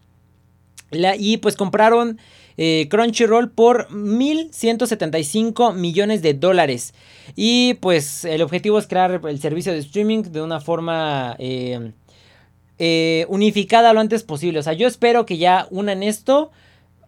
Y 0.92 1.38
pues 1.38 1.56
compraron 1.56 2.20
eh, 2.58 2.88
Crunchyroll 2.90 3.52
por 3.52 3.88
1.175 3.90 5.76
millones 5.76 6.22
de 6.22 6.34
dólares. 6.34 6.94
Y 7.36 7.76
pues 7.76 8.26
el 8.26 8.42
objetivo 8.42 8.80
es 8.80 8.88
crear 8.88 9.22
el 9.28 9.40
servicio 9.40 9.72
de 9.72 9.80
streaming 9.80 10.24
de 10.24 10.42
una 10.42 10.60
forma 10.60 11.36
eh, 11.40 11.92
eh, 12.80 13.26
unificada 13.30 13.94
lo 13.94 14.00
antes 14.00 14.24
posible. 14.24 14.60
O 14.60 14.64
sea, 14.64 14.74
yo 14.74 14.88
espero 14.88 15.26
que 15.26 15.38
ya 15.38 15.68
unan 15.70 16.04
esto 16.04 16.52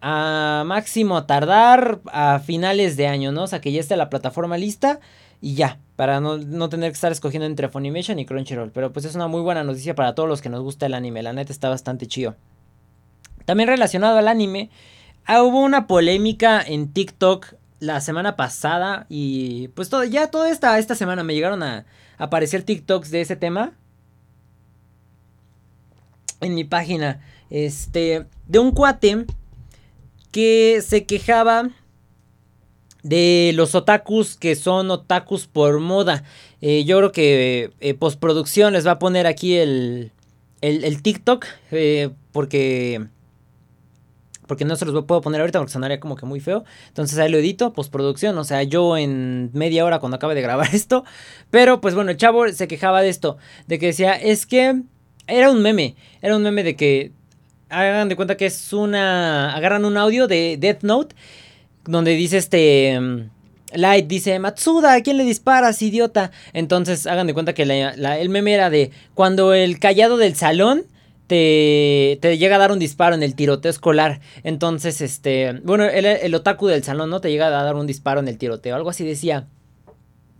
a 0.00 0.62
máximo 0.66 1.24
tardar 1.26 2.00
a 2.12 2.38
finales 2.38 2.96
de 2.96 3.06
año, 3.06 3.32
¿no? 3.32 3.42
O 3.44 3.46
sea, 3.46 3.60
que 3.60 3.72
ya 3.72 3.80
esté 3.80 3.96
la 3.96 4.08
plataforma 4.08 4.56
lista 4.56 5.00
y 5.42 5.54
ya, 5.54 5.78
para 5.96 6.20
no, 6.20 6.38
no, 6.38 6.68
tener 6.68 6.90
que 6.90 6.94
estar 6.94 7.12
escogiendo 7.12 7.46
entre 7.46 7.68
Funimation 7.68 8.18
y 8.18 8.26
Crunchyroll. 8.26 8.70
Pero 8.70 8.92
pues 8.92 9.04
es 9.04 9.14
una 9.14 9.26
muy 9.26 9.42
buena 9.42 9.64
noticia 9.64 9.94
para 9.94 10.14
todos 10.14 10.28
los 10.28 10.40
que 10.42 10.48
nos 10.48 10.62
gusta 10.62 10.86
el 10.86 10.94
anime, 10.94 11.22
la 11.22 11.32
neta 11.32 11.52
está 11.52 11.68
bastante 11.68 12.06
chido. 12.06 12.36
También 13.44 13.68
relacionado 13.68 14.18
al 14.18 14.28
anime, 14.28 14.70
ah, 15.24 15.42
hubo 15.42 15.60
una 15.60 15.86
polémica 15.86 16.62
en 16.62 16.92
TikTok 16.92 17.54
la 17.80 18.00
semana 18.00 18.36
pasada 18.36 19.06
y 19.08 19.68
pues 19.68 19.88
todo, 19.88 20.04
ya 20.04 20.30
toda 20.30 20.50
esta, 20.50 20.78
esta 20.78 20.94
semana 20.94 21.24
me 21.24 21.34
llegaron 21.34 21.62
a, 21.62 21.86
aparecer 22.20 22.62
TikToks 22.62 23.10
de 23.10 23.22
ese 23.22 23.34
tema 23.34 23.72
en 26.42 26.54
mi 26.54 26.64
página, 26.64 27.20
este, 27.48 28.26
de 28.46 28.58
un 28.58 28.72
cuate 28.72 29.24
que 30.30 30.82
se 30.86 31.06
quejaba 31.06 31.70
de 33.02 33.52
los 33.54 33.74
otakus 33.74 34.36
que 34.36 34.54
son 34.54 34.90
otakus 34.90 35.46
por 35.46 35.80
moda. 35.80 36.24
Eh, 36.60 36.84
yo 36.84 36.98
creo 36.98 37.12
que 37.12 37.72
eh, 37.80 37.94
postproducción 37.94 38.74
les 38.74 38.86
va 38.86 38.92
a 38.92 38.98
poner 38.98 39.26
aquí 39.26 39.56
el, 39.56 40.12
el, 40.60 41.02
TikTok 41.02 41.46
eh, 41.72 42.10
porque... 42.32 43.06
Porque 44.50 44.64
no 44.64 44.74
se 44.74 44.84
los 44.84 45.04
puedo 45.04 45.20
poner 45.20 45.40
ahorita 45.40 45.60
porque 45.60 45.72
sonaría 45.72 46.00
como 46.00 46.16
que 46.16 46.26
muy 46.26 46.40
feo. 46.40 46.64
Entonces 46.88 47.16
ahí 47.20 47.30
lo 47.30 47.38
edito, 47.38 47.72
postproducción. 47.72 48.36
O 48.36 48.42
sea, 48.42 48.64
yo 48.64 48.96
en 48.96 49.50
media 49.52 49.84
hora 49.84 50.00
cuando 50.00 50.16
acabe 50.16 50.34
de 50.34 50.42
grabar 50.42 50.68
esto. 50.74 51.04
Pero 51.52 51.80
pues 51.80 51.94
bueno, 51.94 52.10
el 52.10 52.16
chavo 52.16 52.48
se 52.48 52.66
quejaba 52.66 53.00
de 53.00 53.10
esto. 53.10 53.36
De 53.68 53.78
que 53.78 53.86
decía, 53.86 54.14
es 54.14 54.46
que 54.46 54.82
era 55.28 55.52
un 55.52 55.62
meme. 55.62 55.94
Era 56.20 56.34
un 56.34 56.42
meme 56.42 56.64
de 56.64 56.74
que 56.74 57.12
hagan 57.68 58.08
de 58.08 58.16
cuenta 58.16 58.36
que 58.36 58.46
es 58.46 58.72
una. 58.72 59.54
Agarran 59.54 59.84
un 59.84 59.96
audio 59.96 60.26
de 60.26 60.56
Death 60.58 60.82
Note. 60.82 61.14
Donde 61.84 62.16
dice 62.16 62.38
este. 62.38 62.98
Light 63.72 64.08
dice, 64.08 64.36
Matsuda, 64.40 64.94
¿a 64.94 65.00
quién 65.00 65.16
le 65.16 65.22
disparas, 65.22 65.80
idiota? 65.80 66.32
Entonces 66.52 67.06
hagan 67.06 67.28
de 67.28 67.34
cuenta 67.34 67.52
que 67.52 67.62
el 67.62 68.28
meme 68.30 68.52
era 68.52 68.68
de 68.68 68.90
cuando 69.14 69.54
el 69.54 69.78
callado 69.78 70.16
del 70.16 70.34
salón 70.34 70.86
te, 71.30 72.18
te, 72.20 72.38
llega 72.38 72.56
a 72.56 72.58
dar 72.58 72.72
un 72.72 72.80
disparo 72.80 73.14
en 73.14 73.22
el 73.22 73.36
tiroteo 73.36 73.70
escolar. 73.70 74.20
Entonces, 74.42 75.00
este, 75.00 75.60
bueno, 75.62 75.84
el, 75.84 76.04
el 76.04 76.34
otaku 76.34 76.66
del 76.66 76.82
salón, 76.82 77.08
¿no? 77.08 77.20
Te 77.20 77.30
llega 77.30 77.46
a 77.46 77.50
dar 77.50 77.76
un 77.76 77.86
disparo 77.86 78.18
en 78.18 78.26
el 78.26 78.36
tiroteo. 78.36 78.74
Algo 78.74 78.90
así 78.90 79.04
decía. 79.04 79.46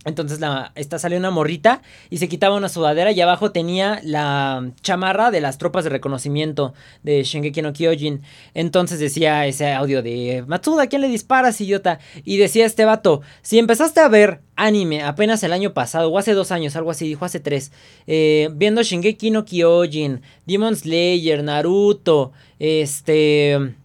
Entonces 0.03 0.39
la, 0.39 0.71
esta 0.73 0.97
salió 0.97 1.19
una 1.19 1.29
morrita 1.29 1.83
y 2.09 2.17
se 2.17 2.27
quitaba 2.27 2.55
una 2.55 2.69
sudadera 2.69 3.11
y 3.11 3.21
abajo 3.21 3.51
tenía 3.51 3.99
la 4.03 4.71
chamarra 4.81 5.29
de 5.29 5.41
las 5.41 5.59
tropas 5.59 5.83
de 5.83 5.91
reconocimiento 5.91 6.73
de 7.03 7.23
Shingeki 7.23 7.61
no 7.61 7.71
Kyojin. 7.71 8.23
Entonces 8.55 8.99
decía 8.99 9.45
ese 9.45 9.71
audio 9.71 10.01
de 10.01 10.43
Matsuda, 10.47 10.87
¿quién 10.87 11.03
le 11.03 11.07
disparas, 11.07 11.61
idiota? 11.61 11.99
Y 12.23 12.37
decía 12.37 12.65
este 12.65 12.83
vato, 12.83 13.21
si 13.43 13.59
empezaste 13.59 13.99
a 13.99 14.07
ver 14.07 14.41
anime 14.55 15.03
apenas 15.03 15.43
el 15.43 15.53
año 15.53 15.73
pasado 15.73 16.09
o 16.09 16.17
hace 16.17 16.33
dos 16.33 16.51
años, 16.51 16.75
algo 16.75 16.89
así, 16.89 17.07
dijo 17.07 17.25
hace 17.25 17.39
tres, 17.39 17.71
eh, 18.07 18.49
viendo 18.53 18.81
Shingeki 18.81 19.29
no 19.29 19.45
Kyojin, 19.45 20.21
Demon 20.47 20.75
Slayer, 20.75 21.43
Naruto, 21.43 22.31
este... 22.57 23.75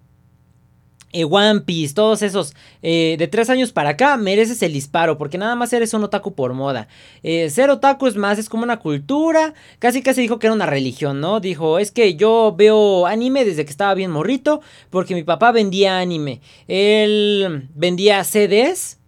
Eh, 1.17 1.25
One 1.25 1.61
Piece, 1.63 1.95
todos 1.95 2.21
esos 2.21 2.55
eh, 2.83 3.17
de 3.19 3.27
tres 3.27 3.49
años 3.49 3.73
para 3.73 3.91
acá, 3.91 4.19
mereces 4.19 4.63
el 4.63 4.75
disparo, 4.75 5.17
porque 5.17 5.39
nada 5.39 5.57
más 5.57 5.73
eres 5.73 5.95
un 5.95 6.05
otaku 6.05 6.35
por 6.35 6.53
moda. 6.53 6.89
Eh, 7.23 7.49
ser 7.49 7.71
otaku 7.71 8.07
es 8.07 8.17
más, 8.17 8.39
es 8.39 8.51
como 8.51 8.65
una 8.65 8.81
cultura, 8.81 9.55
casi 9.79 10.03
casi 10.03 10.21
dijo 10.21 10.39
que 10.39 10.49
era 10.49 10.55
una 10.55 10.67
religión, 10.67 11.23
¿no? 11.23 11.41
Dijo, 11.41 11.79
es 11.79 11.91
que 11.91 12.17
yo 12.17 12.55
veo 12.55 13.07
anime 13.07 13.47
desde 13.47 13.65
que 13.65 13.71
estaba 13.71 13.95
bien 13.95 14.11
morrito, 14.11 14.61
porque 14.91 15.15
mi 15.15 15.23
papá 15.23 15.53
vendía 15.53 15.99
anime. 15.99 16.43
Él 16.69 17.71
vendía 17.75 18.23
CDs. 18.23 18.99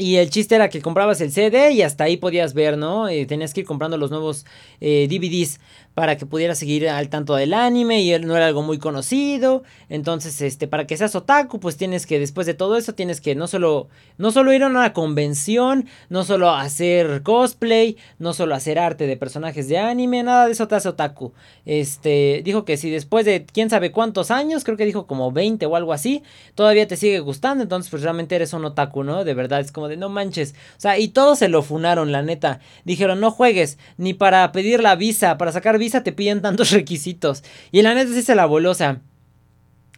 Y 0.00 0.16
el 0.16 0.30
chiste 0.30 0.54
era 0.54 0.68
que 0.68 0.80
comprabas 0.80 1.20
el 1.20 1.32
CD 1.32 1.72
y 1.72 1.82
hasta 1.82 2.04
ahí 2.04 2.16
podías 2.16 2.54
ver, 2.54 2.78
¿no? 2.78 3.08
tenías 3.26 3.52
que 3.52 3.62
ir 3.62 3.66
comprando 3.66 3.98
los 3.98 4.12
nuevos 4.12 4.46
DVDs 4.80 5.58
para 5.98 6.16
que 6.16 6.26
pudiera 6.26 6.54
seguir 6.54 6.88
al 6.88 7.08
tanto 7.08 7.34
del 7.34 7.52
anime 7.52 8.02
y 8.02 8.12
él 8.12 8.24
no 8.24 8.36
era 8.36 8.46
algo 8.46 8.62
muy 8.62 8.78
conocido. 8.78 9.64
Entonces, 9.88 10.40
este, 10.42 10.68
para 10.68 10.86
que 10.86 10.96
seas 10.96 11.16
otaku, 11.16 11.58
pues 11.58 11.76
tienes 11.76 12.06
que, 12.06 12.20
después 12.20 12.46
de 12.46 12.54
todo 12.54 12.76
eso, 12.76 12.94
tienes 12.94 13.20
que 13.20 13.34
no 13.34 13.48
solo, 13.48 13.88
no 14.16 14.30
solo 14.30 14.52
ir 14.52 14.62
a 14.62 14.68
una 14.68 14.92
convención, 14.92 15.88
no 16.08 16.22
solo 16.22 16.50
hacer 16.50 17.24
cosplay, 17.24 17.96
no 18.20 18.32
solo 18.32 18.54
hacer 18.54 18.78
arte 18.78 19.08
de 19.08 19.16
personajes 19.16 19.66
de 19.66 19.78
anime, 19.78 20.22
nada 20.22 20.46
de 20.46 20.52
eso 20.52 20.68
te 20.68 20.76
hace 20.76 20.88
otaku. 20.88 21.32
Este, 21.66 22.42
dijo 22.44 22.64
que 22.64 22.76
si 22.76 22.90
después 22.90 23.26
de 23.26 23.44
quién 23.44 23.68
sabe 23.68 23.90
cuántos 23.90 24.30
años, 24.30 24.62
creo 24.62 24.76
que 24.76 24.86
dijo 24.86 25.08
como 25.08 25.32
20 25.32 25.66
o 25.66 25.74
algo 25.74 25.92
así, 25.92 26.22
todavía 26.54 26.86
te 26.86 26.94
sigue 26.94 27.18
gustando, 27.18 27.64
entonces 27.64 27.90
pues 27.90 28.04
realmente 28.04 28.36
eres 28.36 28.52
un 28.52 28.64
otaku, 28.64 29.02
¿no? 29.02 29.24
De 29.24 29.34
verdad, 29.34 29.58
es 29.58 29.72
como 29.72 29.88
de 29.88 29.96
no 29.96 30.10
manches. 30.10 30.54
O 30.76 30.80
sea, 30.80 30.96
y 30.96 31.08
todos 31.08 31.40
se 31.40 31.48
lo 31.48 31.62
funaron, 31.62 32.12
la 32.12 32.22
neta. 32.22 32.60
Dijeron, 32.84 33.18
no 33.18 33.32
juegues, 33.32 33.78
ni 33.96 34.14
para 34.14 34.52
pedir 34.52 34.80
la 34.80 34.94
visa, 34.94 35.36
para 35.38 35.50
sacar 35.50 35.76
visa 35.76 35.87
te 35.90 36.12
piden 36.12 36.42
tantos 36.42 36.70
requisitos. 36.72 37.42
Y 37.72 37.82
la 37.82 37.94
neta 37.94 38.12
sí 38.12 38.22
se 38.22 38.34
la 38.34 38.46
voló, 38.46 38.70
o 38.70 38.74
sea. 38.74 39.00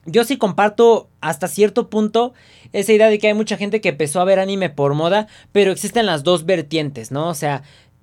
Yo 0.06 0.24
sí 0.24 0.38
comparto 0.38 1.10
hasta 1.20 1.46
cierto 1.46 1.90
punto 1.90 2.32
esa 2.72 2.92
idea 2.92 3.10
de 3.10 3.18
que 3.18 3.26
hay 3.26 3.34
mucha 3.34 3.58
gente 3.58 3.82
que 3.82 3.90
empezó 3.90 4.20
a 4.20 4.24
ver 4.24 4.38
anime 4.38 4.70
por 4.70 4.94
moda, 4.94 5.28
pero 5.52 5.72
existen 5.72 6.06
las 6.06 6.24
dos 6.24 6.46
vertientes, 6.46 7.10
¿no? 7.10 7.28
O 7.28 7.34
sea, 7.34 7.62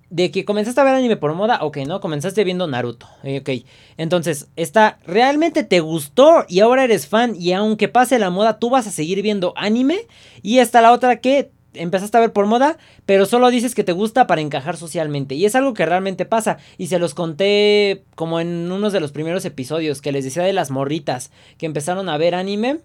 de 0.09 0.31
que 0.31 0.45
comenzaste 0.45 0.79
a 0.79 0.83
ver 0.83 0.95
anime 0.95 1.17
por 1.17 1.33
moda, 1.33 1.59
ok, 1.63 1.77
¿no? 1.87 1.99
Comenzaste 1.99 2.43
viendo 2.43 2.67
Naruto, 2.67 3.07
eh, 3.23 3.39
ok. 3.39 3.65
Entonces, 3.97 4.47
esta 4.55 4.99
realmente 5.05 5.63
te 5.63 5.79
gustó 5.79 6.45
y 6.47 6.61
ahora 6.61 6.83
eres 6.83 7.07
fan 7.07 7.35
y 7.37 7.51
aunque 7.53 7.89
pase 7.89 8.19
la 8.19 8.29
moda, 8.29 8.59
tú 8.59 8.69
vas 8.69 8.87
a 8.87 8.91
seguir 8.91 9.21
viendo 9.21 9.53
anime. 9.57 9.99
Y 10.41 10.59
está 10.59 10.81
la 10.81 10.93
otra 10.93 11.19
que 11.19 11.51
empezaste 11.81 12.17
a 12.17 12.21
ver 12.21 12.33
por 12.33 12.45
moda, 12.45 12.77
pero 13.05 13.25
solo 13.25 13.49
dices 13.49 13.75
que 13.75 13.83
te 13.83 13.91
gusta 13.91 14.27
para 14.27 14.41
encajar 14.41 14.77
socialmente. 14.77 15.35
Y 15.35 15.45
es 15.45 15.55
algo 15.55 15.73
que 15.73 15.85
realmente 15.85 16.25
pasa. 16.25 16.57
Y 16.77 16.87
se 16.87 16.99
los 16.99 17.13
conté 17.13 18.03
como 18.15 18.39
en 18.39 18.71
unos 18.71 18.93
de 18.93 18.99
los 18.99 19.11
primeros 19.11 19.45
episodios 19.45 20.01
que 20.01 20.11
les 20.11 20.23
decía 20.23 20.43
de 20.43 20.53
las 20.53 20.71
morritas 20.71 21.31
que 21.57 21.65
empezaron 21.65 22.09
a 22.09 22.17
ver 22.17 22.35
anime. 22.35 22.79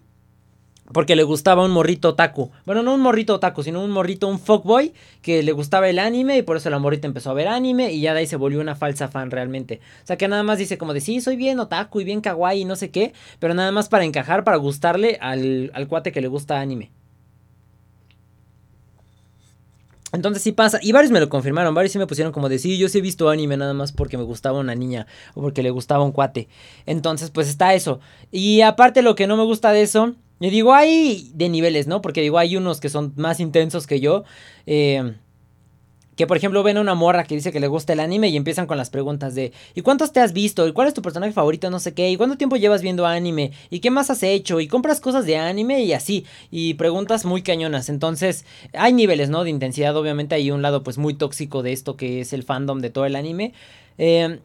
Porque 0.91 1.15
le 1.15 1.23
gustaba 1.23 1.63
un 1.63 1.71
morrito 1.71 2.09
otaku. 2.09 2.51
Bueno, 2.65 2.83
no 2.83 2.93
un 2.93 2.99
morrito 2.99 3.35
otaku, 3.35 3.63
sino 3.63 3.81
un 3.81 3.89
morrito, 3.89 4.27
un 4.27 4.37
fuckboy. 4.37 4.93
Que 5.21 5.41
le 5.41 5.53
gustaba 5.53 5.89
el 5.89 5.97
anime 5.97 6.37
y 6.37 6.41
por 6.41 6.57
eso 6.57 6.69
la 6.69 6.77
morrita 6.77 7.07
empezó 7.07 7.31
a 7.31 7.33
ver 7.33 7.47
anime. 7.47 7.93
Y 7.93 8.01
ya 8.01 8.13
de 8.13 8.19
ahí 8.19 8.27
se 8.27 8.35
volvió 8.35 8.59
una 8.59 8.75
falsa 8.75 9.07
fan 9.07 9.31
realmente. 9.31 9.79
O 10.03 10.07
sea 10.07 10.17
que 10.17 10.27
nada 10.27 10.43
más 10.43 10.57
dice 10.57 10.77
como 10.77 10.93
de 10.93 10.99
sí, 10.99 11.21
soy 11.21 11.37
bien 11.37 11.59
otaku 11.59 12.01
y 12.01 12.03
bien 12.03 12.21
kawaii 12.21 12.61
y 12.61 12.65
no 12.65 12.75
sé 12.75 12.91
qué. 12.91 13.13
Pero 13.39 13.53
nada 13.53 13.71
más 13.71 13.87
para 13.87 14.03
encajar, 14.03 14.43
para 14.43 14.57
gustarle 14.57 15.17
al, 15.21 15.71
al 15.73 15.87
cuate 15.87 16.11
que 16.11 16.21
le 16.21 16.27
gusta 16.27 16.59
anime. 16.59 16.91
Entonces 20.13 20.43
sí 20.43 20.51
pasa, 20.51 20.79
y 20.81 20.91
varios 20.91 21.11
me 21.11 21.19
lo 21.19 21.27
confirmaron, 21.27 21.73
varios 21.73 21.91
sí 21.91 21.97
me 21.97 22.05
pusieron 22.05 22.31
como 22.31 22.47
de 22.47 22.59
yo 22.59 22.87
sí 22.87 22.99
he 22.99 23.01
visto 23.01 23.29
anime 23.29 23.57
nada 23.57 23.73
más 23.73 23.91
porque 23.91 24.15
me 24.15 24.23
gustaba 24.23 24.59
una 24.59 24.75
niña 24.75 25.07
o 25.33 25.41
porque 25.41 25.63
le 25.63 25.71
gustaba 25.71 26.03
un 26.03 26.11
cuate. 26.11 26.47
Entonces 26.85 27.31
pues 27.31 27.49
está 27.49 27.73
eso. 27.73 27.99
Y 28.31 28.61
aparte 28.61 29.01
lo 29.01 29.15
que 29.15 29.25
no 29.25 29.37
me 29.37 29.43
gusta 29.43 29.71
de 29.71 29.81
eso, 29.81 30.13
yo 30.39 30.49
digo 30.51 30.73
hay 30.73 31.31
de 31.33 31.49
niveles, 31.49 31.87
¿no? 31.87 32.01
Porque 32.01 32.21
digo 32.21 32.37
hay 32.37 32.55
unos 32.55 32.79
que 32.79 32.89
son 32.89 33.13
más 33.15 33.39
intensos 33.39 33.87
que 33.87 33.99
yo. 33.99 34.23
Eh, 34.67 35.15
que 36.15 36.27
por 36.27 36.37
ejemplo 36.37 36.63
ven 36.63 36.77
a 36.77 36.81
una 36.81 36.95
morra 36.95 37.23
que 37.23 37.35
dice 37.35 37.51
que 37.51 37.59
le 37.59 37.67
gusta 37.67 37.93
el 37.93 37.99
anime 37.99 38.29
y 38.29 38.37
empiezan 38.37 38.67
con 38.67 38.77
las 38.77 38.89
preguntas 38.89 39.35
de 39.35 39.51
¿y 39.75 39.81
cuántos 39.81 40.11
te 40.11 40.19
has 40.19 40.33
visto? 40.33 40.67
¿y 40.67 40.73
cuál 40.73 40.87
es 40.87 40.93
tu 40.93 41.01
personaje 41.01 41.33
favorito? 41.33 41.69
No 41.69 41.79
sé 41.79 41.93
qué, 41.93 42.09
¿y 42.09 42.17
cuánto 42.17 42.37
tiempo 42.37 42.55
llevas 42.55 42.81
viendo 42.81 43.05
anime? 43.05 43.51
¿y 43.69 43.79
qué 43.79 43.91
más 43.91 44.09
has 44.09 44.23
hecho? 44.23 44.59
¿y 44.59 44.67
compras 44.67 44.99
cosas 44.99 45.25
de 45.25 45.37
anime? 45.37 45.83
y 45.83 45.93
así, 45.93 46.25
y 46.51 46.75
preguntas 46.75 47.25
muy 47.25 47.41
cañonas. 47.41 47.89
Entonces, 47.89 48.45
hay 48.73 48.93
niveles, 48.93 49.29
¿no? 49.29 49.43
De 49.43 49.49
intensidad, 49.49 49.95
obviamente 49.95 50.35
hay 50.35 50.51
un 50.51 50.61
lado 50.61 50.83
pues 50.83 50.97
muy 50.97 51.13
tóxico 51.13 51.63
de 51.63 51.73
esto 51.73 51.95
que 51.95 52.21
es 52.21 52.33
el 52.33 52.43
fandom 52.43 52.79
de 52.79 52.89
todo 52.89 53.05
el 53.05 53.15
anime. 53.15 53.53
Eh, 53.97 54.39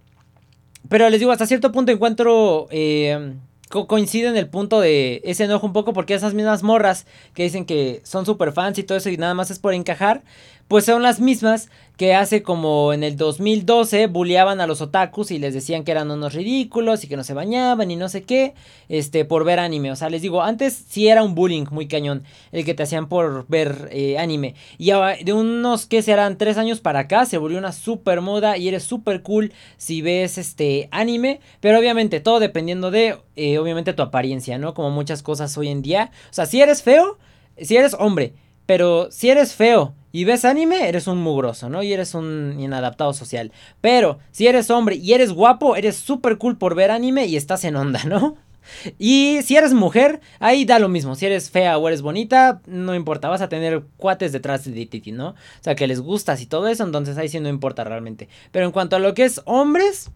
pero 0.88 1.09
les 1.11 1.20
digo, 1.20 1.33
hasta 1.33 1.46
cierto 1.46 1.72
punto 1.72 1.92
encuentro... 1.92 2.68
Eh, 2.70 3.35
coincide 3.68 4.28
en 4.28 4.37
el 4.37 4.48
punto 4.48 4.81
de 4.81 5.20
ese 5.24 5.44
enojo 5.44 5.66
un 5.66 5.72
poco 5.72 5.92
porque 5.92 6.14
esas 6.14 6.35
mismas 6.35 6.62
morras 6.62 7.07
que 7.35 7.42
dicen 7.42 7.66
que 7.66 8.00
son 8.04 8.24
super 8.24 8.52
fans 8.52 8.78
y 8.78 8.83
todo 8.83 8.96
eso 8.96 9.11
y 9.11 9.16
nada 9.16 9.35
más 9.35 9.50
es 9.50 9.59
por 9.59 9.74
encajar, 9.74 10.22
pues 10.68 10.85
son 10.85 11.02
las 11.02 11.18
mismas 11.18 11.70
que 11.96 12.14
hace 12.14 12.42
como 12.42 12.92
en 12.92 13.02
el 13.02 13.16
2012 13.16 14.07
bulleaban 14.07 14.61
a 14.61 14.66
los 14.66 14.81
otakus 14.81 15.31
y 15.31 15.38
les 15.38 15.52
decían 15.52 15.83
que 15.83 15.90
eran 15.90 16.11
unos 16.11 16.35
ridículos 16.35 17.02
y 17.02 17.09
que 17.09 17.16
no 17.16 17.24
se 17.24 17.35
bañaban 17.35 17.90
y 17.90 17.96
no 17.96 18.09
sé 18.09 18.22
qué, 18.22 18.54
este, 18.88 19.24
por 19.24 19.44
ver 19.44 19.59
anime. 19.59 19.90
O 19.90 19.96
sea, 19.96 20.11
les 20.11 20.22
digo, 20.22 20.42
antes 20.42 20.85
sí 20.88 21.09
era 21.09 21.22
un 21.22 21.35
bullying 21.35 21.64
muy 21.70 21.88
cañón 21.88 22.22
el 22.52 22.64
que 22.64 22.74
te 22.74 22.85
hacían 22.85 23.09
por 23.09 23.48
ver 23.48 23.88
eh, 23.90 24.18
anime. 24.18 24.54
Y 24.76 24.92
de 25.24 25.33
unos, 25.33 25.87
que 25.87 26.02
serán? 26.02 26.38
Tres 26.38 26.59
años 26.59 26.81
para 26.81 27.00
acá 27.00 27.24
se 27.24 27.38
volvió 27.38 27.59
una 27.59 27.72
super 27.72 28.20
moda 28.20 28.59
y 28.59 28.68
eres 28.68 28.85
super 28.85 29.22
cool 29.22 29.52
si 29.78 30.02
ves 30.02 30.38
este 30.38 30.88
anime. 30.92 31.40
Pero 31.61 31.78
obviamente 31.78 32.20
todo 32.20 32.38
dependiendo 32.38 32.90
de, 32.90 33.16
eh, 33.35 33.59
obviamente, 33.59 33.94
tu 33.94 34.02
apariencia, 34.02 34.59
¿no? 34.59 34.74
Como 34.74 34.90
muchas 34.90 35.22
cosas 35.22 35.57
hoy 35.59 35.68
en 35.68 35.83
día. 35.83 36.12
O 36.31 36.35
sea, 36.35 36.46
si 36.46 36.61
eres 36.61 36.83
feo, 36.83 37.18
si 37.57 37.76
eres 37.76 37.96
hombre 37.98 38.35
pero 38.68 39.11
si 39.11 39.31
eres 39.31 39.54
feo 39.54 39.94
y 40.11 40.25
ves 40.25 40.44
anime, 40.44 40.88
eres 40.88 41.07
un 41.07 41.18
mugroso, 41.18 41.68
¿no? 41.68 41.83
Y 41.83 41.92
eres 41.92 42.14
un 42.14 42.57
inadaptado 42.59 43.12
social. 43.12 43.53
Pero 43.81 44.18
si 44.31 44.47
eres 44.47 44.71
hombre 44.71 44.97
y 44.97 45.12
eres 45.12 45.33
guapo, 45.33 45.77
eres 45.77 45.97
súper 45.97 46.38
cool 46.38 46.57
por 46.57 46.75
ver 46.75 46.90
anime 46.90 47.27
y 47.27 47.37
estás 47.37 47.64
en 47.64 47.77
onda, 47.77 48.05
¿no? 48.05 48.37
Y 48.99 49.40
si 49.44 49.57
eres 49.57 49.73
mujer, 49.73 50.21
ahí 50.40 50.64
da 50.66 50.79
lo 50.79 50.90
mismo. 50.90 51.14
Si 51.14 51.25
eres 51.25 51.51
fea 51.51 51.79
o 51.79 51.88
eres 51.88 52.03
bonita, 52.03 52.61
no 52.66 52.94
importa. 52.94 53.29
Vas 53.29 53.40
a 53.40 53.49
tener 53.49 53.83
cuates 53.97 54.33
detrás 54.33 54.64
de 54.64 54.87
ti, 54.87 55.12
¿no? 55.12 55.31
O 55.31 55.35
sea, 55.62 55.75
que 55.75 55.87
les 55.87 56.01
gustas 56.01 56.42
y 56.42 56.47
todo 56.47 56.68
eso, 56.68 56.85
entonces 56.85 57.16
ahí 57.16 57.29
sí 57.29 57.40
no 57.40 57.49
importa 57.49 57.85
realmente. 57.85 58.29
Pero 58.53 58.66
en 58.66 58.73
cuanto 58.73 58.97
a 58.97 58.99
lo 58.99 59.14
que 59.14 59.25
es 59.25 59.40
hombres, 59.47 60.11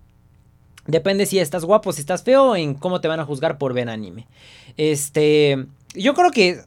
depende 0.87 1.27
si 1.27 1.39
estás 1.39 1.65
guapo, 1.65 1.93
si 1.93 2.01
estás 2.01 2.23
feo, 2.23 2.55
en 2.57 2.75
cómo 2.75 3.01
te 3.01 3.09
van 3.09 3.21
a 3.21 3.25
juzgar 3.25 3.59
por 3.59 3.73
ver 3.73 3.89
anime. 3.89 4.27
Este. 4.77 5.67
Yo 5.95 6.15
creo 6.15 6.31
que 6.31 6.61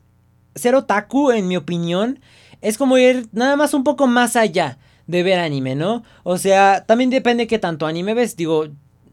ser 0.55 0.75
otaku, 0.75 1.31
en 1.31 1.47
mi 1.47 1.57
opinión, 1.57 2.19
es 2.61 2.77
como 2.77 2.97
ir 2.97 3.27
nada 3.31 3.55
más 3.55 3.73
un 3.73 3.83
poco 3.83 4.07
más 4.07 4.35
allá 4.35 4.77
de 5.07 5.23
ver 5.23 5.39
anime, 5.39 5.75
¿no? 5.75 6.03
O 6.23 6.37
sea, 6.37 6.83
también 6.85 7.09
depende 7.09 7.47
qué 7.47 7.59
tanto 7.59 7.85
anime 7.85 8.13
ves. 8.13 8.35
Digo, 8.35 8.67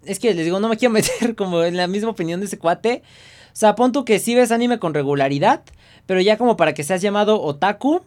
es 0.04 0.18
que 0.18 0.34
les 0.34 0.44
digo, 0.44 0.60
no 0.60 0.68
me 0.68 0.76
quiero 0.76 0.92
meter 0.94 1.34
como 1.34 1.62
en 1.62 1.76
la 1.76 1.86
misma 1.86 2.10
opinión 2.10 2.40
de 2.40 2.46
ese 2.46 2.58
cuate. 2.58 3.02
O 3.48 3.56
sea, 3.56 3.74
pon 3.74 3.92
tú 3.92 4.04
que 4.04 4.18
sí 4.18 4.34
ves 4.34 4.50
anime 4.50 4.78
con 4.78 4.94
regularidad, 4.94 5.62
pero 6.06 6.20
ya 6.20 6.38
como 6.38 6.56
para 6.56 6.72
que 6.72 6.84
seas 6.84 7.02
llamado 7.02 7.42
otaku, 7.42 8.02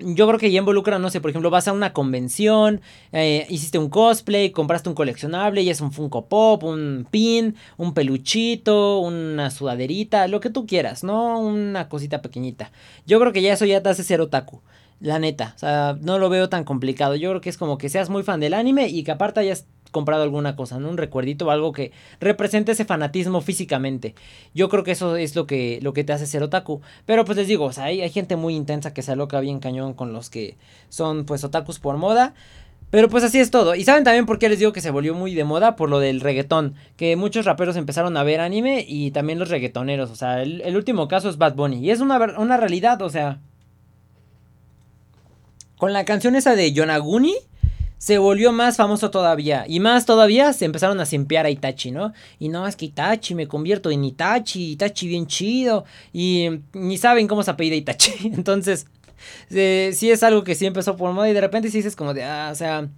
yo 0.00 0.26
creo 0.26 0.38
que 0.38 0.50
ya 0.50 0.58
involucra, 0.58 0.98
no 0.98 1.10
sé, 1.10 1.20
por 1.20 1.30
ejemplo, 1.30 1.50
vas 1.50 1.68
a 1.68 1.72
una 1.72 1.92
convención, 1.92 2.80
eh, 3.12 3.46
hiciste 3.48 3.78
un 3.78 3.88
cosplay, 3.88 4.50
compraste 4.50 4.88
un 4.88 4.94
coleccionable 4.94 5.62
y 5.62 5.70
es 5.70 5.80
un 5.80 5.92
Funko 5.92 6.26
Pop, 6.26 6.62
un 6.64 7.06
pin, 7.10 7.56
un 7.76 7.94
peluchito, 7.94 8.98
una 8.98 9.50
sudaderita, 9.50 10.28
lo 10.28 10.40
que 10.40 10.50
tú 10.50 10.66
quieras, 10.66 11.04
¿no? 11.04 11.38
Una 11.40 11.88
cosita 11.88 12.22
pequeñita. 12.22 12.72
Yo 13.06 13.20
creo 13.20 13.32
que 13.32 13.42
ya 13.42 13.52
eso 13.52 13.64
ya 13.64 13.82
te 13.82 13.88
hace 13.88 14.02
ser 14.04 14.20
otaku. 14.20 14.60
La 15.00 15.18
neta, 15.18 15.54
o 15.56 15.58
sea, 15.58 15.96
no 16.02 16.18
lo 16.18 16.28
veo 16.28 16.50
tan 16.50 16.64
complicado. 16.64 17.16
Yo 17.16 17.30
creo 17.30 17.40
que 17.40 17.48
es 17.48 17.56
como 17.56 17.78
que 17.78 17.88
seas 17.88 18.10
muy 18.10 18.22
fan 18.22 18.38
del 18.38 18.52
anime 18.52 18.88
y 18.88 19.02
que 19.02 19.10
aparte 19.12 19.40
hayas 19.40 19.66
comprado 19.90 20.22
alguna 20.22 20.56
cosa, 20.56 20.78
¿no? 20.78 20.88
Un 20.88 20.96
recuerdito 20.96 21.46
o 21.46 21.50
algo 21.50 21.72
que 21.72 21.92
represente 22.20 22.72
ese 22.72 22.84
fanatismo 22.84 23.40
físicamente. 23.40 24.14
Yo 24.54 24.68
creo 24.68 24.84
que 24.84 24.92
eso 24.92 25.16
es 25.16 25.36
lo 25.36 25.46
que, 25.46 25.78
lo 25.82 25.92
que 25.92 26.04
te 26.04 26.12
hace 26.12 26.26
ser 26.26 26.42
otaku. 26.42 26.80
Pero 27.06 27.24
pues 27.24 27.36
les 27.38 27.48
digo, 27.48 27.66
o 27.66 27.72
sea, 27.72 27.84
hay, 27.84 28.00
hay 28.00 28.10
gente 28.10 28.36
muy 28.36 28.54
intensa 28.54 28.94
que 28.94 29.02
se 29.02 29.12
aloca 29.12 29.40
bien 29.40 29.60
cañón 29.60 29.94
con 29.94 30.12
los 30.12 30.30
que 30.30 30.56
son 30.88 31.24
pues 31.24 31.44
otakus 31.44 31.78
por 31.78 31.96
moda. 31.96 32.34
Pero 32.90 33.08
pues 33.08 33.22
así 33.22 33.38
es 33.38 33.50
todo. 33.50 33.76
Y 33.76 33.84
saben 33.84 34.02
también 34.02 34.26
por 34.26 34.38
qué 34.38 34.48
les 34.48 34.58
digo 34.58 34.72
que 34.72 34.80
se 34.80 34.90
volvió 34.90 35.14
muy 35.14 35.34
de 35.34 35.44
moda 35.44 35.76
por 35.76 35.88
lo 35.88 36.00
del 36.00 36.20
reggaetón. 36.20 36.74
Que 36.96 37.14
muchos 37.14 37.44
raperos 37.44 37.76
empezaron 37.76 38.16
a 38.16 38.24
ver 38.24 38.40
anime 38.40 38.84
y 38.86 39.12
también 39.12 39.38
los 39.38 39.48
reggaetoneros. 39.48 40.10
O 40.10 40.16
sea, 40.16 40.42
el, 40.42 40.76
último 40.76 41.06
caso 41.06 41.28
es 41.28 41.38
Bad 41.38 41.54
Bunny. 41.54 41.78
Y 41.78 41.90
es 41.90 42.00
una, 42.00 42.18
una 42.38 42.56
realidad, 42.56 43.00
o 43.02 43.08
sea. 43.08 43.38
Con 45.76 45.92
la 45.92 46.04
canción 46.04 46.34
esa 46.34 46.56
de 46.56 46.72
Yonaguni 46.72 47.34
se 48.00 48.16
volvió 48.16 48.50
más 48.50 48.78
famoso 48.78 49.10
todavía. 49.10 49.66
Y 49.68 49.78
más 49.78 50.06
todavía 50.06 50.54
se 50.54 50.64
empezaron 50.64 50.98
a 51.00 51.04
simpear 51.04 51.44
a 51.44 51.50
Itachi, 51.50 51.90
¿no? 51.90 52.14
Y 52.38 52.48
no, 52.48 52.66
es 52.66 52.74
que 52.74 52.86
Itachi 52.86 53.34
me 53.34 53.46
convierto 53.46 53.90
en 53.90 54.02
Itachi, 54.02 54.72
Itachi 54.72 55.06
bien 55.06 55.26
chido. 55.26 55.84
Y 56.10 56.48
ni 56.72 56.96
saben 56.96 57.28
cómo 57.28 57.42
se 57.42 57.50
apellida 57.50 57.76
Itachi. 57.76 58.12
Entonces, 58.34 58.86
sí 59.50 60.10
es 60.10 60.22
algo 60.22 60.44
que 60.44 60.54
sí 60.54 60.64
empezó 60.64 60.96
por 60.96 61.12
moda 61.12 61.28
y 61.28 61.34
de 61.34 61.42
repente 61.42 61.70
sí 61.70 61.76
dices 61.76 61.94
como 61.94 62.14
de, 62.14 62.24
ah, 62.24 62.48
o 62.50 62.54
sea, 62.54 62.88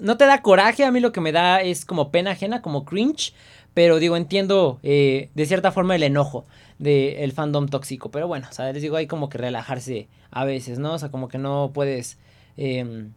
no 0.00 0.16
te 0.16 0.26
da 0.26 0.42
coraje. 0.42 0.84
A 0.84 0.90
mí 0.90 0.98
lo 0.98 1.12
que 1.12 1.20
me 1.20 1.30
da 1.30 1.62
es 1.62 1.84
como 1.84 2.10
pena 2.10 2.32
ajena, 2.32 2.60
como 2.60 2.84
cringe. 2.84 3.34
Pero 3.74 4.00
digo, 4.00 4.16
entiendo 4.16 4.80
eh, 4.82 5.30
de 5.36 5.46
cierta 5.46 5.70
forma 5.70 5.94
el 5.94 6.02
enojo 6.02 6.46
del 6.80 7.30
fandom 7.30 7.68
tóxico. 7.68 8.10
Pero 8.10 8.26
bueno, 8.26 8.48
o 8.50 8.52
sea, 8.52 8.72
les 8.72 8.82
digo, 8.82 8.96
hay 8.96 9.06
como 9.06 9.28
que 9.28 9.38
relajarse 9.38 10.08
a 10.32 10.44
veces, 10.44 10.80
¿no? 10.80 10.94
O 10.94 10.98
sea, 10.98 11.12
como 11.12 11.28
que 11.28 11.38
no 11.38 11.70
puedes... 11.72 12.18
Em, 12.56 13.12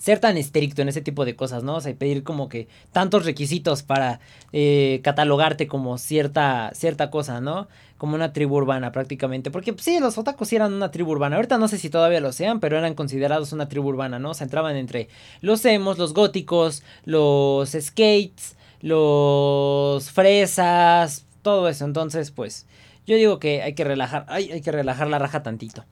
ser 0.00 0.18
tan 0.18 0.38
estricto 0.38 0.80
en 0.80 0.88
ese 0.88 1.02
tipo 1.02 1.26
de 1.26 1.36
cosas, 1.36 1.62
¿no? 1.62 1.76
O 1.76 1.80
sea, 1.82 1.94
pedir 1.94 2.24
como 2.24 2.48
que 2.48 2.68
tantos 2.90 3.26
requisitos 3.26 3.82
para 3.82 4.20
eh, 4.50 5.00
catalogarte 5.04 5.66
como 5.66 5.98
cierta, 5.98 6.70
cierta 6.74 7.10
cosa, 7.10 7.42
¿no? 7.42 7.68
Como 7.98 8.14
una 8.14 8.32
tribu 8.32 8.56
urbana 8.56 8.92
prácticamente. 8.92 9.50
Porque 9.50 9.74
pues, 9.74 9.84
sí, 9.84 10.00
los 10.00 10.16
otakus 10.16 10.54
eran 10.54 10.72
una 10.72 10.90
tribu 10.90 11.12
urbana. 11.12 11.36
Ahorita 11.36 11.58
no 11.58 11.68
sé 11.68 11.76
si 11.76 11.90
todavía 11.90 12.20
lo 12.20 12.32
sean, 12.32 12.60
pero 12.60 12.78
eran 12.78 12.94
considerados 12.94 13.52
una 13.52 13.68
tribu 13.68 13.88
urbana, 13.90 14.18
¿no? 14.18 14.30
O 14.30 14.34
sea, 14.34 14.46
entraban 14.46 14.74
entre 14.76 15.08
los 15.42 15.62
emos, 15.66 15.98
los 15.98 16.14
góticos, 16.14 16.82
los 17.04 17.68
skates, 17.78 18.56
los 18.80 20.10
fresas, 20.10 21.26
todo 21.42 21.68
eso. 21.68 21.84
Entonces, 21.84 22.30
pues, 22.30 22.66
yo 23.06 23.16
digo 23.16 23.38
que 23.38 23.60
hay 23.60 23.74
que 23.74 23.84
relajar, 23.84 24.24
hay, 24.28 24.50
hay 24.50 24.62
que 24.62 24.72
relajar 24.72 25.08
la 25.08 25.18
raja 25.18 25.42
tantito. 25.42 25.84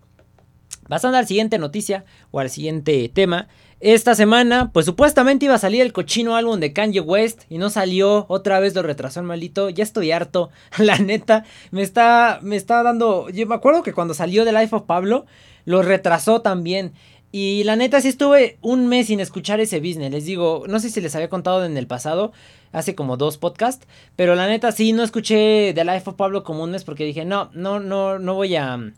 Pasando 0.89 1.19
a 1.19 1.21
la 1.21 1.27
siguiente 1.27 1.59
noticia 1.59 2.05
o 2.31 2.41
al 2.41 2.51
siguiente 2.51 3.11
tema. 3.13 3.49
Esta 3.81 4.17
semana, 4.17 4.73
pues 4.73 4.87
supuestamente 4.87 5.45
iba 5.45 5.55
a 5.55 5.59
salir 5.59 5.83
el 5.83 5.93
cochino 5.93 6.35
álbum 6.35 6.59
de 6.59 6.73
Kanye 6.73 7.01
West 7.01 7.43
y 7.49 7.59
no 7.59 7.71
salió, 7.71 8.27
otra 8.29 8.59
vez 8.59 8.75
lo 8.75 8.83
retrasó 8.83 9.21
el 9.21 9.27
maldito, 9.27 9.71
ya 9.71 9.85
estoy 9.85 10.11
harto, 10.11 10.51
la 10.79 10.99
neta, 10.99 11.45
me 11.71 11.83
está, 11.83 12.41
me 12.43 12.57
está 12.57 12.83
dando, 12.83 13.29
yo 13.29 13.47
me 13.47 13.55
acuerdo 13.55 13.85
que 13.85 13.93
cuando 13.93 14.15
salió 14.15 14.45
The 14.45 14.53
Life 14.53 14.75
of 14.75 14.83
Pablo, 14.83 15.27
lo 15.65 15.83
retrasó 15.83 16.41
también. 16.41 16.93
Y 17.31 17.63
la 17.65 17.77
neta 17.77 18.01
sí 18.01 18.09
estuve 18.09 18.59
un 18.63 18.89
mes 18.89 19.09
sin 19.09 19.21
escuchar 19.21 19.61
ese 19.61 19.79
business, 19.79 20.11
les 20.11 20.25
digo, 20.25 20.65
no 20.67 20.81
sé 20.81 20.91
si 20.91 21.01
les 21.01 21.15
había 21.15 21.29
contado 21.29 21.65
en 21.65 21.77
el 21.77 21.87
pasado, 21.87 22.33
hace 22.73 22.95
como 22.97 23.17
dos 23.17 23.39
podcasts, 23.39 23.87
pero 24.17 24.35
la 24.35 24.49
neta 24.49 24.73
sí 24.73 24.93
no 24.93 25.05
escuché 25.05 25.73
The 25.75 25.85
Life 25.85 26.11
of 26.11 26.17
Pablo 26.17 26.43
como 26.43 26.65
un 26.65 26.73
mes 26.73 26.83
porque 26.83 27.05
dije, 27.05 27.25
no, 27.25 27.51
no, 27.53 27.79
no, 27.79 28.19
no 28.19 28.35
voy 28.35 28.57
a 28.57 28.93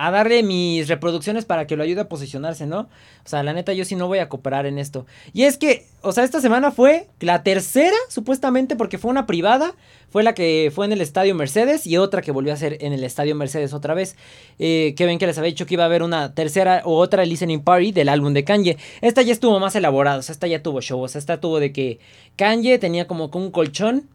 a 0.00 0.10
darle 0.10 0.42
mis 0.42 0.88
reproducciones 0.88 1.44
para 1.44 1.66
que 1.66 1.76
lo 1.76 1.82
ayude 1.82 2.00
a 2.00 2.08
posicionarse, 2.08 2.66
¿no? 2.66 2.88
O 3.22 3.28
sea, 3.28 3.42
la 3.42 3.52
neta, 3.52 3.74
yo 3.74 3.84
sí 3.84 3.96
no 3.96 4.08
voy 4.08 4.18
a 4.18 4.30
cooperar 4.30 4.64
en 4.64 4.78
esto. 4.78 5.04
Y 5.34 5.42
es 5.42 5.58
que, 5.58 5.84
o 6.00 6.12
sea, 6.12 6.24
esta 6.24 6.40
semana 6.40 6.70
fue 6.70 7.08
la 7.20 7.42
tercera, 7.42 7.96
supuestamente, 8.08 8.76
porque 8.76 8.96
fue 8.96 9.10
una 9.10 9.26
privada. 9.26 9.74
Fue 10.08 10.22
la 10.22 10.32
que 10.32 10.72
fue 10.74 10.86
en 10.86 10.92
el 10.92 11.02
Estadio 11.02 11.34
Mercedes 11.34 11.86
y 11.86 11.98
otra 11.98 12.22
que 12.22 12.32
volvió 12.32 12.54
a 12.54 12.56
ser 12.56 12.78
en 12.80 12.94
el 12.94 13.04
Estadio 13.04 13.36
Mercedes 13.36 13.74
otra 13.74 13.92
vez. 13.92 14.16
Eh, 14.58 14.94
que 14.96 15.04
ven 15.04 15.18
que 15.18 15.26
les 15.26 15.36
había 15.36 15.50
dicho 15.50 15.66
que 15.66 15.74
iba 15.74 15.82
a 15.82 15.86
haber 15.86 16.02
una 16.02 16.34
tercera 16.34 16.80
o 16.86 16.96
otra 16.96 17.26
listening 17.26 17.60
party 17.60 17.92
del 17.92 18.08
álbum 18.08 18.32
de 18.32 18.42
Kanye. 18.42 18.78
Esta 19.02 19.20
ya 19.20 19.34
estuvo 19.34 19.60
más 19.60 19.76
elaborada, 19.76 20.20
o 20.20 20.22
sea, 20.22 20.32
esta 20.32 20.46
ya 20.46 20.62
tuvo 20.62 20.80
show. 20.80 21.00
O 21.02 21.08
sea, 21.08 21.18
esta 21.18 21.40
tuvo 21.40 21.60
de 21.60 21.72
que 21.72 22.00
Kanye 22.36 22.78
tenía 22.78 23.06
como 23.06 23.30
un 23.34 23.50
colchón 23.50 24.08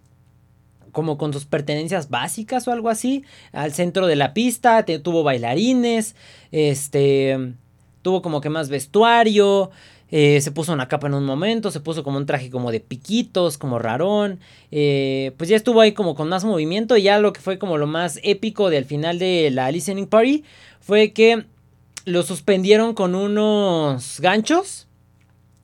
como 0.96 1.18
con 1.18 1.34
sus 1.34 1.44
pertenencias 1.44 2.10
básicas 2.10 2.70
o 2.70 2.72
algo 2.72 2.90
así, 2.90 3.26
al 3.52 3.74
centro 3.74 4.08
de 4.08 4.16
la 4.16 4.34
pista, 4.34 4.86
tuvo 4.86 5.24
bailarines, 5.24 6.16
este, 6.54 7.54
tuvo 8.02 8.22
como 8.22 8.40
que 8.40 8.50
más 8.50 8.70
vestuario, 8.70 9.72
eh, 10.10 10.40
se 10.40 10.52
puso 10.52 10.72
una 10.72 10.88
capa 10.88 11.08
en 11.08 11.14
un 11.14 11.26
momento, 11.26 11.70
se 11.70 11.82
puso 11.82 12.02
como 12.02 12.18
un 12.18 12.26
traje 12.26 12.50
como 12.50 12.72
de 12.72 12.80
piquitos, 12.80 13.58
como 13.58 13.78
rarón, 13.78 14.40
eh, 14.72 15.34
pues 15.36 15.50
ya 15.50 15.58
estuvo 15.58 15.82
ahí 15.82 15.92
como 15.92 16.16
con 16.16 16.30
más 16.30 16.46
movimiento 16.46 16.96
y 16.96 17.02
ya 17.02 17.20
lo 17.20 17.34
que 17.34 17.42
fue 17.42 17.60
como 17.60 17.78
lo 17.78 17.88
más 17.88 18.22
épico 18.24 18.70
del 18.70 18.86
final 18.86 19.20
de 19.20 19.50
la 19.52 19.70
listening 19.72 20.08
party 20.08 20.46
fue 20.80 21.12
que 21.12 21.46
lo 22.06 22.24
suspendieron 22.24 22.94
con 22.94 23.16
unos 23.16 24.22
ganchos. 24.22 24.88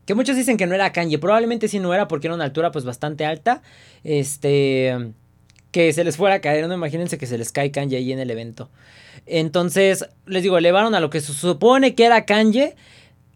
Que 0.06 0.16
muchos 0.16 0.36
dicen 0.36 0.58
que 0.58 0.68
no 0.68 0.76
era 0.76 0.92
Kanye, 0.92 1.20
probablemente 1.20 1.70
sí 1.70 1.80
no 1.80 1.94
era 1.94 2.10
porque 2.10 2.28
era 2.28 2.34
una 2.34 2.44
altura 2.44 2.72
pues 2.72 2.84
bastante 2.84 3.26
alta. 3.26 3.62
Este 4.04 5.14
que 5.72 5.92
se 5.94 6.04
les 6.04 6.18
fuera 6.18 6.36
a 6.36 6.42
caer, 6.42 6.68
no 6.68 6.74
imagínense 6.74 7.18
que 7.18 7.26
se 7.26 7.38
les 7.38 7.52
cae 7.52 7.72
Kanye 7.72 7.98
ahí 7.98 8.12
en 8.12 8.20
el 8.20 8.30
evento. 8.30 8.70
Entonces, 9.26 10.06
les 10.26 10.44
digo, 10.44 10.58
elevaron 10.58 10.96
a 10.96 11.00
lo 11.00 11.10
que 11.10 11.22
se 11.22 11.34
supone 11.34 11.96
que 11.96 12.06
era 12.06 12.26
Kanye 12.26 12.76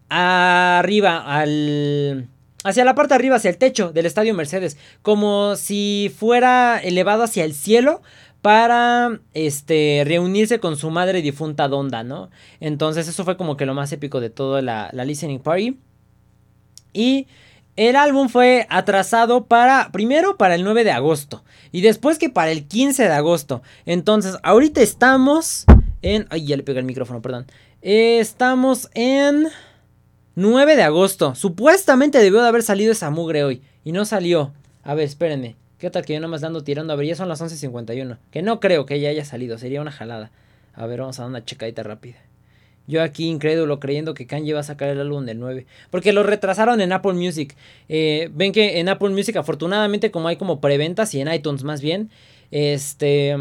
arriba, 0.08 1.18
al... 1.18 2.28
Hacia 2.64 2.84
la 2.84 2.96
parte 2.96 3.10
de 3.10 3.16
arriba, 3.16 3.36
hacia 3.36 3.50
el 3.50 3.58
techo 3.58 3.92
del 3.92 4.06
estadio 4.06 4.34
Mercedes, 4.34 4.76
como 5.02 5.54
si 5.54 6.12
fuera 6.16 6.80
elevado 6.82 7.22
hacia 7.22 7.44
el 7.44 7.54
cielo 7.54 8.02
para 8.42 9.20
este 9.34 10.02
reunirse 10.04 10.58
con 10.58 10.76
su 10.76 10.90
madre 10.90 11.22
difunta 11.22 11.68
Donda, 11.68 12.02
¿no? 12.02 12.28
Entonces 12.58 13.06
eso 13.06 13.24
fue 13.24 13.36
como 13.36 13.56
que 13.56 13.66
lo 13.66 13.74
más 13.74 13.92
épico 13.92 14.20
de 14.20 14.30
toda 14.30 14.62
la, 14.62 14.90
la 14.92 15.04
listening 15.04 15.38
party. 15.38 15.78
Y 16.92 17.28
el 17.76 17.96
álbum 17.96 18.28
fue 18.28 18.66
atrasado 18.70 19.44
para, 19.44 19.90
primero 19.92 20.36
para 20.36 20.54
el 20.54 20.64
9 20.64 20.84
de 20.84 20.92
agosto 20.92 21.44
y 21.72 21.82
después 21.82 22.18
que 22.18 22.30
para 22.30 22.50
el 22.50 22.66
15 22.66 23.02
de 23.02 23.12
agosto. 23.12 23.62
Entonces, 23.84 24.38
ahorita 24.42 24.80
estamos 24.80 25.66
en... 26.02 26.26
Ay, 26.30 26.46
ya 26.46 26.56
le 26.56 26.62
pegué 26.62 26.78
el 26.78 26.86
micrófono, 26.86 27.20
perdón. 27.20 27.46
estamos 27.82 28.88
en 28.94 29.48
9 30.36 30.76
de 30.76 30.82
agosto. 30.82 31.34
Supuestamente 31.34 32.18
debió 32.18 32.40
de 32.42 32.48
haber 32.48 32.62
salido 32.62 32.92
esa 32.92 33.10
mugre 33.10 33.44
hoy. 33.44 33.62
Y 33.84 33.92
no 33.92 34.04
salió. 34.04 34.52
A 34.82 34.94
ver, 34.94 35.04
espérenme. 35.04 35.56
¿Qué 35.78 35.90
tal 35.90 36.04
que 36.04 36.14
yo 36.14 36.20
nomás 36.20 36.40
dando 36.40 36.64
tirando? 36.64 36.92
A 36.92 36.96
ver, 36.96 37.06
ya 37.06 37.16
son 37.16 37.28
las 37.28 37.42
11.51. 37.42 38.18
Que 38.30 38.42
no 38.42 38.60
creo 38.60 38.86
que 38.86 38.98
ya 39.00 39.10
haya 39.10 39.24
salido. 39.24 39.58
Sería 39.58 39.82
una 39.82 39.92
jalada. 39.92 40.30
A 40.74 40.86
ver, 40.86 41.00
vamos 41.00 41.18
a 41.18 41.22
dar 41.22 41.30
una 41.30 41.44
checadita 41.44 41.82
rápida. 41.82 42.16
Yo 42.86 43.02
aquí 43.02 43.28
incrédulo 43.28 43.80
creyendo 43.80 44.14
que 44.14 44.26
Kanye 44.26 44.52
va 44.52 44.60
a 44.60 44.64
sacar 44.64 44.88
el 44.88 45.00
álbum 45.00 45.24
del 45.26 45.40
9. 45.40 45.66
Porque 45.90 46.12
lo 46.12 46.22
retrasaron 46.22 46.80
en 46.80 46.92
Apple 46.92 47.14
Music. 47.14 47.56
Eh, 47.88 48.30
ven 48.32 48.52
que 48.52 48.78
en 48.78 48.88
Apple 48.88 49.10
Music 49.10 49.36
afortunadamente 49.36 50.10
como 50.10 50.28
hay 50.28 50.36
como 50.36 50.60
preventas 50.60 51.14
y 51.14 51.20
en 51.20 51.32
iTunes 51.32 51.64
más 51.64 51.80
bien. 51.80 52.10
Este... 52.50 53.36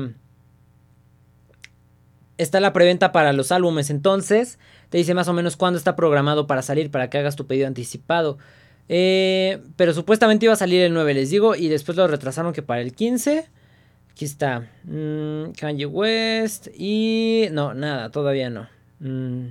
Está 2.38 2.60
la 2.60 2.74
preventa 2.74 3.12
para 3.12 3.32
los 3.34 3.52
álbumes. 3.52 3.90
Entonces 3.90 4.60
te 4.90 4.98
dice 4.98 5.14
más 5.14 5.28
o 5.28 5.34
menos 5.34 5.56
cuándo 5.56 5.78
está 5.78 5.96
programado 5.96 6.48
para 6.48 6.62
salir 6.62 6.92
para 6.92 7.10
que 7.10 7.18
hagas 7.18 7.36
tu 7.36 7.48
pedido 7.48 7.68
anticipado. 7.68 8.38
Eh, 8.90 9.62
pero 9.78 9.94
supuestamente 9.94 10.46
iba 10.46 10.54
a 10.54 10.58
salir 10.58 10.82
el 10.82 10.94
9, 10.94 11.14
les 11.14 11.30
digo. 11.30 11.56
Y 11.56 11.68
después 11.70 11.98
lo 11.98 12.08
retrasaron 12.08 12.52
que 12.52 12.62
para 12.62 12.82
el 12.82 12.94
15. 12.94 13.48
Aquí 14.12 14.26
está. 14.26 14.70
Mm, 14.84 15.52
Kanye 15.52 15.86
West. 15.86 16.68
Y... 16.78 17.48
No, 17.52 17.74
nada, 17.74 18.10
todavía 18.12 18.50
no. 18.50 18.75
Mm, 19.00 19.48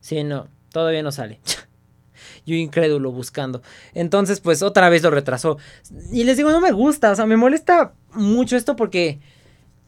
sí, 0.00 0.24
no, 0.24 0.48
todavía 0.70 1.02
no 1.02 1.12
sale. 1.12 1.40
Yo 2.46 2.54
incrédulo 2.54 3.12
buscando. 3.12 3.62
Entonces, 3.94 4.40
pues 4.40 4.62
otra 4.62 4.88
vez 4.88 5.02
lo 5.02 5.10
retrasó. 5.10 5.58
Y 6.12 6.24
les 6.24 6.36
digo, 6.36 6.50
no 6.50 6.60
me 6.60 6.72
gusta, 6.72 7.10
o 7.10 7.14
sea, 7.14 7.26
me 7.26 7.36
molesta 7.36 7.94
mucho 8.14 8.56
esto 8.56 8.76
porque 8.76 9.20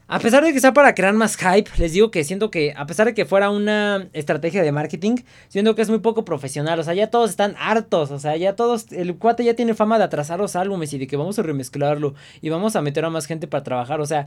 a 0.06 0.18
pesar 0.18 0.44
de 0.44 0.52
que 0.52 0.60
sea 0.60 0.74
para 0.74 0.94
crear 0.94 1.14
más 1.14 1.36
hype, 1.36 1.70
les 1.78 1.92
digo 1.92 2.10
que 2.10 2.24
siento 2.24 2.50
que, 2.50 2.74
a 2.76 2.86
pesar 2.86 3.06
de 3.06 3.14
que 3.14 3.24
fuera 3.24 3.48
una 3.48 4.08
estrategia 4.12 4.62
de 4.62 4.70
marketing, 4.70 5.16
siento 5.48 5.74
que 5.74 5.80
es 5.80 5.88
muy 5.88 6.00
poco 6.00 6.26
profesional. 6.26 6.78
O 6.78 6.82
sea, 6.82 6.92
ya 6.92 7.08
todos 7.08 7.30
están 7.30 7.54
hartos. 7.58 8.10
O 8.10 8.18
sea, 8.18 8.36
ya 8.36 8.54
todos, 8.54 8.92
el 8.92 9.16
cuate 9.16 9.44
ya 9.44 9.54
tiene 9.54 9.74
fama 9.74 9.96
de 9.98 10.04
atrasar 10.04 10.38
los 10.38 10.56
álbumes 10.56 10.92
y 10.92 10.98
de 10.98 11.06
que 11.06 11.16
vamos 11.16 11.38
a 11.38 11.42
remezclarlo 11.42 12.14
y 12.42 12.50
vamos 12.50 12.76
a 12.76 12.82
meter 12.82 13.04
a 13.06 13.10
más 13.10 13.24
gente 13.26 13.46
para 13.46 13.64
trabajar. 13.64 14.00
O 14.02 14.06
sea, 14.06 14.26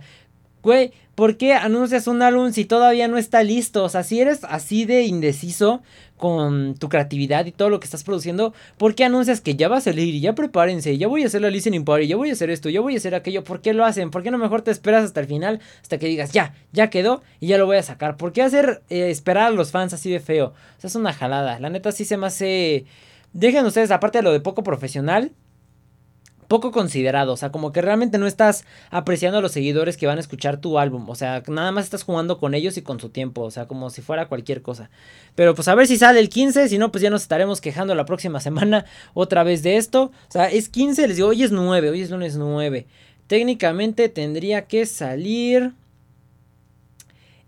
güey, 0.67 0.91
¿por 1.15 1.38
qué 1.38 1.53
anuncias 1.53 2.08
un 2.08 2.21
álbum 2.21 2.51
si 2.51 2.65
todavía 2.65 3.08
no 3.08 3.17
está 3.17 3.41
listo? 3.41 3.86
O 3.86 3.89
sea, 3.89 4.03
si 4.03 4.19
eres 4.19 4.43
así 4.43 4.84
de 4.84 5.03
indeciso 5.03 5.82
con 6.17 6.75
tu 6.75 6.89
creatividad 6.89 7.45
y 7.45 7.53
todo 7.53 7.69
lo 7.69 7.80
que 7.80 7.86
estás 7.86 8.03
produciendo, 8.03 8.53
¿por 8.77 8.93
qué 8.93 9.06
anuncias 9.06 9.39
que 9.39 9.56
ya 9.56 9.69
va 9.69 9.77
a 9.77 9.82
salir 9.82 10.13
y 10.13 10.19
ya 10.19 10.36
prepárense, 10.36 10.97
ya 10.97 11.08
voy 11.08 11.23
a 11.23 11.27
hacer 11.27 11.41
la 11.41 11.49
listening 11.49 11.86
party, 11.86 12.08
ya 12.08 12.17
voy 12.17 12.32
a 12.32 12.34
hacer 12.34 12.49
esto, 12.49 12.67
ya 12.67 12.82
voy 12.82 12.95
a 12.95 12.97
hacer 12.97 13.15
aquello? 13.15 13.45
¿Por 13.45 13.62
qué 13.62 13.73
lo 13.73 13.86
hacen? 13.86 14.12
¿Por 14.12 14.23
qué 14.23 14.30
no 14.30 14.38
mejor 14.38 14.62
te 14.62 14.71
esperas 14.71 15.06
hasta 15.06 15.21
el 15.21 15.27
final, 15.27 15.62
hasta 15.82 15.97
que 15.97 16.08
digas, 16.08 16.34
ya, 16.34 16.53
ya 16.73 16.89
quedó 16.89 17.23
y 17.39 17.47
ya 17.47 17.58
lo 17.58 17.65
voy 17.65 17.77
a 17.77 17.84
sacar? 17.84 18.17
¿Por 18.17 18.34
qué 18.34 18.41
hacer 18.41 18.82
eh, 18.89 19.10
esperar 19.10 19.47
a 19.47 19.51
los 19.51 19.71
fans 19.71 19.93
así 19.93 20.12
de 20.12 20.19
feo? 20.19 20.47
O 20.47 20.82
sea, 20.82 20.89
es 20.89 20.95
una 20.95 21.13
jalada. 21.13 21.62
La 21.62 21.69
neta 21.69 21.93
sí 21.93 22.03
se 22.03 22.17
me 22.17 22.27
hace... 22.27 22.86
Dejen 23.32 23.65
ustedes, 23.65 23.91
aparte 23.91 24.17
de 24.17 24.23
lo 24.23 24.34
de 24.34 24.41
poco 24.41 24.63
profesional, 24.63 25.32
poco 26.47 26.71
considerado. 26.71 27.33
O 27.33 27.38
sea, 27.38 27.51
como 27.51 27.71
que 27.71 27.81
realmente 27.81 28.17
no 28.17 28.27
estás 28.27 28.65
apreciando 28.89 29.39
a 29.39 29.41
los 29.41 29.51
seguidores 29.51 29.97
que 29.97 30.07
van 30.07 30.17
a 30.17 30.21
escuchar 30.21 30.57
tu 30.57 30.79
álbum. 30.79 31.10
O 31.10 31.15
sea, 31.15 31.43
nada 31.47 31.71
más 31.71 31.86
estás 31.86 32.03
jugando 32.03 32.38
con 32.38 32.53
ellos 32.53 32.77
y 32.77 32.81
con 32.81 32.99
su 32.99 33.10
tiempo. 33.10 33.41
O 33.41 33.51
sea, 33.51 33.67
como 33.67 33.89
si 33.89 34.01
fuera 34.01 34.27
cualquier 34.27 34.62
cosa. 34.62 34.89
Pero 35.36 35.55
pues 35.55 35.67
a 35.67 35.75
ver 35.75 35.88
si 35.88 35.97
sale 35.97 36.19
el 36.19 36.29
15. 36.29 36.69
Si 36.69 36.77
no, 36.77 36.91
pues 36.91 37.01
ya 37.01 37.10
nos 37.10 37.21
estaremos 37.21 37.62
quejando 37.62 37.95
la 37.95 38.05
próxima 38.05 38.39
semana 38.41 38.86
otra 39.13 39.43
vez 39.43 39.63
de 39.63 39.77
esto. 39.77 40.12
O 40.27 40.31
sea, 40.31 40.49
es 40.49 40.69
15. 40.69 41.07
Les 41.07 41.17
digo, 41.17 41.29
hoy 41.29 41.43
es 41.43 41.51
9. 41.51 41.89
Hoy 41.89 42.01
es 42.01 42.10
lunes 42.10 42.38
9. 42.38 42.88
Técnicamente 43.27 44.10
tendría 44.10 44.67
que 44.67 44.86
salir 44.86 45.73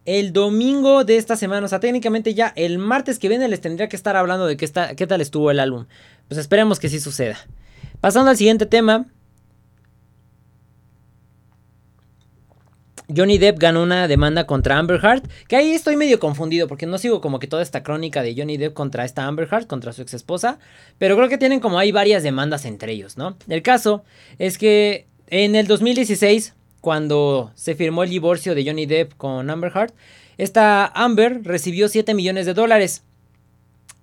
el 0.05 0.33
domingo 0.33 1.03
de 1.03 1.17
esta 1.17 1.35
semana. 1.35 1.65
O 1.65 1.69
sea, 1.69 1.79
técnicamente 1.79 2.33
ya 2.33 2.51
el 2.55 2.79
martes 2.79 3.19
que 3.19 3.29
viene 3.29 3.47
les 3.47 3.62
tendría 3.62 3.88
que 3.88 3.95
estar 3.95 4.15
hablando 4.15 4.47
de 4.47 4.57
qué, 4.57 4.65
está, 4.65 4.95
qué 4.95 5.07
tal 5.07 5.21
estuvo 5.21 5.51
el 5.51 5.59
álbum. 5.59 5.85
Pues 6.27 6.39
esperemos 6.39 6.79
que 6.79 6.89
sí 6.89 6.99
suceda. 6.99 7.38
Pasando 8.01 8.31
al 8.31 8.38
siguiente 8.38 8.65
tema. 8.65 9.07
Johnny 13.13 13.39
Depp 13.39 13.57
ganó 13.57 13.81
una 13.81 14.07
demanda 14.07 14.45
contra 14.45 14.77
Amber 14.77 15.03
Heard, 15.03 15.23
que 15.47 15.55
ahí 15.55 15.71
estoy 15.71 15.95
medio 15.95 16.19
confundido 16.19 16.67
porque 16.67 16.85
no 16.85 16.99
sigo 16.99 17.21
como 17.21 17.39
que 17.39 17.47
toda 17.47 17.63
esta 17.63 17.81
crónica 17.81 18.21
de 18.21 18.35
Johnny 18.38 18.57
Depp 18.57 18.75
contra 18.75 19.03
esta 19.03 19.25
Amber 19.25 19.47
Heard, 19.51 19.65
contra 19.65 19.93
su 19.93 20.03
ex 20.03 20.13
esposa, 20.13 20.59
pero 20.99 21.15
creo 21.17 21.27
que 21.27 21.39
tienen 21.39 21.59
como 21.59 21.79
hay 21.79 21.91
varias 21.91 22.21
demandas 22.21 22.65
entre 22.65 22.91
ellos, 22.91 23.17
¿no? 23.17 23.35
El 23.47 23.63
caso 23.63 24.03
es 24.38 24.59
que 24.59 25.07
en 25.25 25.55
el 25.55 25.65
2016, 25.65 26.53
cuando 26.81 27.51
se 27.55 27.73
firmó 27.73 28.03
el 28.03 28.12
divorcio 28.12 28.53
de 28.53 28.63
Johnny 28.63 28.85
Depp 28.85 29.15
con 29.17 29.49
Amber 29.49 29.71
Heard, 29.75 29.93
esta 30.38 30.85
Amber 30.85 31.41
recibió 31.43 31.89
7 31.89 32.13
millones 32.13 32.45
de 32.45 32.53
dólares 32.53 33.03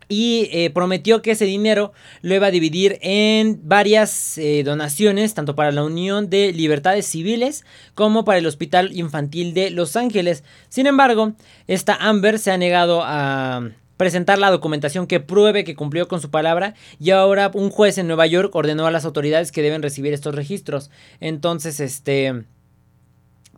y 0.08 0.48
eh, 0.52 0.70
prometió 0.70 1.22
que 1.22 1.32
ese 1.32 1.44
dinero 1.44 1.92
lo 2.22 2.34
iba 2.34 2.46
a 2.46 2.50
dividir 2.50 2.98
en 3.02 3.60
varias 3.64 4.38
eh, 4.38 4.62
donaciones, 4.64 5.34
tanto 5.34 5.56
para 5.56 5.72
la 5.72 5.84
Unión 5.84 6.30
de 6.30 6.52
Libertades 6.52 7.06
Civiles 7.06 7.64
como 7.94 8.24
para 8.24 8.38
el 8.38 8.46
Hospital 8.46 8.96
Infantil 8.96 9.54
de 9.54 9.70
Los 9.70 9.96
Ángeles. 9.96 10.44
Sin 10.68 10.86
embargo, 10.86 11.32
esta 11.66 11.94
Amber 11.94 12.38
se 12.38 12.50
ha 12.50 12.58
negado 12.58 13.02
a 13.04 13.70
presentar 13.96 14.38
la 14.38 14.50
documentación 14.50 15.06
que 15.06 15.20
pruebe 15.20 15.64
que 15.64 15.74
cumplió 15.74 16.06
con 16.06 16.20
su 16.20 16.30
palabra 16.30 16.74
y 17.00 17.10
ahora 17.10 17.50
un 17.54 17.70
juez 17.70 17.98
en 17.98 18.06
Nueva 18.06 18.26
York 18.26 18.54
ordenó 18.54 18.86
a 18.86 18.90
las 18.90 19.04
autoridades 19.04 19.52
que 19.52 19.62
deben 19.62 19.82
recibir 19.82 20.12
estos 20.12 20.34
registros. 20.34 20.90
Entonces, 21.20 21.80
este... 21.80 22.44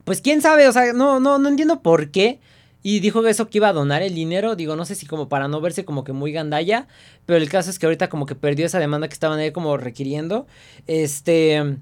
Pues 0.04 0.22
quién 0.22 0.40
sabe, 0.40 0.66
o 0.66 0.72
sea, 0.72 0.94
no, 0.94 1.20
no, 1.20 1.38
no 1.38 1.50
entiendo 1.50 1.82
por 1.82 2.10
qué 2.10 2.40
y 2.82 3.00
dijo 3.00 3.26
eso 3.26 3.48
que 3.48 3.58
iba 3.58 3.68
a 3.68 3.72
donar 3.72 4.02
el 4.02 4.14
dinero. 4.14 4.56
Digo, 4.56 4.76
no 4.76 4.84
sé 4.84 4.94
si 4.94 5.06
como 5.06 5.28
para 5.28 5.48
no 5.48 5.60
verse 5.60 5.84
como 5.84 6.04
que 6.04 6.12
muy 6.12 6.32
gandalla. 6.32 6.86
Pero 7.26 7.38
el 7.38 7.48
caso 7.48 7.70
es 7.70 7.78
que 7.78 7.86
ahorita 7.86 8.08
como 8.08 8.26
que 8.26 8.34
perdió 8.34 8.66
esa 8.66 8.78
demanda 8.78 9.08
que 9.08 9.14
estaban 9.14 9.38
ahí 9.38 9.50
como 9.50 9.76
requiriendo. 9.76 10.46
Este. 10.86 11.76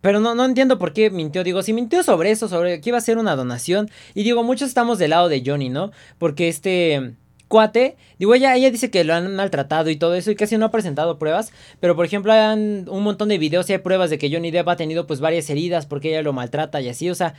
Pero 0.00 0.20
no, 0.20 0.34
no 0.34 0.44
entiendo 0.44 0.78
por 0.78 0.92
qué 0.92 1.10
mintió. 1.10 1.44
Digo, 1.44 1.62
si 1.62 1.72
mintió 1.72 2.02
sobre 2.02 2.30
eso, 2.30 2.48
sobre 2.48 2.80
que 2.80 2.90
iba 2.90 2.98
a 2.98 3.02
ser 3.02 3.18
una 3.18 3.36
donación. 3.36 3.90
Y 4.14 4.22
digo, 4.22 4.42
muchos 4.42 4.68
estamos 4.68 4.98
del 4.98 5.10
lado 5.10 5.28
de 5.28 5.42
Johnny, 5.44 5.68
¿no? 5.68 5.90
Porque 6.18 6.48
este 6.48 7.14
cuate, 7.48 7.96
digo, 8.18 8.34
ella, 8.34 8.54
ella 8.54 8.70
dice 8.70 8.90
que 8.90 9.02
lo 9.04 9.14
han 9.14 9.34
maltratado 9.34 9.90
y 9.90 9.96
todo 9.96 10.14
eso 10.14 10.30
y 10.30 10.36
casi 10.36 10.56
no 10.58 10.66
ha 10.66 10.70
presentado 10.70 11.18
pruebas, 11.18 11.52
pero 11.80 11.96
por 11.96 12.04
ejemplo 12.04 12.30
hay 12.30 12.84
un 12.86 13.02
montón 13.02 13.30
de 13.30 13.38
videos 13.38 13.68
y 13.68 13.72
hay 13.72 13.78
pruebas 13.78 14.10
de 14.10 14.18
que 14.18 14.30
Johnny 14.30 14.50
Depp 14.50 14.68
ha 14.68 14.76
tenido 14.76 15.06
pues 15.06 15.20
varias 15.20 15.48
heridas 15.48 15.86
porque 15.86 16.10
ella 16.10 16.22
lo 16.22 16.34
maltrata 16.34 16.80
y 16.80 16.88
así, 16.90 17.08
o 17.10 17.14
sea, 17.14 17.34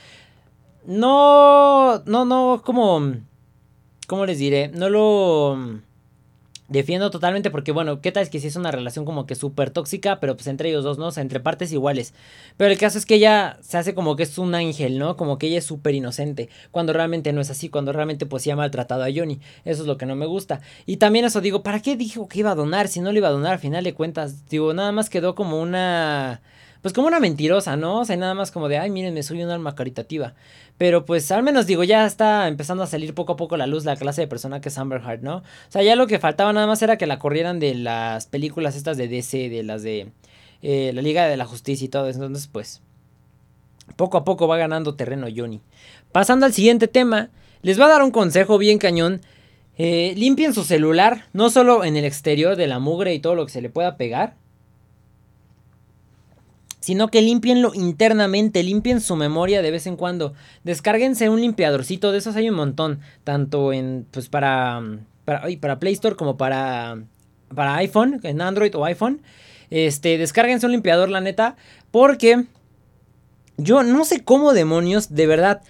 no, 0.86 2.04
no, 2.06 2.26
no, 2.26 2.62
como, 2.66 3.14
¿cómo 4.08 4.26
les 4.26 4.40
diré? 4.40 4.70
No 4.70 4.90
lo 4.90 5.80
defiendo 6.70 7.10
totalmente 7.10 7.50
porque, 7.50 7.72
bueno, 7.72 8.00
¿qué 8.00 8.12
tal 8.12 8.24
es 8.24 8.30
que 8.30 8.40
si 8.40 8.48
es 8.48 8.56
una 8.56 8.72
relación 8.72 9.04
como 9.04 9.26
que 9.26 9.36
súper 9.36 9.72
tóxica, 9.72 10.20
pero 10.20 10.36
pues 10.36 10.48
entre 10.48 10.70
ellos 10.70 10.84
dos, 10.84 10.98
¿no? 10.98 11.08
O 11.08 11.12
sea, 11.12 11.22
entre 11.22 11.40
partes 11.40 11.72
iguales. 11.72 12.14
Pero 12.58 12.72
el 12.72 12.78
caso 12.78 12.98
es 12.98 13.06
que 13.06 13.16
ella 13.16 13.58
se 13.62 13.78
hace 13.78 13.94
como 13.96 14.16
que 14.16 14.24
es 14.24 14.38
un 14.38 14.56
ángel, 14.56 15.00
¿no? 15.00 15.18
Como 15.18 15.38
que 15.38 15.48
ella 15.48 15.58
es 15.58 15.66
súper 15.66 15.96
inocente, 15.96 16.50
cuando 16.72 16.94
realmente 16.94 17.34
no 17.34 17.42
es 17.42 17.50
así, 17.50 17.70
cuando 17.70 17.92
realmente 17.92 18.26
pues 18.26 18.44
sí 18.44 18.52
ha 18.52 18.56
maltratado 18.56 19.04
a 19.04 19.10
Johnny. 19.14 19.40
Eso 19.66 19.82
es 19.82 19.88
lo 19.88 19.98
que 19.98 20.06
no 20.06 20.16
me 20.16 20.28
gusta. 20.28 20.62
Y 20.86 20.98
también 20.98 21.26
eso 21.26 21.42
digo, 21.42 21.64
¿para 21.64 21.82
qué 21.82 21.96
dijo 21.98 22.28
que 22.28 22.40
iba 22.40 22.52
a 22.52 22.56
donar 22.56 22.88
si 22.88 23.02
no 23.02 23.12
le 23.12 23.18
iba 23.18 23.28
a 23.28 23.32
donar 23.32 23.54
al 23.54 23.60
final 23.60 23.84
de 23.84 23.94
cuentas? 23.94 24.48
Digo, 24.48 24.74
nada 24.74 24.92
más 24.92 25.10
quedó 25.10 25.36
como 25.36 25.60
una 25.60 26.42
pues 26.82 26.94
como 26.94 27.08
una 27.08 27.20
mentirosa, 27.20 27.76
¿no? 27.76 28.00
O 28.00 28.06
sea, 28.06 28.16
nada 28.16 28.34
más 28.34 28.52
como 28.52 28.70
de, 28.70 28.78
ay, 28.78 28.90
miren, 28.90 29.14
me 29.14 29.24
soy 29.24 29.44
un 29.44 29.50
alma 29.50 29.76
caritativa. 29.76 30.34
Pero 30.78 31.06
pues 31.06 31.30
al 31.32 31.44
menos 31.44 31.68
digo, 31.68 31.84
ya 31.84 32.06
está 32.06 32.48
empezando 32.48 32.84
a 32.84 32.88
salir 32.88 33.14
poco 33.14 33.34
a 33.34 33.36
poco 33.36 33.58
la 33.58 33.68
luz 33.68 33.84
la 33.84 33.98
clase 33.98 34.22
de 34.22 34.28
persona 34.28 34.62
que 34.62 34.70
es 34.70 34.78
Amber 34.78 35.02
Heard, 35.02 35.22
¿no? 35.22 35.38
O 35.38 35.44
sea, 35.68 35.84
ya 35.84 35.96
lo 35.96 36.08
que 36.08 36.20
faltaba 36.20 36.54
nada 36.54 36.68
más 36.68 36.82
era 36.82 36.98
que 36.98 37.06
la 37.06 37.20
corrieran 37.20 37.60
de 37.60 37.76
las 37.76 38.28
películas 38.28 38.76
estas 38.78 38.96
de 38.98 39.10
DC, 39.10 39.50
de 39.50 39.64
las 39.64 39.84
de 39.84 40.12
eh, 40.62 40.92
la 40.94 41.02
Liga 41.02 41.26
de 41.26 41.38
la 41.38 41.46
Justicia 41.46 41.86
y 41.86 41.90
todo 41.90 42.08
eso. 42.08 42.20
Entonces, 42.20 42.48
pues, 42.48 42.82
poco 43.98 44.18
a 44.18 44.24
poco 44.24 44.48
va 44.48 44.58
ganando 44.58 44.96
terreno 44.96 45.28
Johnny. 45.36 45.62
Pasando 46.14 46.46
al 46.46 46.54
siguiente 46.54 46.88
tema, 46.88 47.30
les 47.62 47.80
va 47.80 47.86
a 47.86 47.90
dar 47.90 48.04
un 48.04 48.12
consejo 48.12 48.58
bien 48.58 48.78
cañón. 48.78 49.22
Eh, 49.78 50.14
limpien 50.18 50.54
su 50.54 50.64
celular, 50.64 51.26
no 51.34 51.50
solo 51.50 51.84
en 51.84 51.96
el 51.98 52.06
exterior 52.06 52.56
de 52.56 52.68
la 52.68 52.80
mugre 52.80 53.14
y 53.14 53.20
todo 53.20 53.36
lo 53.36 53.46
que 53.46 53.52
se 53.52 53.62
le 53.62 53.70
pueda 53.70 53.96
pegar, 53.96 54.36
sino 56.80 57.10
que 57.10 57.22
limpienlo 57.22 57.74
internamente, 57.74 58.64
limpien 58.64 59.02
su 59.02 59.16
memoria 59.16 59.62
de 59.62 59.72
vez 59.72 59.88
en 59.88 59.96
cuando. 59.96 60.34
Descárguense 60.64 61.30
un 61.30 61.42
limpiadorcito, 61.42 62.12
de 62.12 62.20
esos 62.20 62.36
hay 62.36 62.50
un 62.50 62.56
montón, 62.56 63.00
tanto 63.24 63.74
en 63.74 64.06
pues 64.12 64.30
para 64.30 64.82
para, 65.26 65.48
para 65.60 65.80
Play 65.80 65.94
Store 65.94 66.16
como 66.16 66.38
para 66.38 67.04
para 67.54 67.76
iPhone, 67.78 68.20
en 68.24 68.42
Android 68.42 68.76
o 68.76 68.86
iPhone. 68.86 69.22
Este, 69.70 70.18
descárguense 70.18 70.66
un 70.66 70.72
limpiador, 70.72 71.10
la 71.10 71.22
neta, 71.22 71.56
porque 71.92 72.46
yo 73.58 73.84
no 73.84 74.06
sé 74.06 74.24
cómo 74.24 74.54
demonios, 74.54 75.14
de 75.14 75.28
verdad, 75.28 75.62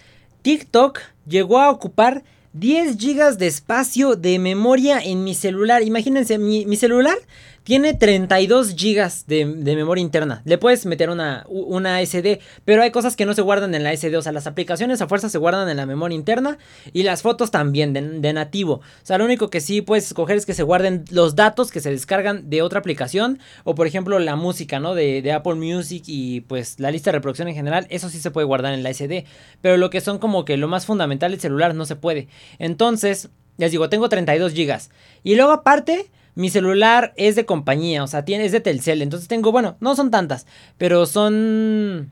TikTok 0.41 0.99
llegó 1.27 1.59
a 1.59 1.69
ocupar 1.69 2.23
10 2.53 2.97
GB 2.97 3.37
de 3.37 3.47
espacio 3.47 4.15
de 4.15 4.39
memoria 4.39 4.99
en 4.99 5.23
mi 5.23 5.35
celular. 5.35 5.83
Imagínense, 5.83 6.37
mi, 6.37 6.65
mi 6.65 6.75
celular 6.75 7.17
tiene 7.63 7.93
32 7.93 8.75
GB 8.75 9.25
de, 9.27 9.45
memoria 9.75 10.01
interna. 10.01 10.41
Le 10.45 10.57
puedes 10.57 10.85
meter 10.85 11.09
una, 11.09 11.45
una, 11.47 12.03
SD, 12.03 12.39
pero 12.65 12.81
hay 12.81 12.91
cosas 12.91 13.15
que 13.15 13.25
no 13.25 13.33
se 13.33 13.41
guardan 13.41 13.75
en 13.75 13.83
la 13.83 13.95
SD. 13.95 14.15
O 14.17 14.21
sea, 14.21 14.31
las 14.31 14.47
aplicaciones 14.47 15.01
a 15.01 15.07
fuerza 15.07 15.29
se 15.29 15.37
guardan 15.37 15.69
en 15.69 15.77
la 15.77 15.85
memoria 15.85 16.15
interna 16.15 16.57
y 16.93 17.03
las 17.03 17.21
fotos 17.21 17.51
también 17.51 17.93
de, 17.93 18.33
nativo. 18.33 18.73
O 18.75 19.05
sea, 19.05 19.17
lo 19.17 19.25
único 19.25 19.49
que 19.49 19.61
sí 19.61 19.81
puedes 19.81 20.05
escoger 20.07 20.37
es 20.37 20.45
que 20.45 20.53
se 20.53 20.63
guarden 20.63 21.05
los 21.11 21.35
datos 21.35 21.71
que 21.71 21.79
se 21.79 21.91
descargan 21.91 22.49
de 22.49 22.61
otra 22.61 22.79
aplicación. 22.79 23.39
O 23.63 23.75
por 23.75 23.87
ejemplo, 23.87 24.19
la 24.19 24.35
música, 24.35 24.79
¿no? 24.79 24.95
De, 24.95 25.21
de 25.21 25.31
Apple 25.31 25.55
Music 25.55 26.03
y 26.07 26.41
pues 26.41 26.79
la 26.79 26.91
lista 26.91 27.11
de 27.11 27.17
reproducción 27.17 27.47
en 27.47 27.55
general. 27.55 27.87
Eso 27.89 28.09
sí 28.09 28.19
se 28.19 28.31
puede 28.31 28.45
guardar 28.45 28.73
en 28.73 28.83
la 28.83 28.93
SD. 28.93 29.25
Pero 29.61 29.77
lo 29.77 29.89
que 29.89 30.01
son 30.01 30.19
como 30.19 30.45
que 30.45 30.57
lo 30.57 30.67
más 30.67 30.85
fundamental 30.85 31.31
del 31.31 31.39
celular 31.39 31.75
no 31.75 31.85
se 31.85 31.95
puede. 31.95 32.27
Entonces, 32.57 33.29
les 33.57 33.71
digo, 33.71 33.89
tengo 33.89 34.07
32 34.09 34.53
GB. 34.53 34.79
Y 35.23 35.35
luego 35.35 35.51
aparte 35.51 36.09
mi 36.35 36.49
celular 36.49 37.13
es 37.17 37.35
de 37.35 37.45
compañía, 37.45 38.03
o 38.03 38.07
sea, 38.07 38.23
es 38.27 38.51
de 38.51 38.59
Telcel. 38.59 39.01
Entonces 39.01 39.27
tengo, 39.27 39.51
bueno, 39.51 39.77
no 39.79 39.95
son 39.95 40.11
tantas, 40.11 40.45
pero 40.77 41.05
son... 41.05 42.11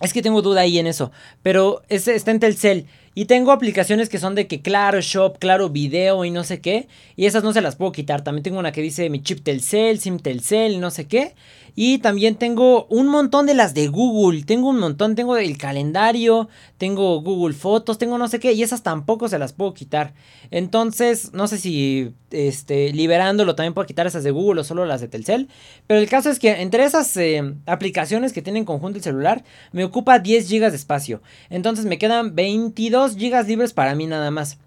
Es 0.00 0.14
que 0.14 0.22
tengo 0.22 0.40
duda 0.40 0.62
ahí 0.62 0.78
en 0.78 0.86
eso. 0.86 1.12
Pero 1.42 1.82
está 1.88 2.30
en 2.30 2.40
Telcel. 2.40 2.86
Y 3.12 3.24
tengo 3.24 3.50
aplicaciones 3.50 4.08
que 4.08 4.18
son 4.18 4.36
de 4.36 4.46
que 4.46 4.62
Claro 4.62 5.00
Shop, 5.00 5.36
Claro 5.38 5.68
Video 5.68 6.24
y 6.24 6.30
no 6.30 6.44
sé 6.44 6.60
qué. 6.60 6.86
Y 7.16 7.26
esas 7.26 7.42
no 7.42 7.52
se 7.52 7.60
las 7.60 7.74
puedo 7.74 7.90
quitar. 7.90 8.22
También 8.22 8.44
tengo 8.44 8.60
una 8.60 8.70
que 8.70 8.82
dice 8.82 9.10
mi 9.10 9.20
chip 9.20 9.42
Telcel, 9.42 9.98
SIM 9.98 10.20
Telcel, 10.20 10.78
no 10.78 10.92
sé 10.92 11.08
qué. 11.08 11.34
Y 11.74 11.98
también 11.98 12.36
tengo 12.36 12.86
un 12.86 13.08
montón 13.08 13.46
de 13.46 13.54
las 13.54 13.74
de 13.74 13.88
Google. 13.88 14.44
Tengo 14.44 14.68
un 14.68 14.78
montón. 14.78 15.16
Tengo 15.16 15.36
el 15.36 15.58
calendario. 15.58 16.48
Tengo 16.78 17.20
Google 17.20 17.54
Fotos. 17.54 17.98
Tengo 17.98 18.16
no 18.16 18.28
sé 18.28 18.38
qué. 18.38 18.52
Y 18.52 18.62
esas 18.62 18.84
tampoco 18.84 19.28
se 19.28 19.40
las 19.40 19.52
puedo 19.52 19.74
quitar. 19.74 20.14
Entonces, 20.52 21.32
no 21.32 21.48
sé 21.48 21.58
si 21.58 22.12
este, 22.30 22.92
liberándolo 22.92 23.56
también 23.56 23.74
puedo 23.74 23.86
quitar 23.86 24.06
esas 24.06 24.22
de 24.22 24.30
Google 24.30 24.60
o 24.60 24.64
solo 24.64 24.84
las 24.84 25.00
de 25.00 25.08
Telcel. 25.08 25.48
Pero 25.88 25.98
el 25.98 26.08
caso 26.08 26.30
es 26.30 26.38
que 26.38 26.60
entre 26.60 26.84
esas 26.84 27.16
eh, 27.16 27.54
aplicaciones 27.66 28.32
que 28.32 28.42
tienen 28.42 28.64
conjunto 28.64 28.98
el 28.98 29.04
celular, 29.04 29.42
me 29.72 29.84
ocupa 29.84 30.20
10 30.20 30.48
GB 30.48 30.70
de 30.70 30.76
espacio. 30.76 31.22
Entonces 31.48 31.86
me 31.86 31.98
quedan 31.98 32.34
22 32.34 32.99
GB 33.08 33.46
libres 33.46 33.72
para 33.72 33.94
mí 33.94 34.06
nada 34.06 34.30
más. 34.30 34.58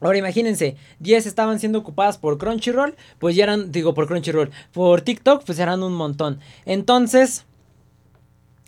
Ahora 0.00 0.18
imagínense, 0.18 0.76
10 1.00 1.26
estaban 1.26 1.58
siendo 1.58 1.78
ocupadas 1.78 2.18
por 2.18 2.36
Crunchyroll, 2.36 2.94
pues 3.18 3.34
ya 3.34 3.44
eran, 3.44 3.72
digo 3.72 3.94
por 3.94 4.06
Crunchyroll, 4.06 4.50
por 4.72 5.00
TikTok, 5.00 5.44
pues 5.44 5.58
eran 5.58 5.82
un 5.82 5.94
montón. 5.94 6.40
Entonces, 6.66 7.46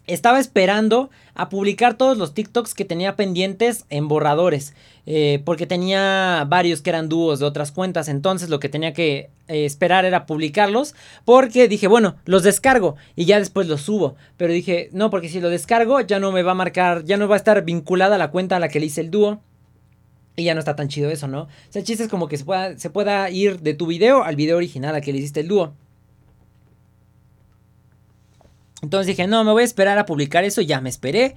estaba 0.08 0.40
esperando 0.40 1.10
a 1.34 1.48
publicar 1.48 1.94
todos 1.94 2.18
los 2.18 2.34
TikToks 2.34 2.74
que 2.74 2.84
tenía 2.84 3.14
pendientes 3.14 3.84
en 3.90 4.08
borradores. 4.08 4.74
Eh, 5.06 5.40
porque 5.44 5.66
tenía 5.66 6.44
varios 6.48 6.82
que 6.82 6.90
eran 6.90 7.08
dúos 7.08 7.38
de 7.38 7.46
otras 7.46 7.70
cuentas. 7.70 8.08
Entonces 8.08 8.48
lo 8.50 8.58
que 8.58 8.68
tenía 8.68 8.92
que 8.92 9.30
eh, 9.46 9.64
esperar 9.64 10.04
era 10.04 10.26
publicarlos. 10.26 10.94
Porque 11.24 11.68
dije, 11.68 11.86
bueno, 11.86 12.16
los 12.24 12.42
descargo 12.42 12.96
y 13.14 13.26
ya 13.26 13.38
después 13.38 13.68
los 13.68 13.82
subo. 13.82 14.16
Pero 14.36 14.52
dije, 14.52 14.88
no, 14.92 15.10
porque 15.10 15.28
si 15.28 15.40
lo 15.40 15.50
descargo 15.50 16.00
ya 16.00 16.18
no 16.18 16.32
me 16.32 16.42
va 16.42 16.52
a 16.52 16.56
marcar, 16.56 17.04
ya 17.04 17.16
no 17.16 17.28
va 17.28 17.36
a 17.36 17.38
estar 17.38 17.64
vinculada 17.64 18.18
la 18.18 18.30
cuenta 18.30 18.56
a 18.56 18.60
la 18.60 18.68
que 18.68 18.80
le 18.80 18.86
hice 18.86 19.02
el 19.02 19.10
dúo. 19.10 19.40
Y 20.36 20.44
ya 20.44 20.54
no 20.54 20.60
está 20.60 20.76
tan 20.76 20.88
chido 20.88 21.10
eso, 21.10 21.26
¿no? 21.26 21.42
O 21.42 21.48
sea, 21.68 21.80
el 21.80 21.86
chiste 21.86 22.04
es 22.04 22.08
como 22.08 22.28
que 22.28 22.36
se 22.36 22.44
pueda, 22.44 22.78
se 22.78 22.90
pueda 22.90 23.28
ir 23.28 23.60
de 23.60 23.74
tu 23.74 23.86
video 23.86 24.22
al 24.22 24.36
video 24.36 24.56
original 24.56 24.94
a 24.94 25.00
que 25.00 25.12
le 25.12 25.18
hiciste 25.18 25.40
el 25.40 25.48
dúo. 25.48 25.74
Entonces 28.82 29.06
dije, 29.08 29.26
no, 29.26 29.44
me 29.44 29.52
voy 29.52 29.62
a 29.62 29.64
esperar 29.64 29.98
a 29.98 30.06
publicar 30.06 30.44
eso. 30.44 30.60
Ya 30.60 30.80
me 30.80 30.88
esperé. 30.88 31.34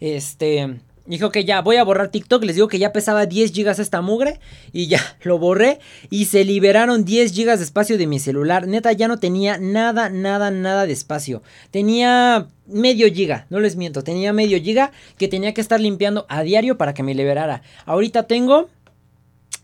Este. 0.00 0.80
Dijo 1.06 1.30
que 1.30 1.44
ya 1.44 1.60
voy 1.60 1.76
a 1.76 1.84
borrar 1.84 2.08
TikTok. 2.08 2.44
Les 2.44 2.54
digo 2.54 2.68
que 2.68 2.78
ya 2.78 2.92
pesaba 2.92 3.26
10 3.26 3.52
GB 3.52 3.80
esta 3.80 4.00
mugre. 4.00 4.40
Y 4.72 4.86
ya 4.86 5.00
lo 5.22 5.38
borré. 5.38 5.80
Y 6.08 6.26
se 6.26 6.44
liberaron 6.44 7.04
10 7.04 7.34
GB 7.34 7.56
de 7.56 7.64
espacio 7.64 7.98
de 7.98 8.06
mi 8.06 8.18
celular. 8.18 8.66
Neta, 8.66 8.92
ya 8.92 9.08
no 9.08 9.18
tenía 9.18 9.58
nada, 9.58 10.08
nada, 10.08 10.50
nada 10.50 10.86
de 10.86 10.92
espacio. 10.92 11.42
Tenía 11.70 12.48
medio 12.66 13.12
giga, 13.12 13.46
no 13.50 13.60
les 13.60 13.76
miento. 13.76 14.02
Tenía 14.02 14.32
medio 14.32 14.58
giga 14.62 14.92
que 15.18 15.28
tenía 15.28 15.52
que 15.52 15.60
estar 15.60 15.80
limpiando 15.80 16.26
a 16.28 16.42
diario 16.42 16.78
para 16.78 16.94
que 16.94 17.02
me 17.02 17.14
liberara. 17.14 17.62
Ahorita 17.84 18.24
tengo. 18.24 18.70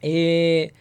Eh, 0.02 0.72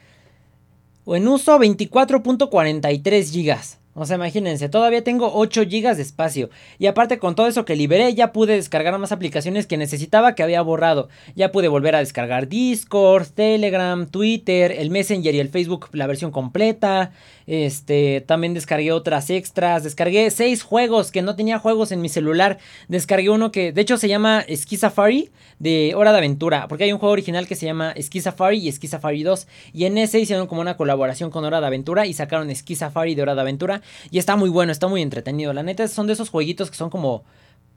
en 1.06 1.28
uso 1.28 1.58
24.43 1.58 3.32
gigas. 3.32 3.79
O 3.96 4.06
sea, 4.06 4.18
imagínense, 4.18 4.70
todavía 4.70 5.04
tengo 5.04 5.32
8 5.34 5.64
GB 5.64 5.96
de 5.96 6.02
espacio. 6.02 6.50
Y 6.78 6.86
aparte 6.86 7.18
con 7.18 7.36
todo 7.36 7.48
eso 7.48 7.66
que 7.66 7.76
liberé, 7.76 8.14
ya 8.14 8.32
pude 8.32 8.54
descargar 8.56 8.98
más 8.98 9.12
aplicaciones 9.12 9.68
que 9.68 9.78
necesitaba 9.78 10.36
que 10.36 10.44
había 10.44 10.62
borrado. 10.62 11.10
Ya 11.36 11.52
pude 11.52 11.68
volver 11.68 11.96
a 11.96 12.00
descargar 12.00 12.48
Discord, 12.48 13.28
Telegram, 13.28 14.08
Twitter, 14.08 14.72
el 14.72 14.92
Messenger 14.92 15.34
y 15.34 15.40
el 15.40 15.50
Facebook, 15.50 15.88
la 15.94 16.08
versión 16.08 16.32
completa. 16.32 17.12
Este, 17.50 18.22
también 18.22 18.54
descargué 18.54 18.92
otras 18.92 19.32
extras. 19.32 19.84
Descargué 19.84 20.30
6 20.30 20.62
juegos 20.62 21.12
que 21.12 21.24
no 21.24 21.36
tenía 21.36 21.58
juegos 21.58 21.92
en 21.92 22.00
mi 22.00 22.08
celular. 22.08 22.60
Descargué 22.90 23.32
uno 23.32 23.52
que, 23.52 23.72
de 23.72 23.82
hecho, 23.82 23.98
se 23.98 24.08
llama 24.08 24.46
Ski 24.56 24.78
Safari 24.78 25.32
de 25.58 25.94
Hora 25.96 26.12
de 26.12 26.20
Aventura. 26.20 26.68
Porque 26.68 26.84
hay 26.84 26.94
un 26.94 27.00
juego 27.00 27.12
original 27.12 27.48
que 27.48 27.56
se 27.56 27.66
llama 27.66 27.96
Ski 28.00 28.22
Safari 28.22 28.68
y 28.68 28.72
Ski 28.72 28.88
Safari 28.88 29.24
2. 29.24 29.48
Y 29.74 29.86
en 29.86 29.98
ese 29.98 30.20
hicieron 30.20 30.46
como 30.46 30.62
una 30.62 30.78
colaboración 30.78 31.32
con 31.32 31.44
Hora 31.44 31.60
de 31.60 31.66
Aventura 31.66 32.06
y 32.06 32.14
sacaron 32.14 32.56
Ski 32.56 32.76
Safari 32.76 33.16
de 33.16 33.24
Hora 33.24 33.34
de 33.34 33.42
Aventura. 33.42 33.82
Y 34.12 34.20
está 34.20 34.36
muy 34.36 34.52
bueno, 34.52 34.72
está 34.72 34.88
muy 34.88 35.02
entretenido. 35.02 35.52
La 35.52 35.64
neta 35.64 35.88
son 35.88 36.06
de 36.06 36.14
esos 36.14 36.30
jueguitos 36.30 36.70
que 36.70 36.78
son 36.78 36.92
como 36.92 37.24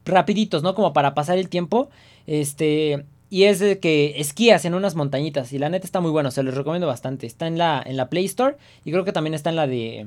rapiditos, 0.04 0.62
¿no? 0.62 0.74
Como 0.74 0.92
para 0.92 1.14
pasar 1.14 1.38
el 1.38 1.48
tiempo. 1.48 1.88
Este, 2.26 3.06
y 3.32 3.44
es 3.44 3.60
de 3.60 3.78
que 3.78 4.20
esquías 4.20 4.66
en 4.66 4.74
unas 4.74 4.94
montañitas. 4.94 5.54
Y 5.54 5.58
la 5.58 5.70
neta 5.70 5.86
está 5.86 6.02
muy 6.02 6.10
bueno, 6.10 6.30
se 6.30 6.42
los 6.42 6.54
recomiendo 6.54 6.86
bastante. 6.86 7.26
Está 7.26 7.46
en 7.46 7.56
la, 7.56 7.82
en 7.82 7.96
la 7.96 8.10
Play 8.10 8.26
Store 8.26 8.58
y 8.84 8.90
creo 8.90 9.06
que 9.06 9.12
también 9.12 9.32
está 9.32 9.48
en 9.48 9.56
la 9.56 9.66
de, 9.66 10.06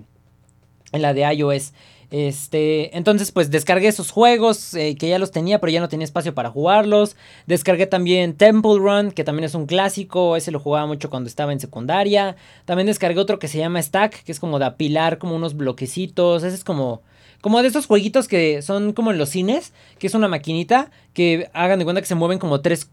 en 0.91 1.01
la 1.01 1.15
de 1.15 1.21
iOS. 1.34 1.73
Este, 2.11 2.95
entonces 2.95 3.32
pues 3.32 3.49
descargué 3.49 3.88
esos 3.88 4.11
juegos 4.11 4.76
eh, 4.76 4.95
que 4.95 5.09
ya 5.09 5.17
los 5.17 5.32
tenía, 5.32 5.59
pero 5.59 5.71
ya 5.71 5.80
no 5.80 5.89
tenía 5.89 6.05
espacio 6.05 6.36
para 6.36 6.51
jugarlos. 6.51 7.15
Descargué 7.47 7.88
también 7.88 8.36
Temple 8.36 8.78
Run, 8.78 9.09
que 9.09 9.23
también 9.23 9.45
es 9.45 9.55
un 9.55 9.65
clásico, 9.65 10.36
ese 10.36 10.51
lo 10.51 10.59
jugaba 10.59 10.86
mucho 10.86 11.09
cuando 11.09 11.28
estaba 11.28 11.51
en 11.51 11.59
secundaria. 11.59 12.36
También 12.65 12.86
descargué 12.86 13.19
otro 13.19 13.39
que 13.39 13.47
se 13.47 13.57
llama 13.57 13.82
Stack, 13.82 14.23
que 14.23 14.32
es 14.34 14.39
como 14.39 14.59
de 14.59 14.65
apilar 14.65 15.17
como 15.17 15.36
unos 15.36 15.57
bloquecitos, 15.57 16.43
ese 16.43 16.55
es 16.55 16.63
como 16.63 17.01
como 17.41 17.61
de 17.61 17.67
esos 17.67 17.86
jueguitos 17.86 18.28
que 18.28 18.63
son 18.63 18.93
como 18.93 19.11
en 19.11 19.19
los 19.19 19.30
cines, 19.30 19.71
que 19.99 20.07
es 20.07 20.15
una 20.15 20.28
maquinita 20.28 20.89
que 21.13 21.49
hagan 21.53 21.78
de 21.78 21.86
cuenta 21.86 22.01
que 22.01 22.07
se 22.07 22.15
mueven 22.15 22.39
como 22.39 22.61
tres 22.61 22.89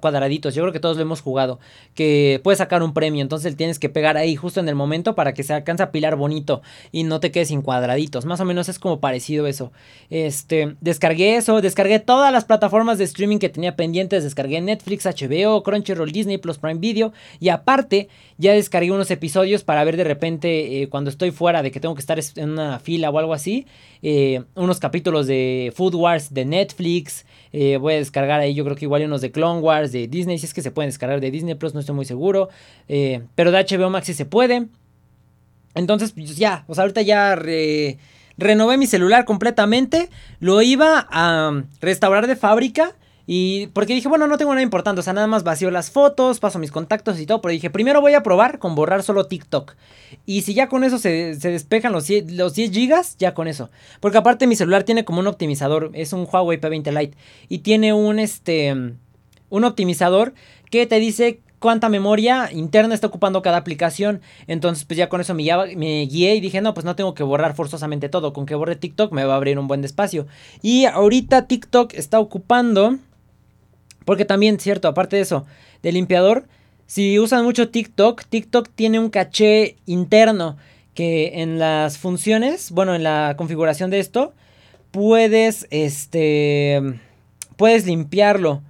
cuadraditos. 0.00 0.54
Yo 0.54 0.62
creo 0.62 0.72
que 0.72 0.80
todos 0.80 0.96
lo 0.96 1.02
hemos 1.02 1.20
jugado. 1.20 1.58
Que 1.94 2.40
puedes 2.42 2.58
sacar 2.58 2.82
un 2.82 2.92
premio. 2.94 3.22
Entonces 3.22 3.56
tienes 3.56 3.78
que 3.78 3.88
pegar 3.88 4.16
ahí 4.16 4.36
justo 4.36 4.60
en 4.60 4.68
el 4.68 4.74
momento 4.74 5.14
para 5.14 5.34
que 5.34 5.42
se 5.42 5.54
alcance 5.54 5.82
a 5.82 5.90
pilar 5.90 6.16
bonito. 6.16 6.62
Y 6.90 7.04
no 7.04 7.20
te 7.20 7.30
quedes 7.30 7.48
sin 7.48 7.62
cuadraditos. 7.62 8.24
Más 8.24 8.40
o 8.40 8.44
menos 8.44 8.68
es 8.68 8.78
como 8.78 9.00
parecido 9.00 9.46
eso. 9.46 9.72
Este. 10.10 10.76
Descargué 10.80 11.36
eso. 11.36 11.60
Descargué 11.60 11.98
todas 11.98 12.32
las 12.32 12.44
plataformas 12.44 12.98
de 12.98 13.04
streaming 13.04 13.38
que 13.38 13.48
tenía 13.48 13.76
pendientes. 13.76 14.24
Descargué 14.24 14.60
Netflix, 14.60 15.06
HBO, 15.06 15.62
Crunchyroll, 15.62 16.12
Disney 16.12 16.38
Plus 16.38 16.58
Prime 16.58 16.80
Video. 16.80 17.12
Y 17.40 17.48
aparte, 17.48 18.08
ya 18.38 18.52
descargué 18.52 18.90
unos 18.90 19.10
episodios 19.10 19.64
para 19.64 19.84
ver 19.84 19.96
de 19.96 20.04
repente. 20.04 20.82
Eh, 20.82 20.88
cuando 20.88 21.10
estoy 21.10 21.30
fuera 21.30 21.62
de 21.62 21.70
que 21.70 21.80
tengo 21.80 21.94
que 21.94 22.00
estar 22.00 22.18
en 22.36 22.50
una 22.50 22.78
fila 22.78 23.10
o 23.10 23.18
algo 23.18 23.34
así. 23.34 23.66
Eh, 24.02 24.42
unos 24.54 24.80
capítulos 24.80 25.26
de 25.26 25.72
Food 25.74 25.94
Wars 25.94 26.34
de 26.34 26.44
Netflix. 26.44 27.24
Eh, 27.52 27.76
voy 27.76 27.94
a 27.94 27.96
descargar 27.96 28.40
ahí, 28.40 28.54
yo 28.54 28.64
creo 28.64 28.76
que 28.76 28.86
igual 28.86 29.04
unos 29.04 29.20
de 29.20 29.30
Clone 29.30 29.60
Wars, 29.60 29.92
de 29.92 30.08
Disney, 30.08 30.38
si 30.38 30.46
es 30.46 30.54
que 30.54 30.62
se 30.62 30.70
pueden 30.70 30.88
descargar 30.88 31.20
de 31.20 31.30
Disney 31.30 31.54
Plus, 31.54 31.74
no 31.74 31.80
estoy 31.80 31.94
muy 31.94 32.04
seguro. 32.04 32.48
Eh, 32.88 33.22
pero 33.34 33.50
de 33.50 33.64
HBO 33.64 33.90
Max 33.90 34.06
sí 34.06 34.14
se 34.14 34.24
puede. 34.24 34.66
Entonces, 35.74 36.12
pues 36.12 36.36
ya, 36.36 36.64
o 36.66 36.74
sea, 36.74 36.82
ahorita 36.82 37.02
ya 37.02 37.34
renové 38.36 38.76
mi 38.76 38.86
celular 38.86 39.24
completamente. 39.24 40.08
Lo 40.40 40.62
iba 40.62 41.06
a 41.10 41.62
restaurar 41.80 42.26
de 42.26 42.36
fábrica. 42.36 42.92
Y 43.26 43.68
porque 43.68 43.94
dije, 43.94 44.08
bueno, 44.08 44.26
no 44.26 44.38
tengo 44.38 44.52
nada 44.52 44.62
importante, 44.62 45.00
o 45.00 45.02
sea, 45.02 45.12
nada 45.12 45.26
más 45.26 45.44
vacío 45.44 45.70
las 45.70 45.90
fotos, 45.90 46.40
paso 46.40 46.58
mis 46.58 46.72
contactos 46.72 47.20
y 47.20 47.26
todo, 47.26 47.40
pero 47.40 47.52
dije, 47.52 47.70
primero 47.70 48.00
voy 48.00 48.14
a 48.14 48.22
probar 48.22 48.58
con 48.58 48.74
borrar 48.74 49.02
solo 49.02 49.26
TikTok. 49.26 49.74
Y 50.26 50.42
si 50.42 50.54
ya 50.54 50.68
con 50.68 50.84
eso 50.84 50.98
se, 50.98 51.36
despejan 51.36 51.92
los, 51.92 52.08
los 52.28 52.54
10 52.54 52.72
gigas, 52.72 53.16
ya 53.18 53.34
con 53.34 53.46
eso. 53.46 53.70
Porque 54.00 54.18
aparte 54.18 54.46
mi 54.46 54.56
celular 54.56 54.82
tiene 54.82 55.04
como 55.04 55.20
un 55.20 55.26
optimizador, 55.26 55.90
es 55.94 56.12
un 56.12 56.26
Huawei 56.30 56.60
P20 56.60 56.98
Lite, 56.98 57.16
y 57.48 57.58
tiene 57.58 57.92
un, 57.92 58.18
este, 58.18 58.72
un 59.50 59.64
optimizador 59.64 60.34
que 60.70 60.86
te 60.86 60.98
dice 60.98 61.40
cuánta 61.62 61.88
memoria 61.88 62.50
interna 62.52 62.94
está 62.94 63.06
ocupando 63.06 63.40
cada 63.40 63.56
aplicación. 63.56 64.20
Entonces, 64.48 64.84
pues 64.84 64.98
ya 64.98 65.08
con 65.08 65.20
eso 65.20 65.32
me, 65.32 65.44
me, 65.76 66.06
guié 66.06 66.34
y 66.34 66.40
dije, 66.40 66.60
no, 66.60 66.74
pues 66.74 66.84
no 66.84 66.96
tengo 66.96 67.14
que 67.14 67.22
borrar 67.22 67.54
forzosamente 67.54 68.08
todo. 68.08 68.32
Con 68.34 68.44
que 68.44 68.56
borre 68.56 68.76
TikTok 68.76 69.12
me 69.12 69.24
va 69.24 69.34
a 69.34 69.36
abrir 69.36 69.58
un 69.58 69.68
buen 69.68 69.84
espacio. 69.84 70.26
Y 70.60 70.84
ahorita 70.84 71.46
TikTok 71.46 71.94
está 71.94 72.18
ocupando 72.18 72.98
porque 74.04 74.24
también, 74.24 74.58
cierto, 74.58 74.88
aparte 74.88 75.16
de 75.16 75.22
eso, 75.22 75.46
de 75.82 75.92
limpiador, 75.92 76.46
si 76.86 77.18
usan 77.18 77.44
mucho 77.44 77.70
TikTok, 77.70 78.24
TikTok 78.24 78.68
tiene 78.74 78.98
un 78.98 79.10
caché 79.10 79.76
interno 79.86 80.56
que 80.94 81.40
en 81.40 81.58
las 81.58 81.98
funciones, 81.98 82.70
bueno, 82.70 82.94
en 82.94 83.02
la 83.02 83.34
configuración 83.38 83.90
de 83.90 83.98
esto, 83.98 84.34
puedes, 84.90 85.66
este, 85.70 87.00
puedes 87.56 87.86
limpiarlo. 87.86 88.62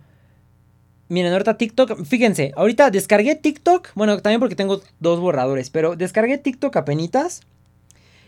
Miren, 1.09 1.33
ahorita 1.33 1.59
TikTok, 1.59 2.05
fíjense, 2.05 2.53
ahorita 2.57 2.91
descargué 2.91 3.35
TikTok, 3.35 3.89
bueno, 3.95 4.21
también 4.21 4.41
porque 4.41 4.55
tengo 4.55 4.81
dos 5.01 5.21
borradores, 5.21 5.69
pero 5.69 5.97
descargué 5.97 6.39
TikTok 6.39 6.85
penitas 6.85 7.41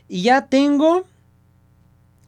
y 0.08 0.22
ya 0.22 0.46
tengo, 0.48 1.04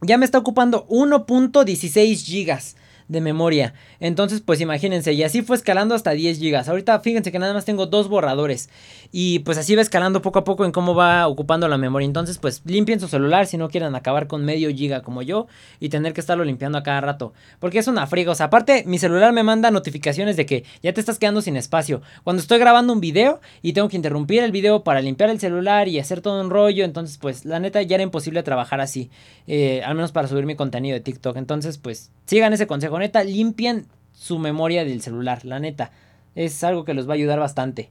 ya 0.00 0.18
me 0.18 0.24
está 0.24 0.38
ocupando 0.38 0.86
1.16 0.86 2.24
gigas 2.24 2.76
de 3.08 3.20
memoria. 3.20 3.74
Entonces, 4.00 4.40
pues 4.40 4.60
imagínense, 4.60 5.12
y 5.12 5.22
así 5.22 5.42
fue 5.42 5.56
escalando 5.56 5.94
hasta 5.94 6.10
10 6.10 6.40
GB. 6.40 6.68
Ahorita 6.68 7.00
fíjense 7.00 7.32
que 7.32 7.38
nada 7.38 7.54
más 7.54 7.64
tengo 7.64 7.86
dos 7.86 8.08
borradores. 8.08 8.68
Y 9.12 9.40
pues 9.40 9.58
así 9.58 9.76
va 9.76 9.82
escalando 9.82 10.22
poco 10.22 10.40
a 10.40 10.44
poco 10.44 10.64
en 10.64 10.72
cómo 10.72 10.94
va 10.94 11.26
ocupando 11.28 11.68
la 11.68 11.78
memoria. 11.78 12.06
Entonces, 12.06 12.38
pues 12.38 12.62
limpien 12.64 13.00
su 13.00 13.08
celular 13.08 13.46
si 13.46 13.56
no 13.56 13.68
quieren 13.68 13.94
acabar 13.94 14.26
con 14.26 14.44
medio 14.44 14.70
giga 14.70 15.02
como 15.02 15.22
yo 15.22 15.46
y 15.80 15.88
tener 15.88 16.12
que 16.12 16.20
estarlo 16.20 16.44
limpiando 16.44 16.78
a 16.78 16.82
cada 16.82 17.00
rato. 17.00 17.32
Porque 17.60 17.78
es 17.78 17.88
una 17.88 18.06
friga. 18.06 18.32
O 18.32 18.34
sea, 18.34 18.46
aparte, 18.46 18.84
mi 18.86 18.98
celular 18.98 19.32
me 19.32 19.42
manda 19.42 19.70
notificaciones 19.70 20.36
de 20.36 20.46
que 20.46 20.64
ya 20.82 20.92
te 20.92 21.00
estás 21.00 21.18
quedando 21.18 21.42
sin 21.42 21.56
espacio. 21.56 22.02
Cuando 22.24 22.40
estoy 22.40 22.58
grabando 22.58 22.92
un 22.92 23.00
video 23.00 23.40
y 23.62 23.72
tengo 23.72 23.88
que 23.88 23.96
interrumpir 23.96 24.42
el 24.42 24.52
video 24.52 24.82
para 24.82 25.00
limpiar 25.00 25.30
el 25.30 25.38
celular 25.38 25.88
y 25.88 25.98
hacer 25.98 26.20
todo 26.20 26.40
un 26.40 26.50
rollo. 26.50 26.84
Entonces, 26.84 27.18
pues 27.18 27.44
la 27.44 27.60
neta 27.60 27.82
ya 27.82 27.96
era 27.96 28.02
imposible 28.02 28.42
trabajar 28.42 28.80
así. 28.80 29.10
Eh, 29.46 29.82
al 29.84 29.94
menos 29.94 30.12
para 30.12 30.28
subir 30.28 30.46
mi 30.46 30.56
contenido 30.56 30.94
de 30.94 31.00
TikTok. 31.00 31.36
Entonces, 31.36 31.78
pues 31.78 32.10
sigan 32.26 32.52
ese 32.52 32.66
consejo. 32.66 32.95
Neta, 32.98 33.24
limpien 33.24 33.86
su 34.12 34.38
memoria 34.38 34.84
del 34.84 35.02
celular, 35.02 35.44
la 35.44 35.58
neta. 35.58 35.90
Es 36.34 36.64
algo 36.64 36.84
que 36.84 36.94
les 36.94 37.08
va 37.08 37.12
a 37.12 37.14
ayudar 37.14 37.38
bastante. 37.38 37.90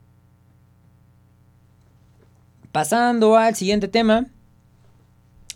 Pasando 2.71 3.37
al 3.37 3.55
siguiente 3.55 3.87
tema. 3.87 4.27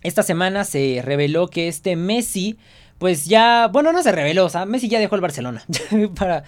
Esta 0.02 0.24
semana 0.24 0.64
se 0.64 1.02
reveló 1.04 1.50
que 1.50 1.68
este 1.68 1.98
Messi, 1.98 2.58
pues 3.00 3.26
ya, 3.26 3.68
bueno, 3.68 3.92
no 3.92 4.02
se 4.02 4.14
reveló, 4.14 4.46
o 4.46 4.50
sea, 4.50 4.66
Messi 4.66 4.88
ya 4.88 5.00
dejó 5.00 5.16
el 5.16 5.22
Barcelona. 5.22 5.64
para, 6.16 6.44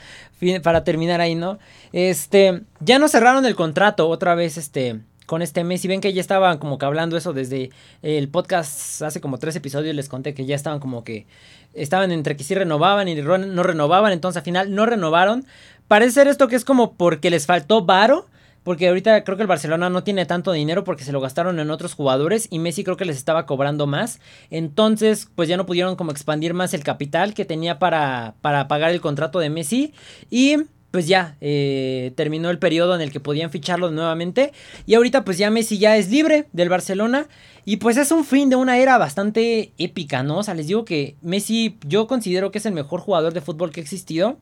para 0.63 0.83
terminar 0.85 1.19
ahí, 1.19 1.35
¿no? 1.35 1.59
Este, 1.91 2.61
ya 2.79 2.97
no 2.97 3.09
cerraron 3.09 3.45
el 3.45 3.55
contrato 3.55 4.07
otra 4.07 4.35
vez, 4.35 4.57
este, 4.57 5.01
con 5.31 5.41
este 5.41 5.63
Messi. 5.63 5.87
Ven 5.87 6.01
que 6.01 6.11
ya 6.11 6.19
estaban 6.19 6.57
como 6.57 6.77
que 6.77 6.85
hablando 6.85 7.15
eso 7.15 7.31
desde 7.31 7.69
el 8.01 8.27
podcast 8.27 9.01
hace 9.01 9.21
como 9.21 9.37
tres 9.37 9.55
episodios. 9.55 9.95
Les 9.95 10.09
conté 10.09 10.33
que 10.33 10.45
ya 10.45 10.57
estaban 10.57 10.81
como 10.81 11.05
que 11.05 11.25
estaban 11.73 12.11
entre 12.11 12.35
que 12.35 12.43
sí 12.43 12.53
renovaban 12.53 13.07
y 13.07 13.15
no 13.15 13.63
renovaban. 13.63 14.11
Entonces 14.11 14.39
al 14.39 14.43
final 14.43 14.75
no 14.75 14.85
renovaron. 14.85 15.45
Parece 15.87 16.11
ser 16.11 16.27
esto 16.27 16.49
que 16.49 16.57
es 16.57 16.65
como 16.65 16.95
porque 16.95 17.29
les 17.29 17.45
faltó 17.45 17.85
varo. 17.85 18.27
Porque 18.63 18.89
ahorita 18.89 19.23
creo 19.23 19.37
que 19.37 19.43
el 19.43 19.47
Barcelona 19.47 19.89
no 19.89 20.03
tiene 20.03 20.25
tanto 20.25 20.51
dinero 20.51 20.83
porque 20.83 21.05
se 21.05 21.13
lo 21.13 21.21
gastaron 21.21 21.61
en 21.61 21.71
otros 21.71 21.93
jugadores 21.93 22.47
y 22.51 22.59
Messi 22.59 22.83
creo 22.83 22.97
que 22.97 23.05
les 23.05 23.15
estaba 23.15 23.45
cobrando 23.45 23.87
más. 23.87 24.19
Entonces, 24.49 25.29
pues 25.33 25.47
ya 25.47 25.55
no 25.55 25.65
pudieron 25.65 25.95
como 25.95 26.11
expandir 26.11 26.53
más 26.53 26.73
el 26.73 26.83
capital 26.83 27.33
que 27.33 27.45
tenía 27.45 27.79
para, 27.79 28.35
para 28.41 28.67
pagar 28.67 28.91
el 28.91 28.99
contrato 28.99 29.39
de 29.39 29.49
Messi. 29.49 29.93
Y 30.29 30.57
pues 30.91 31.07
ya 31.07 31.37
eh, 31.39 32.11
terminó 32.15 32.49
el 32.49 32.59
periodo 32.59 32.93
en 32.95 33.01
el 33.01 33.11
que 33.11 33.21
podían 33.21 33.49
ficharlo 33.49 33.89
nuevamente. 33.91 34.51
Y 34.85 34.95
ahorita 34.95 35.23
pues 35.23 35.37
ya 35.37 35.49
Messi 35.49 35.77
ya 35.77 35.95
es 35.97 36.11
libre 36.11 36.47
del 36.51 36.69
Barcelona. 36.69 37.27
Y 37.63 37.77
pues 37.77 37.95
es 37.97 38.11
un 38.11 38.25
fin 38.25 38.49
de 38.49 38.57
una 38.57 38.77
era 38.77 38.97
bastante 38.97 39.71
épica, 39.77 40.21
¿no? 40.21 40.39
O 40.39 40.43
sea, 40.43 40.53
les 40.53 40.67
digo 40.67 40.83
que 40.83 41.15
Messi 41.21 41.77
yo 41.87 42.07
considero 42.07 42.51
que 42.51 42.57
es 42.57 42.65
el 42.65 42.73
mejor 42.73 42.99
jugador 42.99 43.33
de 43.33 43.41
fútbol 43.41 43.71
que 43.71 43.79
ha 43.79 43.83
existido. 43.83 44.37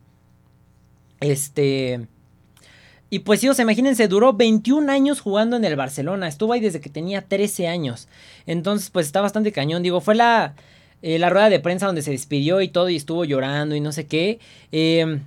Este... 1.19 2.07
Y 3.11 3.19
pues 3.19 3.39
sí, 3.39 3.49
o 3.49 3.55
sea, 3.55 3.63
imagínense, 3.63 4.07
duró 4.07 4.33
21 4.33 4.91
años 4.91 5.19
jugando 5.19 5.55
en 5.55 5.65
el 5.65 5.75
Barcelona. 5.75 6.27
Estuvo 6.27 6.53
ahí 6.53 6.59
desde 6.59 6.79
que 6.79 6.89
tenía 6.89 7.21
13 7.21 7.67
años. 7.67 8.07
Entonces 8.45 8.89
pues 8.89 9.05
está 9.07 9.21
bastante 9.21 9.51
cañón. 9.51 9.83
Digo, 9.83 10.01
fue 10.01 10.15
la, 10.15 10.55
eh, 11.01 11.19
la 11.19 11.29
rueda 11.29 11.49
de 11.49 11.59
prensa 11.59 11.85
donde 11.87 12.01
se 12.01 12.11
despidió 12.11 12.61
y 12.61 12.69
todo 12.69 12.89
y 12.89 12.95
estuvo 12.95 13.23
llorando 13.25 13.75
y 13.75 13.81
no 13.81 13.91
sé 13.91 14.07
qué. 14.07 14.39
Eh... 14.71 15.19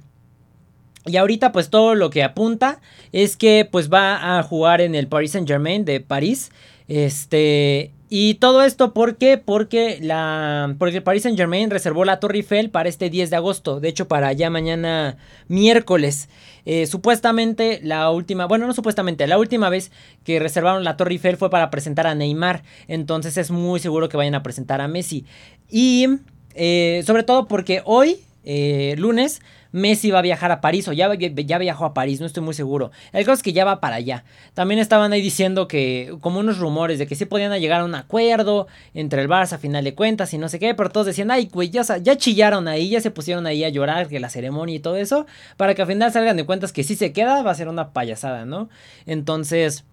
Y 1.06 1.16
ahorita 1.16 1.52
pues 1.52 1.70
todo 1.70 1.94
lo 1.94 2.10
que 2.10 2.22
apunta 2.22 2.80
es 3.12 3.36
que 3.36 3.68
pues 3.70 3.92
va 3.92 4.38
a 4.38 4.42
jugar 4.42 4.80
en 4.80 4.94
el 4.94 5.08
Paris 5.08 5.32
Saint 5.32 5.48
Germain 5.48 5.84
de 5.84 6.00
París. 6.00 6.50
Este... 6.88 7.92
Y 8.14 8.34
todo 8.34 8.62
esto 8.62 8.92
¿por 8.92 9.16
qué? 9.16 9.38
Porque, 9.38 9.98
la, 10.02 10.74
porque 10.78 10.98
el 10.98 11.02
Paris 11.02 11.22
Saint 11.22 11.38
Germain 11.38 11.70
reservó 11.70 12.04
la 12.04 12.20
Torre 12.20 12.36
Eiffel 12.36 12.68
para 12.68 12.90
este 12.90 13.08
10 13.08 13.30
de 13.30 13.36
agosto. 13.36 13.80
De 13.80 13.88
hecho, 13.88 14.06
para 14.06 14.34
ya 14.34 14.50
mañana 14.50 15.16
miércoles. 15.48 16.28
Eh, 16.66 16.86
supuestamente 16.86 17.80
la 17.82 18.10
última, 18.10 18.44
bueno, 18.44 18.66
no 18.66 18.74
supuestamente, 18.74 19.26
la 19.26 19.38
última 19.38 19.70
vez 19.70 19.90
que 20.24 20.38
reservaron 20.38 20.84
la 20.84 20.98
Torre 20.98 21.12
Eiffel 21.12 21.38
fue 21.38 21.48
para 21.48 21.70
presentar 21.70 22.06
a 22.06 22.14
Neymar. 22.14 22.64
Entonces 22.86 23.38
es 23.38 23.50
muy 23.50 23.80
seguro 23.80 24.10
que 24.10 24.18
vayan 24.18 24.34
a 24.34 24.42
presentar 24.42 24.82
a 24.82 24.88
Messi. 24.88 25.24
Y 25.70 26.06
eh, 26.54 27.02
sobre 27.06 27.22
todo 27.22 27.48
porque 27.48 27.80
hoy, 27.86 28.18
eh, 28.44 28.94
lunes, 28.98 29.40
Messi 29.72 30.10
va 30.10 30.18
a 30.18 30.22
viajar 30.22 30.52
a 30.52 30.60
París 30.60 30.86
o 30.88 30.92
ya, 30.92 31.08
viajó 31.08 31.84
a 31.84 31.94
París, 31.94 32.20
no 32.20 32.26
estoy 32.26 32.42
muy 32.42 32.54
seguro. 32.54 32.90
El 33.12 33.24
caso 33.24 33.34
es 33.34 33.42
que 33.42 33.52
ya 33.52 33.64
va 33.64 33.80
para 33.80 33.96
allá. 33.96 34.24
También 34.54 34.78
estaban 34.78 35.12
ahí 35.12 35.22
diciendo 35.22 35.66
que, 35.66 36.14
como 36.20 36.40
unos 36.40 36.58
rumores 36.58 36.98
de 36.98 37.06
que 37.06 37.14
sí 37.14 37.24
podían 37.24 37.58
llegar 37.58 37.80
a 37.80 37.84
un 37.84 37.94
acuerdo 37.94 38.66
entre 38.94 39.22
el 39.22 39.28
Barça 39.28 39.54
a 39.54 39.58
final 39.58 39.84
de 39.84 39.94
cuentas 39.94 40.32
y 40.34 40.38
no 40.38 40.48
sé 40.48 40.58
qué, 40.58 40.74
pero 40.74 40.90
todos 40.90 41.06
decían, 41.06 41.30
ay, 41.30 41.48
güey, 41.50 41.70
ya, 41.70 41.82
ya 41.98 42.16
chillaron 42.16 42.68
ahí, 42.68 42.90
ya 42.90 43.00
se 43.00 43.10
pusieron 43.10 43.46
ahí 43.46 43.64
a 43.64 43.70
llorar, 43.70 44.08
que 44.08 44.20
la 44.20 44.28
ceremonia 44.28 44.76
y 44.76 44.80
todo 44.80 44.96
eso, 44.96 45.26
para 45.56 45.74
que 45.74 45.82
al 45.82 45.88
final 45.88 46.12
salgan 46.12 46.36
de 46.36 46.44
cuentas 46.44 46.72
que 46.72 46.84
si 46.84 46.94
se 46.94 47.12
queda 47.12 47.42
va 47.42 47.50
a 47.50 47.54
ser 47.54 47.68
una 47.68 47.92
payasada, 47.92 48.44
¿no? 48.44 48.68
Entonces, 49.06 49.84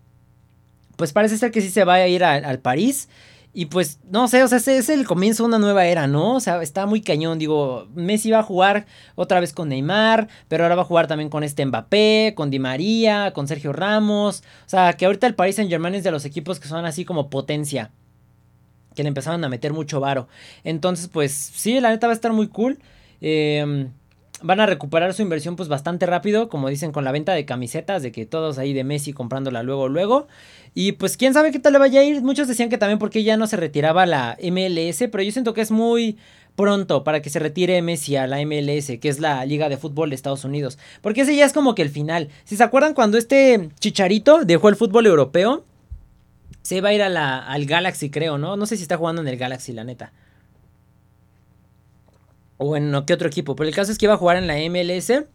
pues 0.98 1.14
parece 1.14 1.38
ser 1.38 1.52
que 1.52 1.62
sí 1.62 1.70
se 1.70 1.86
va 1.86 1.94
a 1.96 2.08
ir 2.08 2.26
al 2.26 2.60
París. 2.60 3.08
Y 3.52 3.66
pues, 3.66 4.00
no 4.10 4.28
sé, 4.28 4.44
o 4.44 4.48
sea, 4.48 4.60
es 4.60 4.90
el 4.90 5.08
comienzo 5.08 5.44
de 5.44 5.48
una 5.48 5.60
nueva 5.60 5.86
era, 5.88 6.06
¿no? 6.06 6.36
O 6.36 6.40
sea, 6.40 6.62
está 6.62 6.86
muy 6.86 7.02
cañón. 7.02 7.40
Digo, 7.40 7.88
Messi 7.96 8.30
va 8.30 8.40
a 8.40 8.44
jugar 8.44 8.86
otra 9.16 9.40
vez 9.40 9.54
con 9.54 9.70
Neymar, 9.70 10.28
pero 10.48 10.64
ahora 10.64 10.76
va 10.76 10.84
a 10.84 10.86
jugar 10.86 11.08
también 11.08 11.30
con 11.30 11.44
este 11.44 11.66
Mbappé, 11.66 12.34
con 12.36 12.52
Di 12.52 12.60
María, 12.60 13.34
con 13.34 13.48
Sergio 13.48 13.74
Ramos. 13.74 14.44
O 14.66 14.70
sea, 14.70 14.94
que 14.94 15.06
ahorita 15.06 15.26
el 15.26 15.34
Paris 15.34 15.56
Saint 15.56 15.70
Germain 15.70 15.96
es 15.96 16.04
de 16.04 16.12
los 16.12 16.26
equipos 16.26 16.60
que 16.60 16.68
son 16.68 16.86
así 16.86 17.06
como 17.06 17.32
potencia. 17.32 17.92
Que 18.94 19.02
le 19.02 19.10
empezaban 19.10 19.44
a 19.44 19.50
meter 19.50 19.74
mucho 19.74 20.00
varo. 20.00 20.28
Entonces, 20.64 21.08
pues 21.08 21.32
sí, 21.32 21.80
la 21.80 21.90
neta 21.90 22.06
va 22.06 22.14
a 22.14 22.16
estar 22.16 22.34
muy 22.34 22.50
cool. 22.50 22.80
Eh, 23.20 23.90
van 24.42 24.60
a 24.60 24.66
recuperar 24.66 25.14
su 25.14 25.22
inversión 25.22 25.56
pues 25.56 25.70
bastante 25.70 26.06
rápido, 26.06 26.50
como 26.50 26.70
dicen 26.70 26.92
con 26.92 27.04
la 27.04 27.12
venta 27.12 27.34
de 27.34 27.46
camisetas, 27.46 28.02
de 28.02 28.12
que 28.12 28.26
todos 28.26 28.58
ahí 28.58 28.74
de 28.74 28.84
Messi 28.84 29.14
comprándola 29.14 29.64
luego, 29.64 29.90
luego. 29.90 30.28
Y 30.74 30.94
pues 30.94 31.18
quién 31.18 31.34
sabe 31.34 31.52
qué 31.52 31.60
tal 31.60 31.74
le 31.74 31.80
vaya 31.80 32.02
a 32.02 32.04
ir. 32.04 32.22
Muchos 32.22 32.48
decían 32.48 32.70
que 32.70 32.78
también 32.78 33.00
porque 33.00 33.24
ya 33.24 33.38
no 33.38 33.48
se 33.48 33.58
retiraba 33.58 34.06
la 34.06 34.38
MLS, 34.42 35.04
pero 35.12 35.24
yo 35.24 35.32
siento 35.32 35.54
que 35.54 35.62
es 35.62 35.72
muy 35.72 36.18
pronto 36.56 37.04
para 37.04 37.22
que 37.22 37.30
se 37.30 37.40
retire 37.40 37.82
Messi 37.82 38.16
a 38.16 38.28
la 38.28 38.44
MLS, 38.46 39.00
que 39.00 39.10
es 39.10 39.20
la 39.20 39.46
Liga 39.46 39.70
de 39.70 39.78
Fútbol 39.78 40.10
de 40.10 40.16
Estados 40.16 40.44
Unidos. 40.44 40.78
Porque 41.02 41.22
ese 41.22 41.36
ya 41.36 41.46
es 41.46 41.54
como 41.54 41.76
que 41.76 41.82
el 41.82 41.90
final. 41.90 42.30
Si 42.44 42.56
se 42.58 42.64
acuerdan 42.64 42.94
cuando 42.94 43.18
este 43.18 43.70
Chicharito 43.80 44.44
dejó 44.46 44.70
el 44.70 44.76
fútbol 44.76 45.06
europeo, 45.06 45.66
se 46.62 46.82
va 46.82 46.90
a 46.90 46.94
ir 46.94 47.02
al 47.02 47.66
Galaxy, 47.66 48.10
creo, 48.10 48.38
¿no? 48.38 48.58
No 48.58 48.66
sé 48.66 48.76
si 48.78 48.84
está 48.84 48.98
jugando 48.98 49.22
en 49.22 49.28
el 49.28 49.38
Galaxy, 49.38 49.74
la 49.74 49.84
neta 49.84 50.12
o 52.60 52.78
en 52.78 53.04
qué 53.08 53.14
otro 53.14 53.28
equipo. 53.28 53.56
Pero 53.56 53.68
el 53.68 53.76
caso 53.76 53.92
es 53.92 53.98
que 53.98 54.06
iba 54.06 54.14
a 54.14 54.18
jugar 54.18 54.38
en 54.38 54.46
la 54.46 54.58
MLS. 54.70 55.26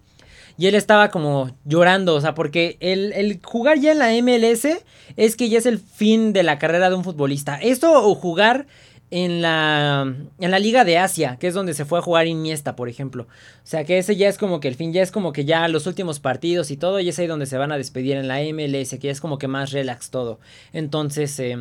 Y 0.56 0.68
él 0.68 0.76
estaba 0.76 1.08
como 1.08 1.56
llorando, 1.64 2.14
o 2.14 2.20
sea, 2.20 2.34
porque 2.36 2.76
el, 2.78 3.40
jugar 3.42 3.80
ya 3.80 3.90
en 3.90 3.98
la 3.98 4.12
MLS 4.22 4.68
es 5.16 5.34
que 5.34 5.48
ya 5.48 5.58
es 5.58 5.66
el 5.66 5.80
fin 5.80 6.32
de 6.32 6.44
la 6.44 6.60
carrera 6.60 6.90
de 6.90 6.94
un 6.94 7.02
futbolista. 7.02 7.56
Esto 7.56 7.92
o 8.06 8.14
jugar 8.14 8.68
en 9.10 9.42
la, 9.42 10.14
en 10.38 10.50
la 10.50 10.58
Liga 10.60 10.84
de 10.84 10.98
Asia, 10.98 11.38
que 11.40 11.48
es 11.48 11.54
donde 11.54 11.74
se 11.74 11.84
fue 11.84 11.98
a 11.98 12.02
jugar 12.02 12.28
Iniesta, 12.28 12.76
por 12.76 12.88
ejemplo. 12.88 13.24
O 13.24 13.66
sea, 13.66 13.84
que 13.84 13.98
ese 13.98 14.14
ya 14.14 14.28
es 14.28 14.38
como 14.38 14.60
que 14.60 14.68
el 14.68 14.76
fin, 14.76 14.92
ya 14.92 15.02
es 15.02 15.10
como 15.10 15.32
que 15.32 15.44
ya 15.44 15.66
los 15.66 15.88
últimos 15.88 16.20
partidos 16.20 16.70
y 16.70 16.76
todo, 16.76 17.00
y 17.00 17.08
es 17.08 17.18
ahí 17.18 17.26
donde 17.26 17.46
se 17.46 17.58
van 17.58 17.72
a 17.72 17.76
despedir 17.76 18.16
en 18.16 18.28
la 18.28 18.38
MLS, 18.40 18.96
que 19.00 19.10
es 19.10 19.20
como 19.20 19.38
que 19.38 19.48
más 19.48 19.72
relax 19.72 20.10
todo. 20.10 20.38
Entonces, 20.72 21.36
eh, 21.40 21.56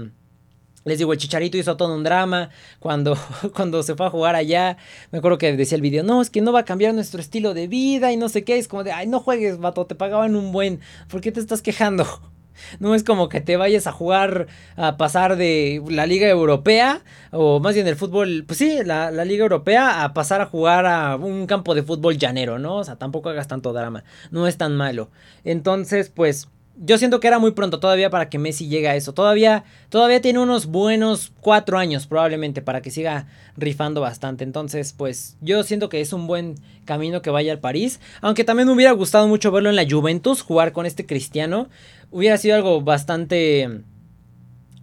les 0.86 0.98
digo, 0.98 1.14
el 1.14 1.20
Chicharito 1.20 1.58
hizo 1.58 1.78
todo 1.78 1.96
un 1.96 2.04
drama 2.04 2.50
cuando, 2.80 3.18
cuando 3.56 3.84
se 3.84 3.96
fue 3.96 4.08
a 4.08 4.10
jugar 4.10 4.36
allá. 4.36 4.78
Me 5.12 5.20
acuerdo 5.20 5.38
que 5.38 5.56
decía 5.56 5.76
el 5.76 5.82
video, 5.82 6.04
no, 6.04 6.22
es 6.22 6.30
que 6.30 6.42
no 6.42 6.52
va 6.52 6.62
a 6.62 6.66
cambiar 6.66 6.94
nuestro 6.94 7.22
estilo 7.22 7.54
de 7.54 7.68
vida 7.68 8.12
y 8.12 8.18
no 8.18 8.30
sé 8.30 8.44
qué. 8.44 8.58
Es 8.58 8.68
como 8.68 8.84
de, 8.84 8.92
ay, 8.92 9.08
no 9.08 9.20
juegues, 9.20 9.60
vato, 9.60 9.86
te 9.86 9.96
pagaban 9.96 10.36
un 10.36 10.52
buen. 10.52 10.80
¿Por 11.10 11.22
qué 11.22 11.32
te 11.32 11.40
estás 11.40 11.62
quejando? 11.62 12.06
No 12.80 12.94
es 12.94 13.04
como 13.04 13.30
que 13.30 13.42
te 13.42 13.58
vayas 13.58 13.88
a 13.88 13.92
jugar, 13.92 14.46
a 14.76 14.96
pasar 14.96 15.38
de 15.38 15.82
la 15.90 16.06
Liga 16.06 16.28
Europea, 16.28 17.02
o 17.32 17.60
más 17.60 17.74
bien 17.74 17.88
el 17.88 17.96
fútbol, 17.96 18.44
pues 18.46 18.60
sí, 18.60 18.78
la, 18.86 19.10
la, 19.10 19.26
Liga 19.26 19.42
Europea, 19.42 20.04
a 20.04 20.14
pasar 20.14 20.40
a 20.40 20.46
jugar 20.46 20.86
a 20.86 21.16
un 21.16 21.48
campo 21.48 21.74
de 21.74 21.82
fútbol 21.82 22.20
llanero, 22.20 22.60
¿no? 22.60 22.78
O 22.78 22.84
sea, 22.84 22.96
tampoco 22.96 23.30
hagas 23.30 23.48
tanto 23.48 23.74
drama, 23.74 24.04
no 24.30 24.48
es 24.48 24.58
tan 24.58 24.78
malo. 24.78 25.10
Entonces, 25.44 26.10
pues, 26.10 26.48
yo 26.76 26.98
siento 26.98 27.20
que 27.20 27.28
era 27.28 27.40
muy 27.40 27.52
pronto 27.52 27.80
todavía 27.80 28.10
para 28.10 28.30
que 28.30 28.40
Messi 28.40 28.68
llegue 28.68 28.88
a 28.88 28.96
eso. 28.96 29.14
Todavía, 29.14 29.64
todavía 29.90 30.22
tiene 30.22 30.40
unos 30.40 30.66
buenos 30.66 31.32
cuatro 31.40 31.78
años 31.78 32.08
probablemente 32.08 32.62
para 32.62 32.82
que 32.82 32.92
siga 32.92 33.28
rifando 33.56 34.02
bastante. 34.02 34.44
Entonces, 34.44 34.94
pues 34.94 35.38
yo 35.42 35.64
siento 35.64 35.90
que 35.90 36.02
es 36.02 36.14
un 36.14 36.26
buen 36.26 36.56
camino 36.86 37.22
que 37.22 37.30
vaya 37.30 37.52
al 37.52 37.60
París. 37.60 38.00
Aunque 38.22 38.44
también 38.44 38.68
me 38.68 38.74
hubiera 38.74 38.92
gustado 38.92 39.28
mucho 39.28 39.52
verlo 39.52 39.70
en 39.70 39.76
la 39.76 39.88
Juventus, 39.90 40.42
jugar 40.42 40.72
con 40.72 40.86
este 40.86 41.06
cristiano. 41.06 41.70
Hubiera 42.12 42.38
sido 42.38 42.56
algo 42.56 42.82
bastante... 42.82 43.82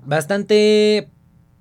Bastante 0.02 1.08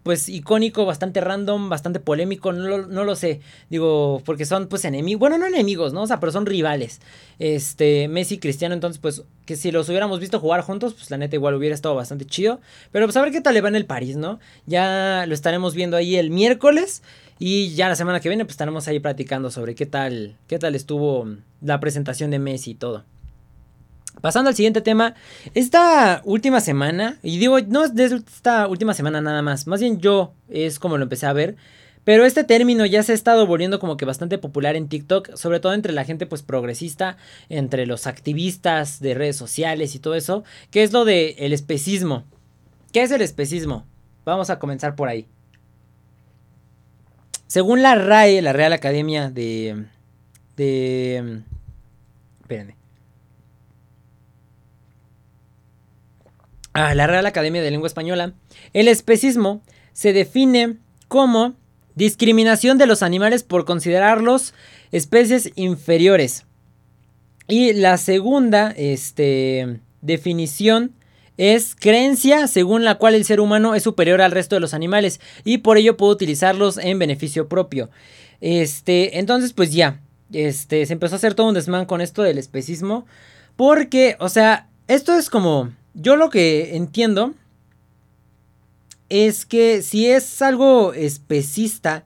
pues 0.03 0.29
icónico, 0.29 0.85
bastante 0.85 1.21
random, 1.21 1.69
bastante 1.69 1.99
polémico, 1.99 2.53
no 2.53 2.67
lo, 2.67 2.87
no 2.87 3.03
lo 3.03 3.15
sé. 3.15 3.41
Digo, 3.69 4.21
porque 4.25 4.45
son 4.45 4.67
pues 4.67 4.85
enemigos, 4.85 5.19
bueno, 5.19 5.37
no 5.37 5.45
enemigos, 5.45 5.93
¿no? 5.93 6.03
O 6.03 6.07
sea, 6.07 6.19
pero 6.19 6.31
son 6.31 6.45
rivales. 6.45 7.01
Este, 7.37 8.07
Messi 8.07 8.35
y 8.35 8.39
Cristiano, 8.39 8.73
entonces 8.73 8.99
pues 8.99 9.23
que 9.45 9.55
si 9.55 9.71
los 9.71 9.89
hubiéramos 9.89 10.19
visto 10.19 10.39
jugar 10.39 10.61
juntos, 10.61 10.93
pues 10.93 11.09
la 11.11 11.17
neta 11.17 11.35
igual 11.35 11.55
hubiera 11.55 11.75
estado 11.75 11.95
bastante 11.95 12.25
chido. 12.25 12.59
Pero 12.91 13.05
pues 13.05 13.17
a 13.17 13.21
ver 13.21 13.31
qué 13.31 13.41
tal 13.41 13.53
le 13.53 13.61
va 13.61 13.69
en 13.69 13.75
el 13.75 13.85
París, 13.85 14.15
¿no? 14.15 14.39
Ya 14.65 15.25
lo 15.27 15.33
estaremos 15.33 15.75
viendo 15.75 15.97
ahí 15.97 16.15
el 16.15 16.29
miércoles. 16.29 17.03
Y 17.39 17.73
ya 17.73 17.87
la 17.87 17.95
semana 17.95 18.19
que 18.19 18.29
viene 18.29 18.43
pues 18.43 18.53
estaremos 18.53 18.87
ahí 18.87 18.99
platicando 18.99 19.49
sobre 19.49 19.73
qué 19.73 19.85
tal, 19.85 20.35
qué 20.47 20.59
tal 20.59 20.75
estuvo 20.75 21.25
la 21.61 21.79
presentación 21.79 22.31
de 22.31 22.39
Messi 22.39 22.71
y 22.71 22.75
todo. 22.75 23.05
Pasando 24.21 24.49
al 24.49 24.55
siguiente 24.55 24.81
tema, 24.81 25.15
esta 25.53 26.21
última 26.25 26.59
semana, 26.59 27.17
y 27.23 27.37
digo, 27.37 27.59
no 27.61 27.85
es 27.85 27.95
de 27.95 28.05
esta 28.05 28.67
última 28.67 28.93
semana 28.93 29.21
nada 29.21 29.41
más, 29.41 29.65
más 29.67 29.79
bien 29.79 29.99
yo 29.99 30.33
es 30.49 30.79
como 30.79 30.97
lo 30.97 31.03
empecé 31.03 31.25
a 31.25 31.33
ver, 31.33 31.55
pero 32.03 32.25
este 32.25 32.43
término 32.43 32.85
ya 32.85 33.03
se 33.03 33.11
ha 33.11 33.15
estado 33.15 33.45
volviendo 33.45 33.79
como 33.79 33.95
que 33.95 34.05
bastante 34.05 34.37
popular 34.37 34.75
en 34.75 34.89
TikTok, 34.89 35.35
sobre 35.35 35.59
todo 35.59 35.73
entre 35.73 35.93
la 35.93 36.05
gente 36.05 36.25
pues 36.25 36.41
progresista, 36.41 37.17
entre 37.49 37.85
los 37.85 38.07
activistas 38.07 38.99
de 38.99 39.13
redes 39.13 39.35
sociales 39.35 39.95
y 39.95 39.99
todo 39.99 40.15
eso, 40.15 40.43
que 40.71 40.83
es 40.83 40.91
lo 40.91 41.05
de 41.05 41.35
especismo. 41.37 42.25
¿Qué 42.91 43.03
es 43.03 43.11
el 43.11 43.21
especismo? 43.21 43.85
Vamos 44.25 44.49
a 44.49 44.59
comenzar 44.59 44.95
por 44.95 45.07
ahí. 45.07 45.27
Según 47.47 47.81
la 47.81 47.95
RAE, 47.95 48.41
la 48.41 48.53
Real 48.53 48.73
Academia 48.73 49.29
de... 49.29 49.85
de... 50.55 51.41
Espérenme. 52.41 52.78
A 56.73 56.93
la 56.95 57.07
Real 57.07 57.25
Academia 57.25 57.61
de 57.61 57.71
Lengua 57.71 57.87
Española, 57.87 58.33
el 58.73 58.87
especismo 58.87 59.61
se 59.93 60.13
define 60.13 60.77
como 61.07 61.55
discriminación 61.95 62.77
de 62.77 62.85
los 62.85 63.03
animales 63.03 63.43
por 63.43 63.65
considerarlos 63.65 64.53
especies 64.91 65.51
inferiores. 65.55 66.45
Y 67.47 67.73
la 67.73 67.97
segunda 67.97 68.73
este, 68.77 69.79
definición 70.01 70.93
es 71.37 71.75
creencia 71.75 72.47
según 72.47 72.83
la 72.83 72.95
cual 72.95 73.15
el 73.15 73.25
ser 73.25 73.39
humano 73.39 73.73
es 73.73 73.83
superior 73.83 74.21
al 74.21 74.31
resto 74.31 74.55
de 74.55 74.59
los 74.59 74.73
animales 74.73 75.19
y 75.43 75.59
por 75.59 75.77
ello 75.77 75.97
puede 75.97 76.13
utilizarlos 76.13 76.77
en 76.77 76.99
beneficio 76.99 77.47
propio. 77.47 77.89
Este, 78.41 79.19
entonces 79.19 79.53
pues 79.53 79.73
ya, 79.73 80.01
este, 80.31 80.85
se 80.85 80.93
empezó 80.93 81.15
a 81.15 81.17
hacer 81.17 81.33
todo 81.33 81.47
un 81.47 81.55
desmán 81.55 81.85
con 81.85 82.01
esto 82.01 82.23
del 82.23 82.37
especismo 82.37 83.05
porque, 83.55 84.15
o 84.19 84.29
sea, 84.29 84.69
esto 84.87 85.17
es 85.17 85.29
como 85.29 85.71
yo 85.99 86.15
lo 86.15 86.29
que 86.29 86.77
entiendo 86.77 87.33
es 89.09 89.45
que 89.45 89.81
si 89.81 90.07
es 90.07 90.41
algo 90.41 90.93
especista, 90.93 92.05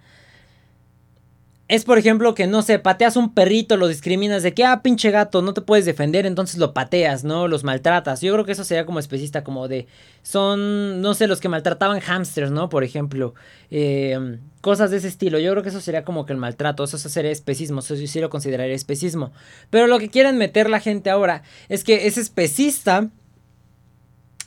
es 1.68 1.86
por 1.86 2.00
ejemplo 2.00 2.34
que 2.34 2.48
no 2.48 2.64
sé, 2.64 2.80
pateas 2.80 3.16
un 3.18 3.34
perrito, 3.36 3.78
lo 3.78 3.88
discriminas 3.88 4.42
de 4.42 4.54
que, 4.54 4.66
ah, 4.66 4.82
pinche 4.82 5.12
gato, 5.12 5.44
no 5.44 5.54
te 5.54 5.62
puedes 5.62 5.86
defender, 5.86 6.26
entonces 6.26 6.58
lo 6.58 6.74
pateas, 6.74 7.24
¿no? 7.24 7.48
Los 7.48 7.64
maltratas. 7.64 8.22
Yo 8.22 8.34
creo 8.34 8.46
que 8.46 8.54
eso 8.54 8.64
sería 8.64 8.86
como 8.86 9.00
especista, 9.00 9.44
como 9.44 9.68
de, 9.68 9.86
son, 10.24 11.02
no 11.02 11.14
sé, 11.14 11.28
los 11.28 11.40
que 11.40 11.50
maltrataban 11.50 12.00
hamsters, 12.00 12.52
¿no? 12.52 12.70
Por 12.70 12.84
ejemplo, 12.84 13.36
eh, 13.70 14.40
cosas 14.62 14.90
de 14.90 14.98
ese 14.98 15.08
estilo. 15.08 15.38
Yo 15.38 15.52
creo 15.52 15.62
que 15.62 15.70
eso 15.70 15.82
sería 15.82 16.04
como 16.04 16.26
que 16.26 16.34
el 16.34 16.40
maltrato, 16.40 16.84
eso 16.84 16.98
sería 16.98 17.32
especismo, 17.32 17.80
eso 17.80 17.96
sí 17.96 18.20
lo 18.20 18.30
consideraría 18.32 18.76
especismo. 18.76 19.32
Pero 19.70 19.86
lo 19.86 20.00
que 20.00 20.10
quieren 20.10 20.38
meter 20.38 20.70
la 20.70 20.80
gente 20.80 21.12
ahora 21.12 21.44
es 21.70 21.84
que 21.84 22.08
es 22.08 22.18
especista 22.18 23.10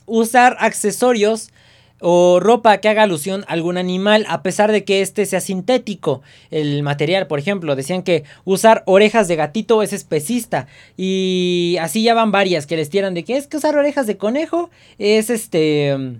usar 0.07 0.57
accesorios 0.59 1.51
o 1.99 2.39
ropa 2.39 2.77
que 2.77 2.89
haga 2.89 3.03
alusión 3.03 3.43
a 3.47 3.53
algún 3.53 3.77
animal, 3.77 4.25
a 4.29 4.43
pesar 4.43 4.71
de 4.71 4.83
que 4.83 5.01
este 5.01 5.25
sea 5.25 5.41
sintético. 5.41 6.21
El 6.51 6.83
material, 6.83 7.27
por 7.27 7.39
ejemplo, 7.39 7.75
decían 7.75 8.03
que 8.03 8.23
usar 8.45 8.83
orejas 8.85 9.27
de 9.27 9.35
gatito 9.35 9.81
es 9.81 9.93
especista. 9.93 10.67
Y 10.95 11.77
así 11.81 12.03
ya 12.03 12.13
van 12.13 12.31
varias 12.31 12.67
que 12.67 12.77
les 12.77 12.89
tiran 12.89 13.13
de 13.13 13.23
que 13.23 13.37
es 13.37 13.47
que 13.47 13.57
usar 13.57 13.75
orejas 13.77 14.07
de 14.07 14.17
conejo 14.17 14.69
es 14.97 15.29
este. 15.29 16.19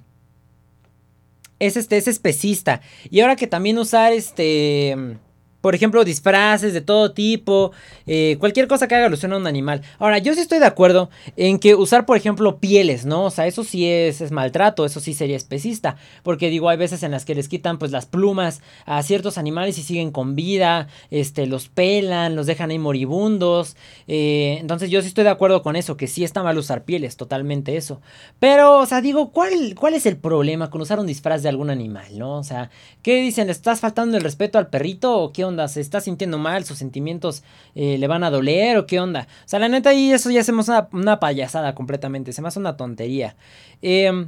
Es 1.59 1.75
este, 1.75 1.97
es 1.97 2.07
especista. 2.07 2.81
Y 3.09 3.21
ahora 3.21 3.35
que 3.35 3.47
también 3.47 3.79
usar 3.79 4.13
este 4.13 5.17
por 5.61 5.75
ejemplo, 5.75 6.03
disfraces 6.03 6.73
de 6.73 6.81
todo 6.81 7.11
tipo, 7.11 7.71
eh, 8.05 8.37
cualquier 8.39 8.67
cosa 8.67 8.87
que 8.87 8.95
haga 8.95 9.07
alusión 9.07 9.33
a 9.33 9.37
un 9.37 9.47
animal. 9.47 9.81
Ahora, 9.99 10.17
yo 10.19 10.33
sí 10.33 10.39
estoy 10.39 10.59
de 10.59 10.65
acuerdo 10.65 11.09
en 11.35 11.59
que 11.59 11.75
usar, 11.75 12.05
por 12.05 12.15
ejemplo, 12.15 12.59
pieles, 12.59 13.05
¿no? 13.05 13.25
O 13.25 13.31
sea, 13.31 13.47
eso 13.47 13.63
sí 13.63 13.89
es, 13.89 14.21
es, 14.21 14.31
maltrato, 14.31 14.85
eso 14.85 14.99
sí 14.99 15.13
sería 15.13 15.35
especista. 15.35 15.97
Porque 16.23 16.49
digo, 16.49 16.69
hay 16.69 16.77
veces 16.77 17.03
en 17.03 17.11
las 17.11 17.25
que 17.25 17.35
les 17.35 17.49
quitan 17.49 17.79
pues 17.79 17.91
las 17.91 18.05
plumas 18.05 18.61
a 18.85 19.01
ciertos 19.03 19.37
animales 19.37 19.77
y 19.77 19.83
siguen 19.83 20.11
con 20.11 20.35
vida, 20.35 20.87
este, 21.09 21.47
los 21.47 21.69
pelan, 21.69 22.35
los 22.35 22.45
dejan 22.45 22.69
ahí 22.69 22.79
moribundos. 22.79 23.75
Eh, 24.07 24.57
entonces 24.59 24.89
yo 24.89 25.01
sí 25.01 25.07
estoy 25.07 25.23
de 25.23 25.31
acuerdo 25.31 25.63
con 25.63 25.75
eso, 25.75 25.97
que 25.97 26.07
sí 26.07 26.23
está 26.23 26.43
mal 26.43 26.57
usar 26.57 26.83
pieles, 26.83 27.17
totalmente 27.17 27.77
eso. 27.77 27.99
Pero, 28.39 28.79
o 28.79 28.85
sea, 28.85 29.01
digo, 29.01 29.31
¿cuál, 29.31 29.75
cuál 29.75 29.95
es 29.95 30.05
el 30.05 30.17
problema 30.17 30.69
con 30.69 30.81
usar 30.81 30.99
un 30.99 31.07
disfraz 31.07 31.41
de 31.41 31.49
algún 31.49 31.69
animal, 31.69 32.17
¿no? 32.17 32.37
O 32.37 32.43
sea, 32.43 32.69
¿qué 33.01 33.21
dicen? 33.21 33.47
¿Le 33.47 33.53
estás 33.53 33.79
faltando 33.79 34.17
el 34.17 34.23
respeto 34.23 34.59
al 34.59 34.69
perrito 34.69 35.17
o 35.19 35.33
qué 35.33 35.46
onda? 35.47 35.67
¿Se 35.67 35.81
está 35.81 36.01
sintiendo 36.01 36.37
mal? 36.37 36.65
¿Sus 36.65 36.77
sentimientos 36.77 37.43
eh, 37.75 37.97
le 37.97 38.07
van 38.07 38.23
a 38.23 38.29
doler 38.29 38.77
o 38.77 38.85
qué 38.85 38.99
onda? 38.99 39.27
O 39.45 39.47
sea, 39.47 39.59
la 39.59 39.69
neta 39.69 39.89
ahí 39.89 40.11
eso 40.11 40.29
ya 40.29 40.41
hacemos 40.41 40.69
una, 40.91 41.19
payasada 41.19 41.73
completamente, 41.75 42.33
se 42.33 42.41
me 42.41 42.47
hace 42.47 42.59
una 42.59 42.77
tontería. 42.77 43.35
Eh, 43.81 44.27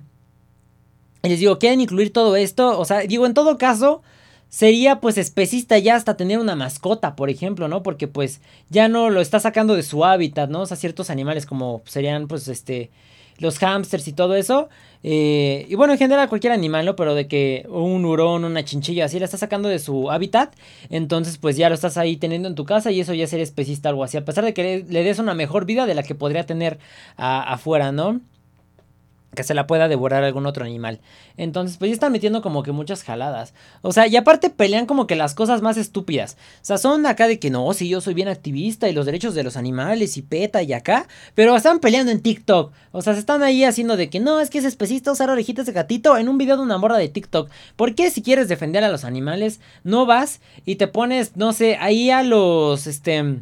les 1.24 1.40
digo, 1.40 1.60
¿quieren 1.60 1.82
incluir 1.82 2.14
todo 2.14 2.36
esto? 2.36 2.80
O 2.80 2.86
sea, 2.86 3.00
digo, 3.02 3.26
en 3.26 3.34
todo 3.34 3.58
caso, 3.58 4.02
sería 4.50 5.00
pues 5.00 5.18
especista 5.18 5.78
ya 5.78 5.96
hasta 5.96 6.18
tener 6.18 6.40
una 6.40 6.56
mascota, 6.56 7.16
por 7.16 7.30
ejemplo, 7.30 7.68
¿no? 7.68 7.84
Porque 7.84 8.08
pues 8.08 8.42
ya 8.70 8.88
no 8.88 9.10
lo 9.10 9.22
está 9.22 9.40
sacando 9.40 9.76
de 9.76 9.84
su 9.84 10.06
hábitat, 10.06 10.50
¿no? 10.50 10.62
O 10.62 10.66
sea, 10.66 10.78
ciertos 10.78 11.10
animales 11.10 11.46
como 11.46 11.82
serían 11.86 12.28
pues 12.28 12.48
este 12.48 12.90
los 13.40 13.58
hamsters 13.60 14.08
y 14.08 14.14
todo 14.14 14.36
eso. 14.36 14.70
Eh, 15.02 15.66
y 15.70 15.76
bueno, 15.76 15.94
en 15.94 16.00
general 16.00 16.28
cualquier 16.30 16.54
animal, 16.54 16.86
¿no? 16.86 16.96
Pero 16.96 17.16
de 17.16 17.28
que 17.28 17.66
un 17.70 18.06
hurón, 18.06 18.44
una 18.44 18.64
chinchilla, 18.64 19.06
así 19.06 19.18
la 19.20 19.26
estás 19.26 19.40
sacando 19.40 19.70
de 19.70 19.80
su 19.80 20.12
hábitat. 20.12 20.54
Entonces, 20.90 21.38
pues 21.38 21.58
ya 21.58 21.70
lo 21.70 21.76
estás 21.76 21.98
ahí 21.98 22.18
teniendo 22.18 22.48
en 22.48 22.56
tu 22.56 22.66
casa 22.66 22.92
y 22.92 23.00
eso 23.00 23.14
ya 23.14 23.28
sería 23.28 23.44
especista 23.44 23.90
algo 23.90 24.04
así. 24.04 24.18
A 24.18 24.26
pesar 24.26 24.44
de 24.46 24.54
que 24.54 24.86
le, 24.88 25.04
des 25.04 25.20
una 25.20 25.34
mejor 25.34 25.66
vida 25.66 25.86
de 25.86 25.96
la 25.96 26.04
que 26.04 26.16
podría 26.16 26.46
tener 26.46 26.80
afuera, 27.18 27.92
¿no? 27.92 28.22
Que 29.36 29.44
se 29.44 29.54
la 29.54 29.68
pueda 29.68 29.88
devorar 29.88 30.24
algún 30.24 30.46
otro 30.46 30.66
animal. 30.66 31.00
Entonces, 31.38 31.78
pues 31.78 31.90
ya 31.90 31.94
están 31.94 32.12
metiendo 32.12 32.42
como 32.42 32.64
que 32.64 32.72
muchas 32.72 33.04
jaladas. 33.04 33.54
O 33.82 33.92
sea, 33.92 34.08
y 34.08 34.16
aparte 34.18 34.50
pelean 34.50 34.88
como 34.88 35.06
que 35.06 35.16
las 35.16 35.36
cosas 35.36 35.62
más 35.62 35.78
estúpidas. 35.78 36.36
O 36.62 36.66
sea, 36.66 36.78
son 36.78 37.06
acá 37.06 37.28
de 37.28 37.40
que 37.40 37.52
no, 37.52 37.72
si 37.74 37.88
yo 37.88 38.02
soy 38.02 38.16
bien 38.16 38.28
activista 38.28 38.90
y 38.90 38.94
los 38.94 39.06
derechos 39.06 39.36
de 39.36 39.44
los 39.44 39.56
animales 39.56 40.18
y 40.18 40.24
peta 40.24 40.64
y 40.64 40.74
acá. 40.74 41.08
Pero 41.36 41.56
están 41.56 41.80
peleando 41.80 42.12
en 42.12 42.22
TikTok. 42.22 42.72
O 42.92 43.02
sea, 43.02 43.14
se 43.14 43.20
están 43.20 43.44
ahí 43.44 43.64
haciendo 43.64 43.98
de 43.98 44.10
que 44.10 44.20
no, 44.20 44.40
es 44.40 44.50
que 44.50 44.58
es 44.58 44.66
especista 44.66 45.12
usar 45.12 45.30
orejitas 45.30 45.68
de 45.68 45.74
gatito 45.74 46.18
en 46.18 46.28
un 46.28 46.38
video 46.38 46.58
de 46.58 46.64
una 46.64 46.80
morra 46.80 46.98
de 46.98 47.10
TikTok. 47.10 47.50
¿Por 47.76 47.94
qué 47.94 48.10
si 48.10 48.24
quieres 48.24 48.48
defender 48.48 48.84
a 48.84 48.90
los 48.90 49.04
animales, 49.04 49.60
no 49.84 50.06
vas 50.08 50.42
y 50.66 50.76
te 50.76 50.88
pones, 50.88 51.36
no 51.36 51.54
sé, 51.54 51.78
ahí 51.80 52.10
a 52.10 52.24
los, 52.24 52.88
este... 52.88 53.42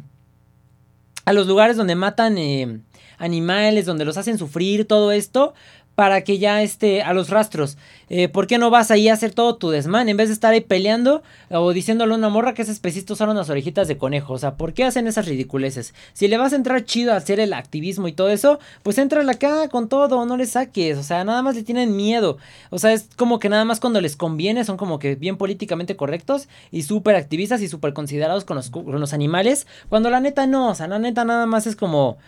A 1.24 1.34
los 1.34 1.46
lugares 1.46 1.76
donde 1.76 1.94
matan 1.94 2.38
eh, 2.38 2.80
animales, 3.18 3.84
donde 3.84 4.04
los 4.04 4.16
hacen 4.16 4.38
sufrir, 4.38 4.86
todo 4.86 5.12
esto 5.12 5.54
para 5.98 6.22
que 6.22 6.38
ya 6.38 6.62
esté 6.62 7.02
a 7.02 7.12
los 7.12 7.28
rastros. 7.28 7.76
Eh, 8.08 8.28
¿Por 8.28 8.46
qué 8.46 8.56
no 8.56 8.70
vas 8.70 8.92
ahí 8.92 9.08
a 9.08 9.14
hacer 9.14 9.34
todo 9.34 9.56
tu 9.56 9.70
desmán? 9.70 10.08
En 10.08 10.16
vez 10.16 10.28
de 10.28 10.34
estar 10.34 10.52
ahí 10.52 10.60
peleando 10.60 11.24
o 11.50 11.72
diciéndole 11.72 12.14
a 12.14 12.16
una 12.16 12.28
morra 12.28 12.54
que 12.54 12.62
es 12.62 12.68
especista 12.68 13.14
usar 13.14 13.28
unas 13.28 13.50
orejitas 13.50 13.88
de 13.88 13.98
conejo. 13.98 14.34
O 14.34 14.38
sea, 14.38 14.54
¿por 14.54 14.74
qué 14.74 14.84
hacen 14.84 15.08
esas 15.08 15.26
ridiculeces? 15.26 15.94
Si 16.12 16.28
le 16.28 16.38
vas 16.38 16.52
a 16.52 16.56
entrar 16.56 16.84
chido 16.84 17.12
a 17.12 17.16
hacer 17.16 17.40
el 17.40 17.52
activismo 17.52 18.06
y 18.06 18.12
todo 18.12 18.28
eso, 18.28 18.60
pues 18.84 18.96
entra 18.96 19.28
acá 19.28 19.68
con 19.70 19.88
todo, 19.88 20.24
no 20.24 20.36
le 20.36 20.46
saques. 20.46 20.98
O 20.98 21.02
sea, 21.02 21.24
nada 21.24 21.42
más 21.42 21.56
le 21.56 21.64
tienen 21.64 21.96
miedo. 21.96 22.38
O 22.70 22.78
sea, 22.78 22.92
es 22.92 23.08
como 23.16 23.40
que 23.40 23.48
nada 23.48 23.64
más 23.64 23.80
cuando 23.80 24.00
les 24.00 24.14
conviene 24.14 24.62
son 24.62 24.76
como 24.76 25.00
que 25.00 25.16
bien 25.16 25.36
políticamente 25.36 25.96
correctos 25.96 26.46
y 26.70 26.84
súper 26.84 27.16
activistas 27.16 27.60
y 27.60 27.66
súper 27.66 27.92
considerados 27.92 28.44
con 28.44 28.56
los, 28.56 28.70
con 28.70 29.00
los 29.00 29.12
animales. 29.12 29.66
Cuando 29.88 30.10
la 30.10 30.20
neta 30.20 30.46
no, 30.46 30.68
o 30.68 30.74
sea, 30.76 30.86
la 30.86 31.00
neta 31.00 31.24
nada 31.24 31.46
más 31.46 31.66
es 31.66 31.74
como 31.74 32.18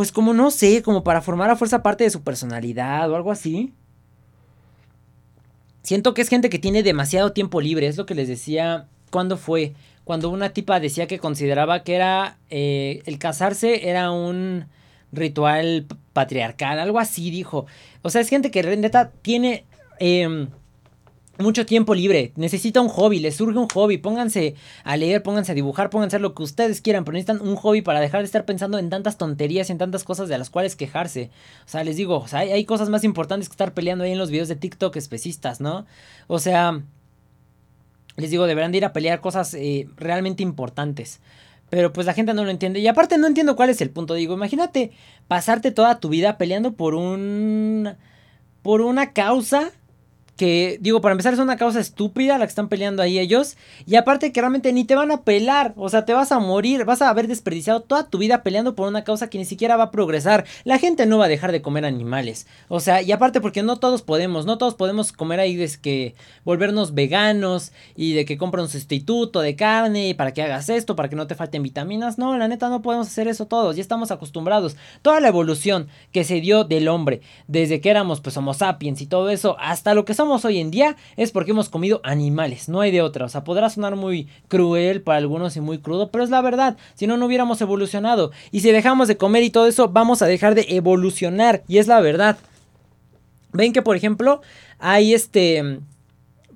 pues 0.00 0.12
como 0.12 0.32
no 0.32 0.50
sé, 0.50 0.80
como 0.80 1.04
para 1.04 1.20
formar 1.20 1.50
a 1.50 1.56
fuerza 1.56 1.82
parte 1.82 2.04
de 2.04 2.10
su 2.10 2.22
personalidad 2.22 3.10
o 3.10 3.16
algo 3.16 3.30
así. 3.30 3.74
Siento 5.82 6.14
que 6.14 6.22
es 6.22 6.30
gente 6.30 6.48
que 6.48 6.58
tiene 6.58 6.82
demasiado 6.82 7.34
tiempo 7.34 7.60
libre, 7.60 7.86
es 7.86 7.98
lo 7.98 8.06
que 8.06 8.14
les 8.14 8.26
decía 8.26 8.88
cuando 9.10 9.36
fue, 9.36 9.74
cuando 10.04 10.30
una 10.30 10.54
tipa 10.54 10.80
decía 10.80 11.06
que 11.06 11.18
consideraba 11.18 11.82
que 11.82 11.96
era 11.96 12.38
eh, 12.48 13.02
el 13.04 13.18
casarse 13.18 13.90
era 13.90 14.10
un 14.10 14.68
ritual 15.12 15.84
patriarcal, 16.14 16.78
algo 16.78 16.98
así 16.98 17.30
dijo. 17.30 17.66
O 18.00 18.08
sea, 18.08 18.22
es 18.22 18.30
gente 18.30 18.50
que 18.50 18.62
neta 18.62 19.10
tiene... 19.20 19.66
Em, 19.98 20.48
mucho 21.40 21.66
tiempo 21.66 21.94
libre, 21.94 22.32
necesita 22.36 22.80
un 22.80 22.88
hobby, 22.88 23.18
les 23.18 23.36
surge 23.36 23.58
un 23.58 23.68
hobby, 23.68 23.98
pónganse 23.98 24.54
a 24.84 24.96
leer, 24.96 25.22
pónganse 25.22 25.52
a 25.52 25.54
dibujar, 25.54 25.90
pónganse 25.90 26.16
a 26.16 26.18
hacer 26.18 26.20
lo 26.20 26.34
que 26.34 26.42
ustedes 26.42 26.80
quieran, 26.80 27.04
pero 27.04 27.14
necesitan 27.14 27.46
un 27.46 27.56
hobby 27.56 27.82
para 27.82 28.00
dejar 28.00 28.20
de 28.20 28.26
estar 28.26 28.44
pensando 28.44 28.78
en 28.78 28.90
tantas 28.90 29.18
tonterías 29.18 29.68
y 29.68 29.72
en 29.72 29.78
tantas 29.78 30.04
cosas 30.04 30.28
de 30.28 30.38
las 30.38 30.50
cuales 30.50 30.76
quejarse. 30.76 31.30
O 31.66 31.68
sea, 31.68 31.84
les 31.84 31.96
digo, 31.96 32.26
sea, 32.28 32.40
hay, 32.40 32.64
cosas 32.64 32.88
más 32.88 33.04
importantes 33.04 33.48
que 33.48 33.54
estar 33.54 33.74
peleando 33.74 34.04
ahí 34.04 34.12
en 34.12 34.18
los 34.18 34.30
videos 34.30 34.48
de 34.48 34.56
TikTok 34.56 34.96
especistas, 34.96 35.60
¿no? 35.60 35.86
O 36.26 36.38
sea, 36.38 36.82
les 38.16 38.30
digo, 38.30 38.46
deberán 38.46 38.72
de 38.72 38.78
ir 38.78 38.84
a 38.84 38.92
pelear 38.92 39.20
cosas 39.20 39.54
eh, 39.54 39.88
realmente 39.96 40.42
importantes. 40.42 41.20
Pero 41.70 41.92
pues 41.92 42.06
la 42.06 42.14
gente 42.14 42.34
no 42.34 42.44
lo 42.44 42.50
entiende. 42.50 42.80
Y 42.80 42.88
aparte 42.88 43.16
no 43.16 43.26
entiendo 43.26 43.56
cuál 43.56 43.70
es 43.70 43.80
el 43.80 43.90
punto. 43.90 44.14
Digo, 44.14 44.34
imagínate 44.34 44.90
pasarte 45.28 45.70
toda 45.70 46.00
tu 46.00 46.08
vida 46.08 46.36
peleando 46.36 46.72
por 46.74 46.94
un... 46.94 47.96
por 48.62 48.80
una 48.80 49.12
causa 49.12 49.70
que, 50.40 50.78
digo, 50.80 51.02
para 51.02 51.12
empezar 51.12 51.34
es 51.34 51.38
una 51.38 51.58
causa 51.58 51.80
estúpida 51.80 52.38
la 52.38 52.46
que 52.46 52.48
están 52.48 52.70
peleando 52.70 53.02
ahí 53.02 53.18
ellos. 53.18 53.58
Y 53.84 53.96
aparte 53.96 54.32
que 54.32 54.40
realmente 54.40 54.72
ni 54.72 54.84
te 54.84 54.94
van 54.94 55.10
a 55.10 55.22
pelar. 55.22 55.74
O 55.76 55.90
sea, 55.90 56.06
te 56.06 56.14
vas 56.14 56.32
a 56.32 56.38
morir. 56.38 56.86
Vas 56.86 57.02
a 57.02 57.10
haber 57.10 57.28
desperdiciado 57.28 57.80
toda 57.80 58.08
tu 58.08 58.16
vida 58.16 58.42
peleando 58.42 58.74
por 58.74 58.88
una 58.88 59.04
causa 59.04 59.28
que 59.28 59.36
ni 59.36 59.44
siquiera 59.44 59.76
va 59.76 59.84
a 59.84 59.90
progresar. 59.90 60.46
La 60.64 60.78
gente 60.78 61.04
no 61.04 61.18
va 61.18 61.26
a 61.26 61.28
dejar 61.28 61.52
de 61.52 61.60
comer 61.60 61.84
animales. 61.84 62.46
O 62.68 62.80
sea, 62.80 63.02
y 63.02 63.12
aparte 63.12 63.42
porque 63.42 63.62
no 63.62 63.76
todos 63.80 64.00
podemos. 64.00 64.46
No 64.46 64.56
todos 64.56 64.76
podemos 64.76 65.12
comer 65.12 65.40
ahí 65.40 65.56
de 65.56 65.70
que 65.78 66.14
volvernos 66.42 66.94
veganos. 66.94 67.72
Y 67.94 68.14
de 68.14 68.24
que 68.24 68.38
compra 68.38 68.62
un 68.62 68.70
sustituto 68.70 69.42
de 69.42 69.56
carne. 69.56 70.08
Y 70.08 70.14
para 70.14 70.32
que 70.32 70.40
hagas 70.40 70.70
esto. 70.70 70.96
Para 70.96 71.10
que 71.10 71.16
no 71.16 71.26
te 71.26 71.34
falten 71.34 71.62
vitaminas. 71.62 72.16
No, 72.16 72.38
la 72.38 72.48
neta 72.48 72.70
no 72.70 72.80
podemos 72.80 73.08
hacer 73.08 73.28
eso 73.28 73.44
todos. 73.44 73.76
Ya 73.76 73.82
estamos 73.82 74.10
acostumbrados. 74.10 74.78
Toda 75.02 75.20
la 75.20 75.28
evolución 75.28 75.88
que 76.12 76.24
se 76.24 76.40
dio 76.40 76.64
del 76.64 76.88
hombre. 76.88 77.20
Desde 77.46 77.82
que 77.82 77.90
éramos 77.90 78.22
pues 78.22 78.38
homo 78.38 78.54
sapiens 78.54 79.02
y 79.02 79.06
todo 79.06 79.28
eso. 79.28 79.58
Hasta 79.60 79.92
lo 79.92 80.06
que 80.06 80.14
somos 80.14 80.29
hoy 80.30 80.58
en 80.58 80.70
día 80.70 80.96
es 81.16 81.32
porque 81.32 81.50
hemos 81.50 81.68
comido 81.68 82.00
animales, 82.04 82.68
no 82.68 82.80
hay 82.80 82.90
de 82.90 83.02
otra. 83.02 83.26
O 83.26 83.28
sea, 83.28 83.44
podrá 83.44 83.68
sonar 83.70 83.96
muy 83.96 84.28
cruel 84.48 85.02
para 85.02 85.18
algunos 85.18 85.56
y 85.56 85.60
muy 85.60 85.78
crudo, 85.78 86.10
pero 86.10 86.24
es 86.24 86.30
la 86.30 86.40
verdad. 86.40 86.76
Si 86.94 87.06
no, 87.06 87.16
no 87.16 87.26
hubiéramos 87.26 87.60
evolucionado. 87.60 88.30
Y 88.50 88.60
si 88.60 88.70
dejamos 88.70 89.08
de 89.08 89.16
comer 89.16 89.42
y 89.42 89.50
todo 89.50 89.66
eso, 89.66 89.88
vamos 89.88 90.22
a 90.22 90.26
dejar 90.26 90.54
de 90.54 90.66
evolucionar. 90.68 91.62
Y 91.68 91.78
es 91.78 91.86
la 91.86 92.00
verdad. 92.00 92.38
Ven 93.52 93.72
que, 93.72 93.82
por 93.82 93.96
ejemplo, 93.96 94.40
hay 94.78 95.14
este. 95.14 95.80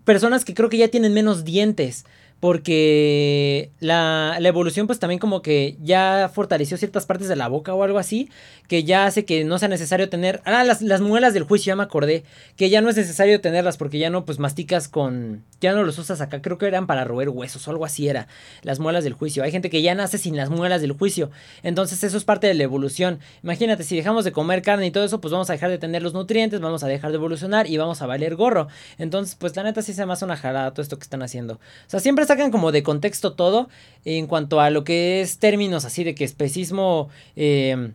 Personas 0.05 0.45
que 0.45 0.53
creo 0.53 0.69
que 0.69 0.77
ya 0.77 0.89
tienen 0.89 1.15
menos 1.15 1.45
dientes 1.45 2.05
porque 2.45 3.71
la, 3.81 4.37
la, 4.39 4.49
evolución 4.51 4.87
pues 4.87 4.99
también 4.99 5.19
como 5.19 5.41
que 5.41 5.79
ya 5.83 6.31
fortaleció 6.31 6.77
ciertas 6.77 7.07
partes 7.07 7.27
de 7.27 7.37
la 7.37 7.49
boca 7.49 7.73
o 7.73 7.83
algo 7.83 7.99
así, 7.99 8.29
que 8.69 8.85
ya 8.85 9.07
hace 9.07 9.25
que 9.25 9.45
no 9.45 9.59
sea 9.59 9.69
necesario 9.69 10.11
tener... 10.11 10.43
Ah, 10.45 10.63
las, 10.63 10.83
las 10.83 11.01
muelas 11.01 11.33
del 11.33 11.45
juicio, 11.45 11.71
ya 11.71 11.77
me 11.77 11.85
acordé, 11.85 12.23
que 12.57 12.69
ya 12.69 12.83
no 12.83 12.91
es 12.91 12.99
necesario 12.99 13.41
tenerlas 13.41 13.79
porque 13.79 13.99
ya 13.99 14.11
no 14.11 14.27
pues 14.27 14.39
masticas 14.41 14.89
con... 14.89 15.43
ya 15.63 15.73
no 15.73 15.85
los 15.85 15.99
usas 15.99 16.21
acá, 16.21 16.43
creo 16.43 16.59
que 16.59 16.67
eran 16.67 16.87
para 16.87 17.05
roer 17.05 17.31
huesos 17.31 17.67
o 17.67 17.71
algo 17.71 17.87
así 17.87 18.09
era, 18.09 18.29
las 18.61 18.79
muelas 18.79 19.05
del 19.05 19.15
juicio. 19.15 19.43
Hay 19.43 19.51
gente 19.51 19.71
que 19.71 19.81
ya 19.81 19.95
nace 19.95 20.19
sin 20.19 20.37
las 20.37 20.51
muelas 20.51 20.83
del 20.83 20.93
juicio, 20.93 21.31
entonces 21.63 22.05
eso 22.05 22.19
es 22.19 22.25
parte 22.25 22.47
de 22.47 22.53
la 22.53 22.65
evolución. 22.65 23.21
Imagínate, 23.43 23.85
si 23.85 23.97
dejamos 23.97 24.27
de 24.27 24.33
comer 24.33 24.61
carne 24.61 24.85
y 24.89 24.91
todo 24.91 25.05
eso, 25.05 25.19
pues 25.19 25.33
vamos 25.33 25.49
a 25.49 25.55
dejar 25.55 25.71
de 25.71 25.79
tener 25.79 26.03
los 26.03 26.13
nutrientes, 26.13 26.61
vamos 26.61 26.85
a 26.85 26.89
dejar 26.89 27.11
de 27.11 27.17
evolucionar 27.17 27.71
y 27.71 27.79
vamos 27.79 28.03
a 28.03 28.07
valer 28.07 28.37
gorro. 28.37 28.69
Entonces 28.99 29.35
pues 29.35 29.57
la 29.57 29.63
neta 29.63 29.81
sí 29.81 29.95
se 29.95 30.05
me 30.05 30.13
hace 30.13 30.27
una 30.27 30.37
jalada 30.37 30.73
todo 30.73 30.83
esto 30.83 30.99
que 30.99 31.05
están 31.05 31.23
haciendo. 31.23 31.55
O 31.55 31.59
sea, 31.87 32.01
siempre 32.01 32.21
está 32.21 32.34
sacan 32.35 32.51
como 32.51 32.73
de 32.73 32.83
contexto 32.83 33.35
todo 33.35 33.69
en 34.05 34.27
cuanto 34.27 34.61
a 34.61 34.71
lo 34.71 34.83
que 34.85 35.21
es 35.21 35.39
términos 35.39 35.85
así 35.85 36.03
de 36.05 36.15
que 36.15 36.25
especismo, 36.25 37.09
em, 37.37 37.95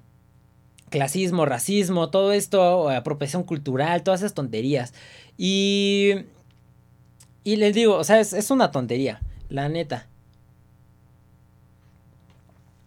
clasismo, 0.89 1.45
racismo, 1.45 2.09
todo 2.09 2.31
esto, 2.31 2.89
apropiación 2.89 3.43
cultural, 3.43 4.03
todas 4.03 4.21
esas 4.21 4.33
tonterías. 4.33 4.93
Y, 5.37 6.13
y 7.43 7.57
les 7.57 7.75
digo, 7.75 7.95
o 7.97 8.03
sea, 8.03 8.19
es, 8.19 8.51
una 8.51 8.71
tontería, 8.71 9.21
la 9.49 9.67
neta. 9.67 10.07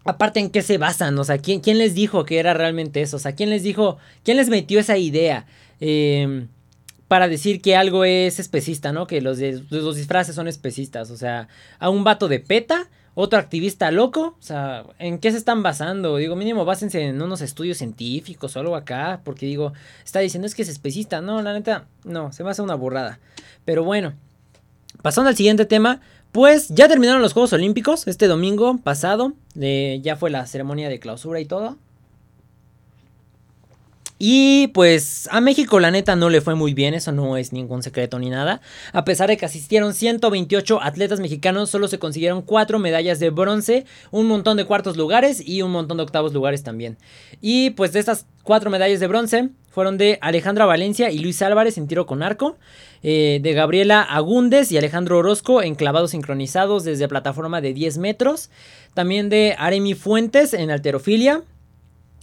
Aparte, 0.05 0.41
¿en 0.41 0.51
qué 0.51 0.63
se 0.63 0.79
basan? 0.79 1.17
O 1.19 1.25
sea, 1.25 1.39
¿quién, 1.39 1.61
¿quién, 1.61 1.79
les 1.79 1.95
dijo 1.95 2.25
que 2.25 2.39
era 2.39 2.55
realmente 2.55 3.03
eso? 3.03 3.19
O 3.19 3.21
sea, 3.21 3.35
¿quién 3.35 3.51
les 3.51 3.63
dijo, 3.63 3.99
quién 4.25 4.37
les 4.39 4.49
metió 4.49 4.81
esa 4.81 4.97
idea? 4.97 5.47
Eh, 5.81 6.47
para 7.13 7.29
decir 7.29 7.61
que 7.61 7.77
algo 7.77 8.07
es 8.07 8.41
especista, 8.41 8.91
¿no? 8.91 9.07
Que 9.07 9.21
los, 9.21 9.39
los 9.69 9.97
disfraces 9.97 10.35
son 10.35 10.49
especistas. 10.49 11.11
O 11.11 11.19
sea, 11.19 11.47
a 11.79 11.91
un 11.91 12.05
vato 12.05 12.27
de 12.27 12.41
peta, 12.41 12.89
otro 13.15 13.39
activista 13.39 13.91
loco. 13.91 14.35
O 14.41 14.43
sea, 14.43 14.87
¿en 14.99 15.19
qué 15.19 15.31
se 15.31 15.37
están 15.37 15.63
basando? 15.63 16.17
Digo, 16.17 16.37
mínimo 16.37 16.65
básense 16.65 17.03
en 17.03 17.21
unos 17.21 17.43
estudios 17.43 17.77
científicos 17.77 18.57
o 18.57 18.61
algo 18.61 18.77
acá. 18.77 19.21
Porque 19.25 19.45
digo, 19.45 19.75
está 20.03 20.21
diciendo 20.21 20.47
es 20.47 20.55
que 20.55 20.63
es 20.63 20.71
especista. 20.71 21.21
No, 21.21 21.43
la 21.43 21.53
neta, 21.53 21.85
no, 22.05 22.33
se 22.33 22.45
me 22.45 22.51
hace 22.51 22.63
una 22.63 22.77
burrada. 22.77 23.21
Pero 23.67 23.85
bueno, 23.85 24.15
pasando 25.03 25.29
al 25.29 25.37
siguiente 25.37 25.67
tema. 25.67 26.01
Pues 26.33 26.71
ya 26.71 26.89
terminaron 26.89 27.21
los 27.21 27.35
Juegos 27.35 27.53
Olímpicos 27.53 28.09
este 28.09 28.27
domingo 28.27 28.79
pasado. 28.79 29.35
ya 29.55 30.17
fue 30.17 30.31
la 30.31 30.47
ceremonia 30.47 30.89
de 30.89 30.99
clausura 30.99 31.41
y 31.41 31.45
todo. 31.45 31.77
Y 34.25 34.69
pues 34.69 35.29
a 35.33 35.41
México 35.41 35.81
la 35.81 35.91
neta 35.91 36.15
no 36.15 36.31
le 36.31 36.41
fue 36.41 36.55
muy 36.55 36.75
bien, 36.75 36.95
eso 36.95 37.11
no 37.11 37.37
es 37.37 37.53
ningún 37.53 37.83
secreto 37.83 38.21
ni 38.21 38.31
nada. 38.31 38.61
A 38.93 39.05
pesar 39.05 39.29
de 39.29 39.37
que 39.37 39.47
asistieron 39.47 39.95
128 39.95 40.81
atletas 40.81 41.19
mexicanos, 41.19 41.71
solo 41.71 41.89
se 41.89 41.99
consiguieron 41.99 42.43
4 42.43 42.79
medallas 42.79 43.19
de 43.19 43.31
bronce, 43.31 43.85
un 44.13 44.29
montón 44.29 44.57
de 44.57 44.65
cuartos 44.65 44.97
lugares 44.97 45.43
y 45.45 45.63
un 45.63 45.73
montón 45.73 45.97
de 45.97 46.05
octavos 46.05 46.33
lugares 46.33 46.63
también. 46.63 46.99
Y 47.41 47.71
pues 47.71 47.93
de 47.93 47.99
estas 47.99 48.27
4 48.45 48.71
medallas 48.71 49.01
de 49.01 49.09
bronce 49.09 49.49
fueron 49.71 49.99
de 49.99 50.21
Alejandra 50.21 50.67
Valencia 50.67 51.11
y 51.11 51.19
Luis 51.19 51.43
Álvarez 51.43 51.77
en 51.77 51.89
tiro 51.89 52.07
con 52.07 52.23
arco, 52.23 52.57
eh, 53.03 53.41
de 53.43 53.53
Gabriela 53.55 54.03
Agúndez 54.03 54.71
y 54.71 54.79
Alejandro 54.79 55.19
Orozco 55.19 55.63
en 55.63 55.75
clavados 55.75 56.13
sincronizados 56.13 56.85
desde 56.85 57.09
plataforma 57.09 57.61
de 57.61 57.75
10 57.75 57.99
metros, 57.99 58.51
también 58.95 59.29
de 59.31 59.57
Aremi 59.59 59.95
Fuentes 59.95 60.55
en 60.55 60.71
alterofilia, 60.71 61.43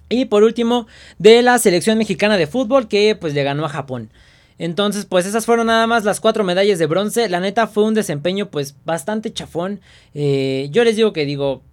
y 0.10 0.26
por 0.26 0.44
último, 0.44 0.88
de 1.18 1.42
la 1.42 1.58
selección 1.60 1.98
mexicana 1.98 2.38
de 2.38 2.48
fútbol 2.48 2.88
que 2.88 3.16
pues 3.16 3.34
le 3.34 3.44
ganó 3.44 3.66
a 3.66 3.70
Japón. 3.70 4.10
Entonces, 4.58 5.06
pues 5.06 5.26
esas 5.26 5.46
fueron 5.46 5.68
nada 5.68 5.88
más 5.88 6.04
las 6.04 6.20
cuatro 6.20 6.44
medallas 6.44 6.80
de 6.80 6.86
bronce. 6.86 7.30
La 7.30 7.40
neta 7.40 7.68
fue 7.68 7.86
un 7.86 7.94
desempeño 7.94 8.50
pues 8.50 8.76
bastante 8.84 9.32
chafón. 9.32 9.80
Eh, 10.14 10.68
yo 10.72 10.84
les 10.84 10.98
digo 10.98 11.14
que 11.14 11.26
digo, 11.26 11.64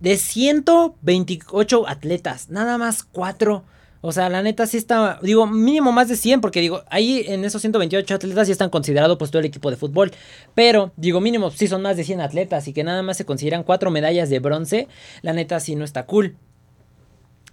de 0.00 0.18
128 0.18 1.88
atletas, 1.88 2.50
nada 2.50 2.76
más 2.76 3.02
cuatro. 3.02 3.64
O 4.02 4.12
sea, 4.12 4.28
la 4.28 4.42
neta 4.42 4.66
sí 4.66 4.76
está, 4.76 5.18
digo, 5.22 5.46
mínimo 5.46 5.90
más 5.90 6.08
de 6.08 6.16
100, 6.16 6.42
porque 6.42 6.60
digo, 6.60 6.84
ahí 6.90 7.24
en 7.26 7.42
esos 7.46 7.62
128 7.62 8.14
atletas 8.14 8.46
sí 8.46 8.52
están 8.52 8.68
considerados 8.68 9.16
pues 9.16 9.30
todo 9.30 9.40
el 9.40 9.46
equipo 9.46 9.70
de 9.70 9.78
fútbol. 9.78 10.12
Pero, 10.54 10.92
digo, 10.98 11.22
mínimo 11.22 11.50
sí 11.50 11.68
son 11.68 11.80
más 11.80 11.96
de 11.96 12.04
100 12.04 12.20
atletas 12.20 12.68
y 12.68 12.74
que 12.74 12.84
nada 12.84 13.02
más 13.02 13.16
se 13.16 13.24
consideran 13.24 13.62
cuatro 13.62 13.90
medallas 13.90 14.28
de 14.28 14.40
bronce. 14.40 14.88
La 15.22 15.32
neta 15.32 15.58
sí 15.58 15.74
no 15.74 15.86
está 15.86 16.04
cool. 16.04 16.36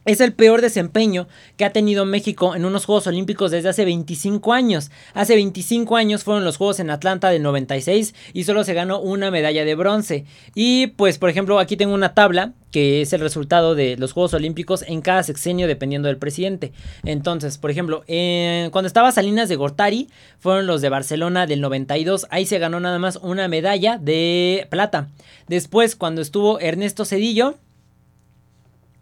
Es 0.03 0.19
el 0.19 0.33
peor 0.33 0.61
desempeño 0.61 1.27
que 1.57 1.65
ha 1.65 1.73
tenido 1.73 2.05
México 2.05 2.55
en 2.55 2.65
unos 2.65 2.85
Juegos 2.85 3.05
Olímpicos 3.05 3.51
desde 3.51 3.69
hace 3.69 3.85
25 3.85 4.51
años. 4.51 4.89
Hace 5.13 5.35
25 5.35 5.95
años 5.95 6.23
fueron 6.23 6.43
los 6.43 6.57
Juegos 6.57 6.79
en 6.79 6.89
Atlanta 6.89 7.29
del 7.29 7.43
96 7.43 8.15
y 8.33 8.43
solo 8.45 8.63
se 8.63 8.73
ganó 8.73 8.99
una 8.99 9.29
medalla 9.29 9.63
de 9.63 9.75
bronce. 9.75 10.25
Y 10.55 10.87
pues 10.87 11.19
por 11.19 11.29
ejemplo 11.29 11.59
aquí 11.59 11.77
tengo 11.77 11.93
una 11.93 12.15
tabla 12.15 12.53
que 12.71 13.03
es 13.03 13.13
el 13.13 13.21
resultado 13.21 13.75
de 13.75 13.95
los 13.95 14.13
Juegos 14.13 14.33
Olímpicos 14.33 14.83
en 14.87 15.01
cada 15.01 15.21
sexenio 15.21 15.67
dependiendo 15.67 16.07
del 16.07 16.17
presidente. 16.17 16.71
Entonces, 17.03 17.59
por 17.59 17.69
ejemplo, 17.69 18.03
cuando 18.07 18.87
estaba 18.87 19.11
Salinas 19.11 19.49
de 19.49 19.55
Gortari, 19.57 20.09
fueron 20.39 20.65
los 20.65 20.81
de 20.81 20.89
Barcelona 20.89 21.45
del 21.45 21.61
92, 21.61 22.25
ahí 22.31 22.47
se 22.47 22.57
ganó 22.57 22.79
nada 22.79 22.97
más 22.97 23.17
una 23.17 23.47
medalla 23.49 23.99
de 23.99 24.67
plata. 24.71 25.09
Después, 25.47 25.95
cuando 25.95 26.21
estuvo 26.21 26.59
Ernesto 26.59 27.03
Cedillo, 27.03 27.57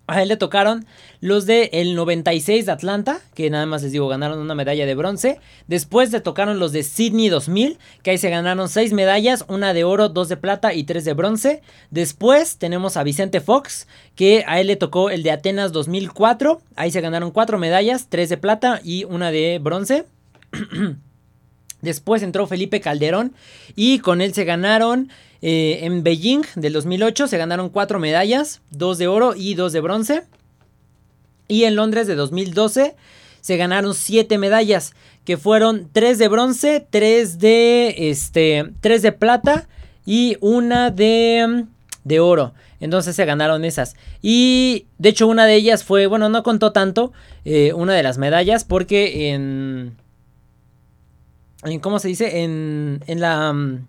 a 0.09 0.21
él 0.21 0.29
le 0.29 0.37
tocaron 0.37 0.85
los 1.21 1.45
de 1.45 1.69
el 1.73 1.95
96 1.95 2.65
de 2.65 2.71
Atlanta, 2.71 3.21
que 3.33 3.49
nada 3.49 3.65
más 3.65 3.83
les 3.83 3.91
digo, 3.91 4.07
ganaron 4.07 4.39
una 4.39 4.55
medalla 4.55 4.85
de 4.85 4.95
bronce. 4.95 5.39
Después 5.67 6.11
le 6.11 6.21
tocaron 6.21 6.59
los 6.59 6.71
de 6.71 6.83
Sydney 6.83 7.29
2000, 7.29 7.77
que 8.03 8.11
ahí 8.11 8.17
se 8.17 8.29
ganaron 8.29 8.69
seis 8.69 8.93
medallas, 8.93 9.45
una 9.47 9.73
de 9.73 9.83
oro, 9.83 10.09
dos 10.09 10.29
de 10.29 10.37
plata 10.37 10.73
y 10.73 10.83
tres 10.83 11.05
de 11.05 11.13
bronce. 11.13 11.61
Después 11.91 12.57
tenemos 12.57 12.97
a 12.97 13.03
Vicente 13.03 13.41
Fox, 13.41 13.87
que 14.15 14.43
a 14.47 14.59
él 14.59 14.67
le 14.67 14.75
tocó 14.75 15.09
el 15.09 15.23
de 15.23 15.31
Atenas 15.31 15.71
2004, 15.71 16.61
ahí 16.75 16.91
se 16.91 17.01
ganaron 17.01 17.31
cuatro 17.31 17.57
medallas, 17.57 18.07
tres 18.09 18.29
de 18.29 18.37
plata 18.37 18.81
y 18.83 19.03
una 19.03 19.31
de 19.31 19.59
bronce. 19.61 20.05
Después 21.81 22.23
entró 22.23 22.47
Felipe 22.47 22.81
Calderón 22.81 23.33
y 23.75 23.99
con 23.99 24.21
él 24.21 24.33
se 24.33 24.43
ganaron 24.45 25.09
eh, 25.41 25.79
en 25.83 26.03
Beijing 26.03 26.41
del 26.55 26.73
2008 26.73 27.27
se 27.27 27.37
ganaron 27.37 27.69
cuatro 27.69 27.99
medallas, 27.99 28.61
dos 28.71 28.97
de 28.97 29.07
oro 29.07 29.35
y 29.35 29.55
dos 29.55 29.71
de 29.71 29.79
bronce. 29.79 30.23
Y 31.47 31.63
en 31.63 31.75
Londres 31.75 32.07
de 32.07 32.15
2012 32.15 32.95
se 33.41 33.57
ganaron 33.57 33.93
siete 33.93 34.37
medallas, 34.37 34.93
que 35.23 35.37
fueron 35.37 35.89
tres 35.91 36.17
de 36.17 36.27
bronce, 36.27 36.85
tres 36.89 37.39
de, 37.39 38.09
este, 38.09 38.71
tres 38.81 39.01
de 39.01 39.11
plata 39.11 39.67
y 40.05 40.37
una 40.41 40.91
de, 40.91 41.65
de 42.03 42.19
oro. 42.19 42.53
Entonces 42.81 43.15
se 43.15 43.25
ganaron 43.25 43.65
esas. 43.65 43.95
Y 44.21 44.87
de 44.97 45.09
hecho 45.09 45.27
una 45.27 45.45
de 45.45 45.55
ellas 45.55 45.83
fue, 45.83 46.05
bueno, 46.05 46.29
no 46.29 46.43
contó 46.43 46.71
tanto, 46.71 47.13
eh, 47.45 47.73
una 47.73 47.93
de 47.93 48.03
las 48.03 48.17
medallas, 48.17 48.63
porque 48.65 49.31
en 49.31 49.95
¿cómo 51.81 51.99
se 51.99 52.07
dice? 52.07 52.43
En, 52.43 53.03
en 53.07 53.19
la... 53.19 53.53
Mm, 53.53 53.87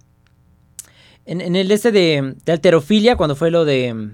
en, 1.27 1.57
el 1.57 1.71
este 1.71 1.93
de, 1.93 2.35
de 2.45 2.53
alterofilia, 2.53 3.17
cuando 3.17 3.37
fue 3.37 3.51
lo 3.51 3.65
de... 3.65 4.11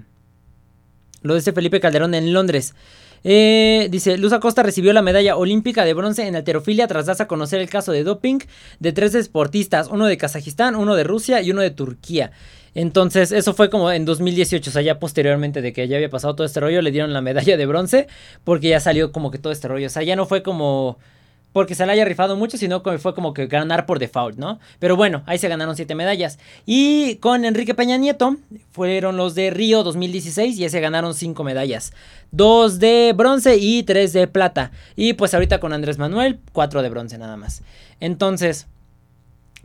Lo 1.23 1.33
de 1.33 1.39
este 1.39 1.51
Felipe 1.51 1.79
Calderón 1.79 2.13
en 2.13 2.31
Londres. 2.31 2.75
Eh, 3.23 3.87
dice, 3.89 4.17
Luz 4.17 4.33
Acosta 4.33 4.63
recibió 4.63 4.93
la 4.93 5.01
medalla 5.01 5.35
olímpica 5.35 5.83
de 5.83 5.93
bronce 5.93 6.27
en 6.27 6.35
alterofilia 6.35 6.87
tras 6.87 7.07
darse 7.07 7.23
a 7.23 7.27
conocer 7.27 7.59
el 7.59 7.69
caso 7.69 7.91
de 7.91 8.03
doping 8.03 8.39
de 8.79 8.91
tres 8.93 9.13
deportistas, 9.13 9.89
uno 9.91 10.05
de 10.05 10.17
Kazajistán, 10.17 10.75
uno 10.75 10.95
de 10.95 11.03
Rusia 11.03 11.41
y 11.41 11.51
uno 11.51 11.61
de 11.61 11.71
Turquía. 11.71 12.31
Entonces, 12.75 13.31
eso 13.31 13.53
fue 13.53 13.69
como 13.69 13.91
en 13.91 14.05
2018, 14.05 14.69
o 14.69 14.73
sea, 14.73 14.81
ya 14.81 14.99
posteriormente 14.99 15.61
de 15.61 15.73
que 15.73 15.87
ya 15.87 15.95
había 15.95 16.09
pasado 16.09 16.35
todo 16.35 16.45
este 16.45 16.59
rollo, 16.59 16.81
le 16.81 16.91
dieron 16.91 17.11
la 17.11 17.21
medalla 17.21 17.57
de 17.57 17.65
bronce 17.65 18.07
porque 18.43 18.69
ya 18.69 18.79
salió 18.79 19.11
como 19.11 19.31
que 19.31 19.39
todo 19.39 19.51
este 19.51 19.67
rollo. 19.67 19.87
O 19.87 19.89
sea, 19.89 20.03
ya 20.03 20.15
no 20.15 20.25
fue 20.25 20.43
como 20.43 20.99
porque 21.57 21.73
se 21.73 21.87
le 21.87 21.91
haya 21.91 22.05
rifado 22.05 22.35
mucho, 22.35 22.55
sino 22.55 22.83
que 22.83 22.99
fue 22.99 23.15
como 23.15 23.33
que 23.33 23.47
ganar 23.47 23.87
por 23.87 23.97
default, 23.97 24.37
¿no? 24.37 24.59
Pero 24.77 24.95
bueno, 24.95 25.23
ahí 25.25 25.39
se 25.39 25.47
ganaron 25.47 25.75
siete 25.75 25.95
medallas. 25.95 26.37
Y 26.67 27.15
con 27.15 27.45
Enrique 27.45 27.73
Peña 27.73 27.97
Nieto 27.97 28.37
fueron 28.69 29.17
los 29.17 29.33
de 29.33 29.49
Río 29.49 29.81
2016 29.81 30.59
y 30.59 30.69
se 30.69 30.79
ganaron 30.79 31.15
cinco 31.15 31.43
medallas. 31.43 31.93
Dos 32.29 32.77
de 32.77 33.11
bronce 33.17 33.57
y 33.57 33.81
tres 33.81 34.13
de 34.13 34.27
plata. 34.27 34.69
Y 34.95 35.13
pues 35.13 35.33
ahorita 35.33 35.59
con 35.59 35.73
Andrés 35.73 35.97
Manuel, 35.97 36.39
cuatro 36.53 36.83
de 36.83 36.89
bronce 36.89 37.17
nada 37.17 37.37
más. 37.37 37.63
Entonces, 37.99 38.67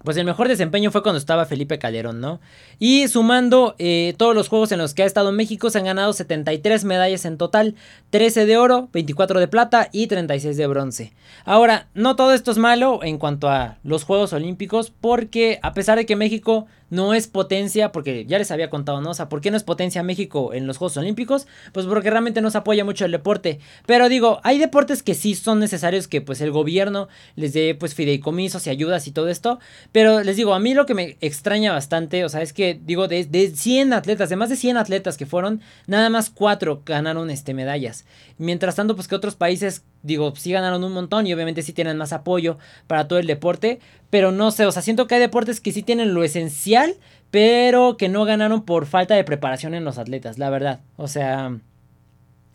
pues 0.05 0.17
el 0.17 0.25
mejor 0.25 0.49
desempeño 0.49 0.91
fue 0.91 1.03
cuando 1.03 1.19
estaba 1.19 1.47
Felipe 1.47 1.79
Calderón, 1.79 2.21
¿no? 2.21 2.41
Y 2.79 3.09
sumando 3.09 3.75
eh, 3.79 4.15
todos 4.17 4.35
los 4.35 4.49
juegos 4.49 4.73
en 4.73 4.79
los 4.79 4.95
que 4.95 5.03
ha 5.03 5.07
estado 5.07 5.33
México, 5.33 5.71
se 5.71 5.79
han 5.79 5.85
ganado 5.85 6.13
73 6.13 6.85
medallas 6.85 7.25
en 7.25 7.39
total, 7.39 7.75
13 8.11 8.47
de 8.47 8.57
oro, 8.57 8.89
24 8.93 9.41
de 9.41 9.49
plata 9.49 9.89
y 9.93 10.07
36 10.07 10.57
de 10.57 10.67
bronce. 10.67 11.13
Ahora, 11.45 11.89
no 11.95 12.17
todo 12.17 12.33
esto 12.33 12.51
es 12.51 12.59
malo 12.59 13.01
en 13.03 13.19
cuanto 13.19 13.49
a 13.49 13.79
los 13.85 14.05
Juegos 14.05 14.33
Olímpicos, 14.33 14.93
porque 15.01 15.59
a 15.63 15.73
pesar 15.73 15.99
de 15.99 16.07
que 16.07 16.17
México 16.17 16.67
no 16.93 17.15
es 17.15 17.27
potencia, 17.27 17.91
porque 17.91 18.27
ya 18.27 18.37
les 18.37 18.51
había 18.51 18.69
contado, 18.69 19.01
¿no? 19.01 19.13
O 19.13 19.15
sea, 19.15 19.31
¿por 19.31 19.41
qué 19.41 19.51
no 19.51 19.57
es 19.57 19.63
potencia 19.63 20.03
México 20.03 20.53
en 20.53 20.67
los 20.67 20.77
Juegos 20.77 20.99
Olímpicos? 20.99 21.47
Pues 21.73 21.87
porque 21.87 22.11
realmente 22.11 22.43
no 22.43 22.51
se 22.51 22.59
apoya 22.59 22.85
mucho 22.85 23.07
el 23.07 23.13
deporte. 23.13 23.61
Pero 23.87 24.11
digo, 24.11 24.41
hay 24.45 24.59
deportes 24.59 25.03
que 25.03 25.15
sí 25.15 25.35
son 25.35 25.59
necesarios 25.59 26.07
que 26.07 26.21
pues 26.21 26.43
el 26.43 26.51
gobierno 26.51 27.09
les 27.35 27.55
dé 27.55 27.75
pues 27.75 27.95
fideicomisos 27.95 28.67
y 28.67 28.71
ayudas 28.71 29.07
y 29.07 29.13
todo 29.13 29.31
esto. 29.31 29.59
Pero 29.91 30.23
les 30.23 30.37
digo, 30.37 30.53
a 30.53 30.59
mí 30.59 30.75
lo 30.75 30.85
que 30.85 30.93
me 30.93 31.17
extraña 31.23 31.73
bastante, 31.73 32.27
o 32.27 32.29
sea, 32.29 32.43
es 32.43 32.53
que 32.53 32.79
digo, 32.79 33.09
de, 33.09 33.25
de 33.25 33.57
100 33.57 33.95
atletas, 33.95 34.29
de 34.29 34.37
más 34.37 34.51
de 34.51 34.57
100 34.57 34.77
atletas 34.77 35.17
que 35.17 35.25
fueron, 35.25 35.63
nada 35.87 36.11
más 36.11 36.29
4 36.29 36.83
ganaron 36.85 37.31
este, 37.31 37.55
medallas. 37.55 38.05
Mientras 38.37 38.75
tanto, 38.75 38.97
pues 38.97 39.09
que 39.09 39.15
otros 39.15 39.35
países 39.35 39.83
digo, 40.03 40.35
sí 40.37 40.53
ganaron 40.53 40.85
un 40.85 40.93
montón 40.93 41.27
y 41.27 41.35
obviamente 41.35 41.63
sí 41.63 41.73
tienen 41.73 41.97
más 41.97 42.13
apoyo 42.13 42.59
para 42.87 43.09
todo 43.09 43.19
el 43.19 43.27
deporte, 43.27 43.81
pero 44.11 44.33
no 44.33 44.51
sé, 44.51 44.67
o 44.67 44.73
sea, 44.73 44.83
siento 44.83 45.07
que 45.07 45.15
hay 45.15 45.21
deportes 45.21 45.61
que 45.61 45.73
sí 45.73 45.83
tienen 45.83 46.15
lo 46.15 46.25
esencial, 46.25 46.97
pero 47.31 47.97
que 47.97 48.09
no 48.09 48.25
ganaron 48.25 48.65
por 48.65 48.87
falta 48.87 49.15
de 49.15 49.25
preparación 49.25 49.75
en 49.75 49.85
los 49.85 49.99
atletas, 49.99 50.39
la 50.39 50.51
verdad. 50.51 50.81
O 50.97 51.09
sea, 51.09 51.59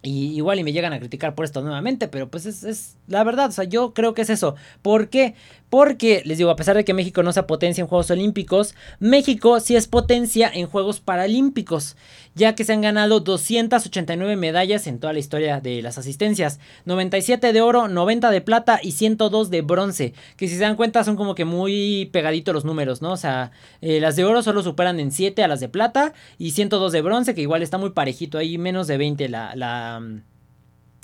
y 0.04 0.36
igual 0.36 0.60
y 0.60 0.64
me 0.64 0.72
llegan 0.72 0.94
a 0.94 1.00
criticar 1.00 1.36
por 1.36 1.46
esto 1.46 1.62
nuevamente, 1.62 2.08
pero 2.08 2.30
pues 2.30 2.46
es, 2.46 2.64
es, 2.64 2.98
la 3.08 3.24
verdad, 3.24 3.50
o 3.50 3.52
sea, 3.52 3.66
yo 3.66 3.94
creo 3.94 4.14
que 4.14 4.22
es 4.22 4.30
eso. 4.30 4.56
¿Por 4.82 5.10
qué? 5.10 5.36
Porque, 5.70 6.22
les 6.24 6.38
digo, 6.38 6.50
a 6.50 6.56
pesar 6.56 6.78
de 6.78 6.86
que 6.86 6.94
México 6.94 7.24
no 7.24 7.34
sea 7.34 7.46
potencia 7.46 7.82
en 7.82 7.88
Juegos 7.88 8.10
Olímpicos, 8.10 8.74
México 9.00 9.60
sí 9.60 9.76
es 9.76 9.88
potencia 9.88 10.50
en 10.54 10.68
Juegos 10.68 11.02
Paralímpicos, 11.02 11.98
ya 12.36 12.56
que 12.56 12.64
se 12.64 12.72
han 12.72 12.80
ganado 12.80 13.20
289 13.20 14.38
medallas 14.38 14.88
en 14.88 15.00
toda 15.00 15.12
la 15.12 15.20
historia 15.20 15.60
de 15.60 15.82
las 15.82 15.98
asistencias, 15.98 16.62
97 16.86 17.52
de 17.52 17.62
oro, 17.62 17.90
90 17.90 18.32
de 18.32 18.40
plata 18.40 18.80
y 18.82 18.94
102 18.94 19.50
de 19.50 19.62
bronce, 19.62 20.14
que 20.38 20.48
si 20.48 20.56
se 20.56 20.62
dan 20.62 20.78
cuenta 20.78 21.04
son 21.04 21.18
como 21.18 21.36
que 21.36 21.44
muy 21.44 22.10
pegaditos 22.14 22.54
los 22.54 22.64
números, 22.64 23.02
¿no? 23.02 23.12
O 23.12 23.18
sea, 23.18 23.52
eh, 23.82 24.00
las 24.00 24.16
de 24.16 24.24
oro 24.24 24.44
solo 24.44 24.64
superan 24.64 25.02
en 25.02 25.12
7 25.12 25.44
a 25.44 25.50
las 25.50 25.60
de 25.60 25.68
plata 25.68 26.14
y 26.38 26.52
102 26.52 26.94
de 26.94 27.02
bronce, 27.02 27.36
que 27.36 27.42
igual 27.42 27.62
está 27.62 27.78
muy 27.78 27.90
parejito, 27.90 28.38
ahí 28.38 28.58
menos 28.58 28.88
de 28.88 28.98
20 28.98 29.28
la, 29.28 29.54
la, 29.54 30.02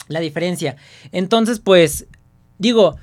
la 0.08 0.20
diferencia. 0.22 0.78
Entonces, 1.12 1.60
pues, 1.60 2.08
digo 2.60 2.96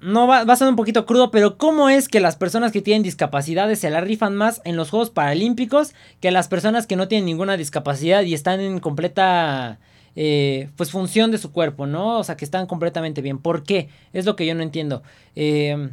no 0.00 0.26
va, 0.26 0.44
va, 0.44 0.52
a 0.52 0.56
ser 0.56 0.68
un 0.68 0.76
poquito 0.76 1.06
crudo, 1.06 1.30
pero 1.30 1.58
¿cómo 1.58 1.88
es 1.88 2.08
que 2.08 2.20
las 2.20 2.36
personas 2.36 2.72
que 2.72 2.82
tienen 2.82 3.02
discapacidades 3.02 3.80
se 3.80 3.90
la 3.90 4.00
rifan 4.00 4.36
más 4.36 4.60
en 4.64 4.76
los 4.76 4.90
Juegos 4.90 5.10
Paralímpicos 5.10 5.94
que 6.20 6.30
las 6.30 6.48
personas 6.48 6.86
que 6.86 6.96
no 6.96 7.08
tienen 7.08 7.26
ninguna 7.26 7.56
discapacidad 7.56 8.22
y 8.22 8.34
están 8.34 8.60
en 8.60 8.80
completa 8.80 9.78
eh, 10.20 10.70
pues 10.76 10.90
función 10.90 11.30
de 11.30 11.38
su 11.38 11.52
cuerpo, 11.52 11.86
¿no? 11.86 12.18
O 12.18 12.24
sea, 12.24 12.36
que 12.36 12.44
están 12.44 12.66
completamente 12.66 13.22
bien. 13.22 13.38
¿Por 13.38 13.62
qué? 13.62 13.88
Es 14.12 14.24
lo 14.24 14.34
que 14.34 14.46
yo 14.46 14.54
no 14.54 14.62
entiendo. 14.62 15.02
Eh, 15.36 15.90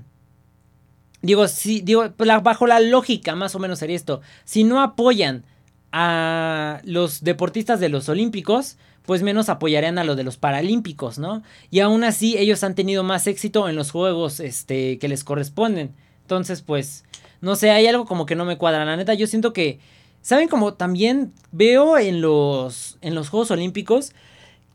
digo, 1.21 1.47
si, 1.47 1.81
digo, 1.81 2.05
bajo 2.17 2.67
la 2.67 2.79
lógica 2.79 3.35
más 3.35 3.53
o 3.53 3.59
menos 3.59 3.79
sería 3.79 3.95
esto. 3.95 4.21
Si 4.43 4.63
no 4.63 4.81
apoyan 4.81 5.43
a 5.91 6.81
los 6.83 7.23
deportistas 7.23 7.79
de 7.79 7.89
los 7.89 8.09
Olímpicos, 8.09 8.77
pues 9.05 9.21
menos 9.21 9.49
apoyarían 9.49 9.97
a 9.97 10.03
lo 10.03 10.15
de 10.15 10.23
los 10.23 10.37
Paralímpicos, 10.37 11.19
¿no? 11.19 11.43
Y 11.71 11.79
aún 11.79 12.03
así 12.03 12.37
ellos 12.37 12.63
han 12.63 12.75
tenido 12.75 13.03
más 13.03 13.27
éxito 13.27 13.69
en 13.69 13.75
los 13.75 13.91
juegos 13.91 14.39
este, 14.39 14.97
que 14.97 15.07
les 15.07 15.23
corresponden. 15.23 15.93
Entonces, 16.21 16.61
pues, 16.61 17.03
no 17.41 17.55
sé, 17.55 17.71
hay 17.71 17.87
algo 17.87 18.05
como 18.05 18.25
que 18.25 18.35
no 18.35 18.45
me 18.45 18.57
cuadra. 18.57 18.85
La 18.85 18.97
neta, 18.97 19.13
yo 19.13 19.27
siento 19.27 19.53
que, 19.53 19.79
¿saben? 20.21 20.47
Como 20.47 20.73
también 20.73 21.33
veo 21.51 21.97
en 21.97 22.21
los, 22.21 22.97
en 23.01 23.15
los 23.15 23.29
Juegos 23.29 23.51
Olímpicos 23.51 24.13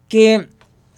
que 0.09 0.49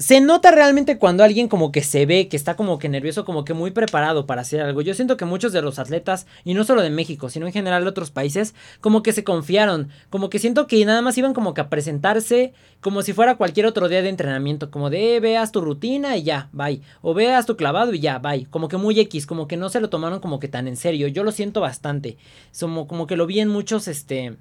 se 0.03 0.21
nota 0.21 0.51
realmente 0.51 0.99
cuando 0.99 1.23
alguien 1.23 1.47
como 1.47 1.71
que 1.71 1.85
se 1.85 2.07
ve, 2.07 2.27
que 2.27 2.37
está 2.37 2.57
como 2.57 2.81
que 2.81 2.89
nervioso, 2.89 3.25
como 3.25 3.45
que 3.45 3.55
muy 3.55 3.71
preparado 3.71 4.27
para 4.27 4.41
hacer 4.41 4.61
algo. 4.61 4.83
Yo 4.83 4.95
siento 4.95 5.17
que 5.17 5.25
muchos 5.25 5.53
de 5.53 5.63
los 5.63 5.79
atletas, 5.79 6.27
y 6.43 6.55
no 6.55 6.65
solo 6.65 6.83
de 6.83 6.91
México, 6.91 7.31
sino 7.31 7.47
en 7.47 7.53
general 7.53 7.85
de 7.85 7.91
otros 7.91 8.11
países, 8.11 8.53
como 8.81 9.05
que 9.05 9.13
se 9.13 9.23
confiaron, 9.23 9.91
como 10.11 10.29
que 10.29 10.41
siento 10.41 10.67
que 10.67 10.85
nada 10.85 11.03
más 11.03 11.17
iban 11.19 11.35
como 11.35 11.55
que 11.55 11.61
a 11.61 11.69
presentarse 11.69 12.53
como 12.81 13.03
si 13.03 13.13
fuera 13.13 13.37
cualquier 13.37 13.67
otro 13.67 13.89
día 13.89 14.03
de 14.03 14.09
entrenamiento, 14.09 14.73
como 14.73 14.91
de 14.91 15.15
eh, 15.15 15.21
veas 15.21 15.53
tu 15.53 15.61
rutina 15.61 16.17
y 16.17 16.25
ya, 16.25 16.49
bye, 16.53 16.83
o 17.01 17.15
veas 17.15 17.47
tu 17.47 17.57
clavado 17.57 17.95
y 17.95 18.01
ya, 18.01 18.19
bye, 18.19 18.47
como 18.47 18.67
que 18.67 18.79
muy 18.79 18.99
X, 18.99 19.25
como 19.25 19.47
que 19.47 19.57
no 19.57 19.69
se 19.69 19.79
lo 19.79 19.89
tomaron 19.89 20.19
como 20.19 20.41
que 20.41 20.49
tan 20.49 20.67
en 20.67 20.77
serio. 20.77 21.07
Yo 21.07 21.23
lo 21.23 21.31
siento 21.31 21.61
bastante, 21.61 22.17
como, 22.59 22.89
como 22.89 23.07
que 23.07 23.15
lo 23.15 23.29
vi 23.29 23.39
en 23.39 23.51
muchos, 23.51 23.87
este 23.87 24.37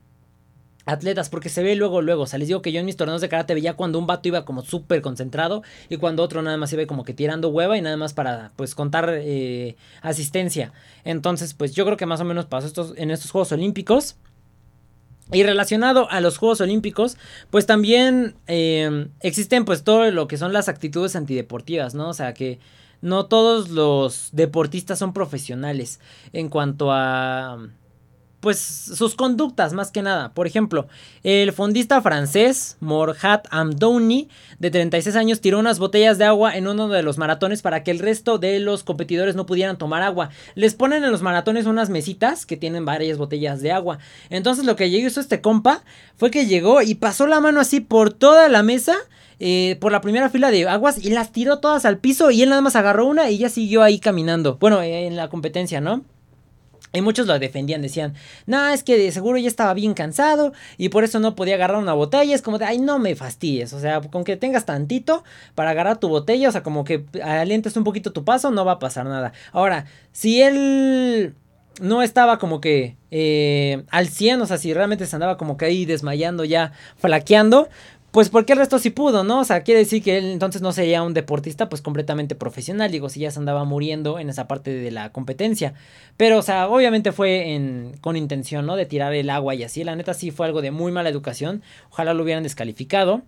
atletas, 0.92 1.30
porque 1.30 1.50
se 1.50 1.64
ve 1.64 1.76
luego, 1.76 2.02
luego, 2.02 2.24
o 2.24 2.28
sea, 2.28 2.38
les 2.40 2.48
digo 2.48 2.62
que 2.62 2.72
yo 2.72 2.80
en 2.80 2.86
mis 2.86 2.98
torneos 2.98 3.22
de 3.22 3.30
karate 3.30 3.54
veía 3.54 3.74
cuando 3.76 3.98
un 4.00 4.08
vato 4.08 4.28
iba 4.28 4.46
como 4.46 4.62
súper 4.62 5.02
concentrado 5.02 5.64
y 5.90 5.98
cuando 5.98 6.24
otro 6.24 6.42
nada 6.42 6.58
más 6.58 6.72
iba 6.74 6.86
como 6.86 7.04
que 7.04 7.14
tirando 7.14 7.50
hueva 7.50 7.78
y 7.78 7.82
nada 7.82 7.98
más 7.98 8.14
para, 8.14 8.52
pues, 8.56 8.76
contar 8.76 9.10
eh, 9.12 9.76
asistencia. 10.02 10.74
Entonces, 11.04 11.54
pues 11.54 11.74
yo 11.74 11.86
creo 11.86 11.98
que 11.98 12.06
más 12.06 12.22
o 12.22 12.26
menos 12.26 12.46
pasó 12.46 12.68
estos, 12.68 12.94
en 12.98 13.12
estos 13.12 13.32
Juegos 13.32 13.52
Olímpicos. 13.52 14.16
Y 15.34 15.44
relacionado 15.44 16.12
a 16.12 16.20
los 16.20 16.38
Juegos 16.38 16.60
Olímpicos, 16.60 17.18
pues 17.50 17.66
también 17.66 18.36
eh, 18.48 19.08
existen 19.22 19.64
pues 19.64 19.84
todo 19.86 20.12
lo 20.12 20.28
que 20.28 20.38
son 20.38 20.52
las 20.52 20.68
actitudes 20.68 21.16
antideportivas, 21.16 21.96
¿no? 21.96 22.10
O 22.10 22.14
sea, 22.14 22.34
que 22.34 22.60
no 23.02 23.26
todos 23.28 23.70
los 23.70 24.30
deportistas 24.32 25.00
son 25.00 25.14
profesionales 25.14 26.00
en 26.34 26.50
cuanto 26.50 26.92
a 26.92 27.66
pues 28.42 28.60
sus 28.60 29.16
conductas 29.16 29.72
más 29.72 29.92
que 29.92 30.02
nada. 30.02 30.34
Por 30.34 30.48
ejemplo, 30.48 30.88
el 31.24 31.54
fondista 31.54 32.02
francés 32.02 32.76
Morhat 32.80 33.48
Amdouni 33.52 34.30
de 34.60 34.72
36 34.72 35.16
años 35.16 35.42
tiró 35.42 35.60
unas 35.60 35.80
botellas 35.80 36.18
de 36.18 36.26
agua 36.26 36.58
en 36.58 36.68
uno 36.68 36.88
de 36.88 37.04
los 37.04 37.18
maratones 37.18 37.62
para 37.62 37.84
que 37.84 37.92
el 37.92 38.00
resto 38.00 38.40
de 38.40 38.60
los 38.60 38.84
competidores 38.84 39.36
no 39.36 39.46
pudieran 39.46 39.78
tomar 39.78 40.02
agua. 40.02 40.32
Les 40.56 40.74
ponen 40.74 41.04
en 41.04 41.12
los 41.12 41.22
maratones 41.22 41.68
unas 41.68 41.90
mesitas 41.90 42.48
que 42.48 42.58
tienen 42.58 42.84
varias 42.84 43.20
botellas 43.20 43.62
de 43.62 43.72
agua. 43.72 44.00
Entonces 44.30 44.66
lo 44.66 44.76
que 44.76 44.88
hizo 44.88 45.22
este 45.22 45.40
compa 45.40 45.84
fue 46.18 46.32
que 46.32 46.48
llegó 46.48 46.82
y 46.82 46.96
pasó 46.96 47.28
la 47.28 47.40
mano 47.40 47.62
así 47.62 47.80
por 47.80 48.12
toda 48.12 48.50
la 48.50 48.64
mesa. 48.64 48.96
Eh, 49.44 49.78
por 49.82 49.92
la 49.92 50.02
primera 50.02 50.30
fila 50.30 50.52
de 50.52 50.68
aguas 50.68 51.04
y 51.04 51.10
las 51.10 51.32
tiró 51.32 51.58
todas 51.58 51.86
al 51.86 51.98
piso 51.98 52.30
y 52.30 52.44
él 52.44 52.50
nada 52.50 52.62
más 52.62 52.76
agarró 52.76 53.08
una 53.08 53.32
y 53.32 53.40
ya 53.40 53.50
siguió 53.50 53.82
ahí 53.82 53.98
caminando. 53.98 54.58
Bueno, 54.60 54.84
en 54.84 55.16
la 55.16 55.30
competencia, 55.30 55.82
¿no? 55.82 56.04
Y 56.94 57.02
muchos 57.02 57.26
lo 57.26 57.40
defendían, 57.40 57.82
decían, 57.82 58.16
no, 58.46 58.68
es 58.68 58.84
que 58.84 58.98
de 58.98 59.12
seguro 59.12 59.38
ya 59.38 59.48
estaba 59.48 59.74
bien 59.74 59.94
cansado 59.94 60.52
y 60.78 60.90
por 60.90 61.04
eso 61.04 61.20
no 61.20 61.36
podía 61.36 61.56
agarrar 61.56 61.78
una 61.78 61.94
botella. 61.94 62.36
Es 62.36 62.42
como 62.42 62.58
de, 62.58 62.66
ay, 62.66 62.80
no 62.80 63.00
me 63.00 63.16
fastidies. 63.16 63.72
O 63.74 63.80
sea, 63.80 64.02
con 64.02 64.24
que 64.24 64.36
tengas 64.36 64.66
tantito 64.66 65.24
para 65.56 65.70
agarrar 65.70 66.00
tu 66.00 66.10
botella, 66.10 66.50
o 66.50 66.52
sea, 66.52 66.64
como 66.64 66.84
que 66.84 67.06
alientes 67.24 67.78
un 67.78 67.86
poquito 67.86 68.12
tu 68.12 68.26
paso, 68.26 68.52
no 68.52 68.66
va 68.66 68.74
a 68.74 68.80
pasar 68.80 69.06
nada. 69.06 69.32
Ahora, 69.54 69.86
si 70.12 70.42
él 70.42 71.36
no 71.80 72.02
estaba 72.02 72.38
como 72.38 72.60
que 72.60 72.98
eh, 73.10 73.84
al 73.90 74.08
100, 74.08 74.42
o 74.42 74.46
sea, 74.46 74.58
si 74.58 74.74
realmente 74.74 75.06
se 75.06 75.16
andaba 75.16 75.38
como 75.38 75.58
que 75.58 75.66
ahí 75.66 75.86
desmayando, 75.86 76.44
ya 76.44 76.74
flaqueando, 76.98 77.70
pues 78.12 78.30
porque 78.30 78.54
el 78.54 78.60
resto 78.60 78.78
sí 78.78 78.90
pudo, 78.90 79.24
¿no? 79.24 79.40
O 79.40 79.44
sea, 79.46 79.64
quiere 79.64 79.80
decir 79.80 80.04
que 80.04 80.18
él 80.18 80.32
entonces 80.32 80.62
no 80.62 80.74
sería 80.74 81.02
un 81.02 81.14
deportista 81.14 81.70
pues 81.70 81.82
completamente 81.82 82.36
profesional, 82.36 82.92
digo, 82.92 83.08
si 83.08 83.22
ya 83.22 83.32
se 83.32 83.40
andaba 83.40 83.64
muriendo 83.64 84.20
en 84.20 84.30
esa 84.30 84.48
parte 84.48 84.74
de 84.74 84.92
la 84.92 85.12
competencia. 85.12 85.74
Pero, 86.18 86.38
o 86.38 86.42
sea, 86.42 86.68
obviamente 86.68 87.14
fue 87.14 87.54
en, 87.54 87.96
con 88.02 88.18
intención, 88.18 88.66
¿no? 88.66 88.76
De 88.76 88.86
tirar 88.86 89.14
el 89.14 89.30
agua 89.30 89.56
y 89.56 89.64
así. 89.64 89.84
La 89.86 89.96
neta 89.96 90.14
sí 90.14 90.30
fue 90.30 90.46
algo 90.46 90.62
de 90.62 90.72
muy 90.72 90.92
mala 90.92 91.10
educación. 91.10 91.64
Ojalá 91.90 92.14
lo 92.14 92.24
hubieran 92.24 92.44
descalificado. 92.44 93.22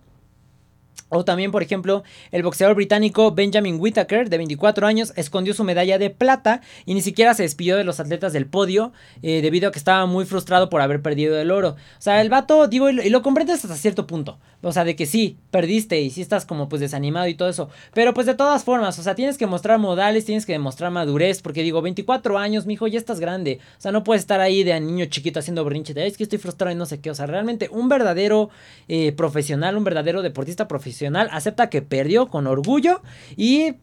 O 1.14 1.24
también, 1.24 1.52
por 1.52 1.62
ejemplo, 1.62 2.02
el 2.32 2.42
boxeador 2.42 2.74
británico 2.74 3.32
Benjamin 3.32 3.78
Whittaker, 3.80 4.28
de 4.28 4.36
24 4.36 4.86
años, 4.86 5.12
escondió 5.16 5.54
su 5.54 5.62
medalla 5.62 5.96
de 5.96 6.10
plata 6.10 6.60
y 6.86 6.94
ni 6.94 7.02
siquiera 7.02 7.34
se 7.34 7.44
despidió 7.44 7.76
de 7.76 7.84
los 7.84 8.00
atletas 8.00 8.32
del 8.32 8.46
podio 8.46 8.92
eh, 9.22 9.40
debido 9.40 9.68
a 9.68 9.72
que 9.72 9.78
estaba 9.78 10.06
muy 10.06 10.24
frustrado 10.24 10.68
por 10.68 10.80
haber 10.80 11.02
perdido 11.02 11.38
el 11.38 11.50
oro. 11.50 11.70
O 11.70 12.00
sea, 12.00 12.20
el 12.20 12.30
vato, 12.30 12.66
digo, 12.66 12.90
y 12.90 13.10
lo, 13.10 13.22
comprendes 13.22 13.64
hasta 13.64 13.76
cierto 13.76 14.06
punto. 14.06 14.38
O 14.62 14.72
sea, 14.72 14.84
de 14.84 14.96
que 14.96 15.06
sí, 15.06 15.36
perdiste 15.50 16.00
y 16.00 16.10
sí 16.10 16.22
estás 16.22 16.46
como 16.46 16.68
pues 16.68 16.80
desanimado 16.80 17.28
y 17.28 17.34
todo 17.34 17.48
eso. 17.48 17.68
Pero 17.92 18.14
pues 18.14 18.26
de 18.26 18.34
todas 18.34 18.64
formas, 18.64 18.98
o 18.98 19.02
sea, 19.02 19.14
tienes 19.14 19.38
que 19.38 19.46
mostrar 19.46 19.78
modales, 19.78 20.24
tienes 20.24 20.46
que 20.46 20.52
demostrar 20.52 20.90
madurez, 20.90 21.42
porque 21.42 21.62
digo, 21.62 21.82
24 21.82 22.38
años, 22.38 22.66
mijo, 22.66 22.86
ya 22.86 22.98
estás 22.98 23.20
grande. 23.20 23.60
O 23.78 23.80
sea, 23.80 23.92
no 23.92 24.02
puedes 24.04 24.22
estar 24.22 24.40
ahí 24.40 24.64
de 24.64 24.80
niño 24.80 25.04
chiquito 25.06 25.38
haciendo 25.38 25.64
brinche 25.64 25.94
de, 25.94 26.06
es 26.06 26.16
que 26.16 26.22
estoy 26.22 26.38
frustrado 26.38 26.72
y 26.72 26.76
no 26.76 26.86
sé 26.86 27.00
qué. 27.00 27.10
O 27.10 27.14
sea, 27.14 27.26
realmente 27.26 27.68
un 27.70 27.88
verdadero 27.88 28.48
eh, 28.88 29.12
profesional, 29.12 29.76
un 29.76 29.84
verdadero 29.84 30.22
deportista 30.22 30.66
profesional 30.66 31.03
acepta 31.06 31.70
que 31.70 31.82
perdió 31.82 32.28
con 32.28 32.46
orgullo 32.46 33.02
y 33.36 33.74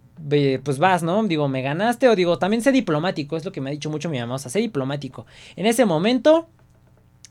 pues 0.63 0.77
vas, 0.77 1.01
¿no? 1.01 1.23
Digo, 1.23 1.47
me 1.47 1.61
ganaste 1.61 2.07
o 2.07 2.15
digo, 2.15 2.37
también 2.37 2.61
sé 2.61 2.71
diplomático, 2.71 3.37
es 3.37 3.43
lo 3.45 3.51
que 3.51 3.59
me 3.59 3.69
ha 3.69 3.73
dicho 3.73 3.89
mucho 3.89 4.09
mi 4.09 4.19
mamá, 4.19 4.35
o 4.35 4.39
sea, 4.39 4.51
sé 4.51 4.59
diplomático. 4.59 5.25
En 5.55 5.65
ese 5.65 5.85
momento, 5.85 6.47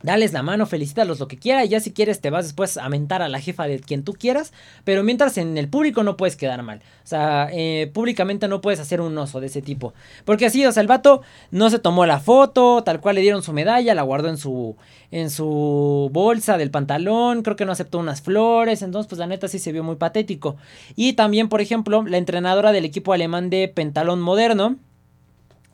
Dales 0.02 0.32
la 0.32 0.42
mano, 0.42 0.64
felicítalos 0.64 1.20
lo 1.20 1.28
que 1.28 1.36
quiera 1.36 1.62
y 1.62 1.68
ya 1.68 1.80
si 1.80 1.92
quieres 1.92 2.22
te 2.22 2.30
vas 2.30 2.46
después 2.46 2.78
a 2.78 2.88
mentar 2.88 3.20
a 3.20 3.28
la 3.28 3.38
jefa 3.38 3.66
de 3.66 3.80
quien 3.80 4.02
tú 4.02 4.14
quieras, 4.14 4.52
pero 4.84 5.02
mientras 5.02 5.36
en 5.36 5.58
el 5.58 5.68
público 5.68 6.02
no 6.02 6.16
puedes 6.16 6.36
quedar 6.36 6.62
mal. 6.62 6.80
O 7.04 7.06
sea, 7.06 7.50
eh, 7.52 7.90
públicamente 7.92 8.48
no 8.48 8.62
puedes 8.62 8.80
hacer 8.80 9.02
un 9.02 9.16
oso 9.18 9.40
de 9.40 9.48
ese 9.48 9.60
tipo. 9.60 9.92
Porque 10.24 10.46
así, 10.46 10.64
o 10.64 10.72
sea, 10.72 10.80
el 10.80 10.86
vato 10.86 11.20
no 11.50 11.68
se 11.68 11.78
tomó 11.78 12.06
la 12.06 12.18
foto, 12.18 12.82
tal 12.82 13.00
cual 13.00 13.16
le 13.16 13.20
dieron 13.20 13.42
su 13.42 13.52
medalla, 13.52 13.94
la 13.94 14.02
guardó 14.02 14.28
en 14.28 14.38
su, 14.38 14.76
en 15.10 15.28
su 15.28 16.08
bolsa 16.12 16.56
del 16.56 16.70
pantalón, 16.70 17.42
creo 17.42 17.56
que 17.56 17.66
no 17.66 17.72
aceptó 17.72 17.98
unas 17.98 18.22
flores, 18.22 18.80
entonces 18.80 19.08
pues 19.08 19.18
la 19.18 19.26
neta 19.26 19.48
sí 19.48 19.58
se 19.58 19.72
vio 19.72 19.84
muy 19.84 19.96
patético. 19.96 20.56
Y 20.96 21.12
también, 21.12 21.50
por 21.50 21.60
ejemplo, 21.60 22.04
la 22.06 22.16
entrenadora 22.16 22.72
del 22.72 22.86
equipo 22.86 23.12
alemán 23.12 23.50
de 23.50 23.68
pentalón 23.68 24.22
moderno, 24.22 24.76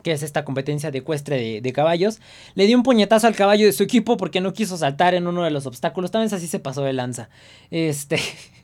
que 0.06 0.12
es 0.12 0.22
esta 0.22 0.44
competencia 0.44 0.92
de 0.92 0.98
ecuestre 0.98 1.60
de, 1.60 1.72
caballos, 1.72 2.20
le 2.54 2.68
dio 2.68 2.76
un 2.76 2.84
puñetazo 2.84 3.26
al 3.26 3.34
caballo 3.34 3.66
de 3.66 3.72
su 3.72 3.82
equipo 3.82 4.16
porque 4.16 4.40
no 4.40 4.52
quiso 4.52 4.76
saltar 4.76 5.14
en 5.14 5.26
uno 5.26 5.42
de 5.42 5.50
los 5.50 5.66
obstáculos. 5.66 6.12
También 6.12 6.32
así 6.32 6.46
se 6.46 6.60
pasó 6.60 6.84
de 6.84 6.92
lanza. 6.92 7.28
Este. 7.72 8.20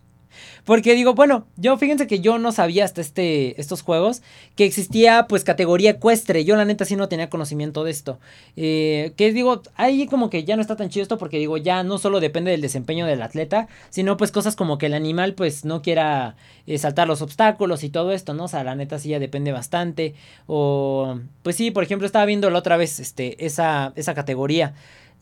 Porque 0.64 0.94
digo, 0.94 1.14
bueno, 1.14 1.46
yo 1.56 1.76
fíjense 1.76 2.06
que 2.06 2.20
yo 2.20 2.38
no 2.38 2.52
sabía 2.52 2.84
hasta 2.84 3.00
este, 3.00 3.60
estos 3.60 3.82
juegos 3.82 4.22
que 4.54 4.64
existía 4.64 5.26
pues 5.28 5.42
categoría 5.42 5.90
ecuestre. 5.90 6.44
Yo 6.44 6.54
la 6.54 6.64
neta 6.64 6.84
sí 6.84 6.94
no 6.94 7.08
tenía 7.08 7.30
conocimiento 7.30 7.82
de 7.82 7.90
esto. 7.90 8.18
Eh, 8.56 9.12
que 9.16 9.32
digo, 9.32 9.62
ahí 9.74 10.06
como 10.06 10.30
que 10.30 10.44
ya 10.44 10.54
no 10.54 10.62
está 10.62 10.76
tan 10.76 10.88
chido 10.88 11.02
esto 11.02 11.18
porque 11.18 11.38
digo, 11.38 11.56
ya 11.56 11.82
no 11.82 11.98
solo 11.98 12.20
depende 12.20 12.52
del 12.52 12.60
desempeño 12.60 13.06
del 13.06 13.22
atleta, 13.22 13.66
sino 13.90 14.16
pues 14.16 14.30
cosas 14.30 14.54
como 14.54 14.78
que 14.78 14.86
el 14.86 14.94
animal 14.94 15.34
pues 15.34 15.64
no 15.64 15.82
quiera 15.82 16.36
eh, 16.66 16.78
saltar 16.78 17.08
los 17.08 17.22
obstáculos 17.22 17.82
y 17.82 17.90
todo 17.90 18.12
esto, 18.12 18.34
¿no? 18.34 18.44
O 18.44 18.48
sea, 18.48 18.62
la 18.62 18.76
neta 18.76 18.98
sí 19.00 19.08
ya 19.08 19.18
depende 19.18 19.50
bastante. 19.50 20.14
O 20.46 21.18
pues 21.42 21.56
sí, 21.56 21.72
por 21.72 21.82
ejemplo, 21.82 22.06
estaba 22.06 22.24
viendo 22.24 22.48
la 22.50 22.58
otra 22.60 22.76
vez 22.76 23.00
este, 23.00 23.44
esa, 23.44 23.92
esa 23.96 24.14
categoría. 24.14 24.74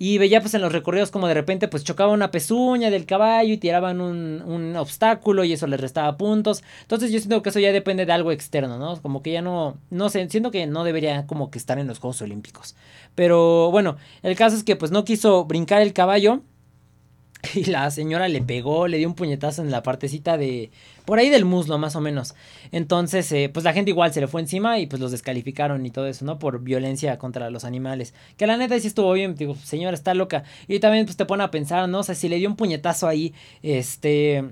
Y 0.03 0.17
veía 0.17 0.41
pues 0.41 0.55
en 0.55 0.63
los 0.63 0.73
recorridos 0.73 1.11
como 1.11 1.29
de 1.29 1.35
repente 1.35 1.69
pues 1.69 1.85
chocaba 1.85 2.11
una 2.11 2.31
pezuña 2.31 2.89
del 2.89 3.05
caballo 3.05 3.53
y 3.53 3.59
tiraban 3.59 4.01
un, 4.01 4.43
un 4.47 4.75
obstáculo 4.77 5.45
y 5.45 5.53
eso 5.53 5.67
les 5.67 5.79
restaba 5.79 6.17
puntos. 6.17 6.65
Entonces 6.81 7.13
yo 7.13 7.19
siento 7.19 7.43
que 7.43 7.51
eso 7.51 7.61
ya 7.61 7.71
depende 7.71 8.07
de 8.07 8.13
algo 8.13 8.33
externo, 8.33 8.79
¿no? 8.79 9.01
Como 9.03 9.23
que 9.23 9.33
ya 9.33 9.43
no, 9.43 9.77
no 9.91 10.09
sé, 10.09 10.27
siento 10.31 10.51
que 10.51 10.67
no 10.67 10.85
debería 10.85 11.27
como 11.27 11.51
que 11.51 11.59
estar 11.59 11.79
en 11.79 11.87
los 11.87 11.99
Juegos 11.99 12.23
Olímpicos. 12.23 12.77
Pero 13.15 13.71
bueno, 13.71 13.99
el 14.23 14.37
caso 14.37 14.57
es 14.57 14.65
que 14.65 14.75
pues 14.75 14.91
no 14.91 15.05
quiso 15.05 15.45
brincar 15.45 15.83
el 15.83 15.93
caballo 15.93 16.41
Y 17.55 17.65
la 17.65 17.91
señora 17.91 18.29
le 18.29 18.43
pegó, 18.43 18.87
le 18.89 18.99
dio 18.99 19.09
un 19.09 19.15
puñetazo 19.15 19.63
en 19.63 19.71
la 19.71 19.83
partecita 19.83 20.37
de... 20.37 20.71
Por 21.05 21.19
ahí 21.19 21.29
del 21.29 21.45
muslo, 21.45 21.79
más 21.79 21.97
o 21.97 22.01
menos. 22.01 22.35
Entonces, 22.71 23.31
eh, 23.33 23.51
pues 23.53 23.65
la 23.65 23.73
gente 23.73 23.91
igual 23.91 24.13
se 24.13 24.21
le 24.21 24.29
fue 24.29 24.41
encima 24.41 24.79
y 24.79 24.87
pues 24.87 25.01
los 25.01 25.11
descalificaron 25.11 25.85
y 25.85 25.91
todo 25.91 26.07
eso, 26.07 26.25
¿no? 26.25 26.39
Por 26.39 26.61
violencia 26.61 27.19
contra 27.19 27.51
los 27.51 27.65
animales. 27.65 28.15
Que 28.37 28.47
la 28.47 28.57
neta 28.57 28.79
sí 28.79 28.87
estuvo 28.87 29.13
bien, 29.13 29.35
digo, 29.35 29.57
señora 29.57 29.95
está 29.95 30.15
loca. 30.15 30.45
Y 30.69 30.79
también 30.79 31.07
pues 31.07 31.17
te 31.17 31.25
pone 31.25 31.43
a 31.43 31.51
pensar, 31.51 31.89
¿no? 31.89 32.01
O 32.01 32.03
sea, 32.03 32.15
si 32.15 32.29
le 32.29 32.37
dio 32.37 32.49
un 32.49 32.57
puñetazo 32.57 33.09
ahí, 33.09 33.35
este 33.63 34.45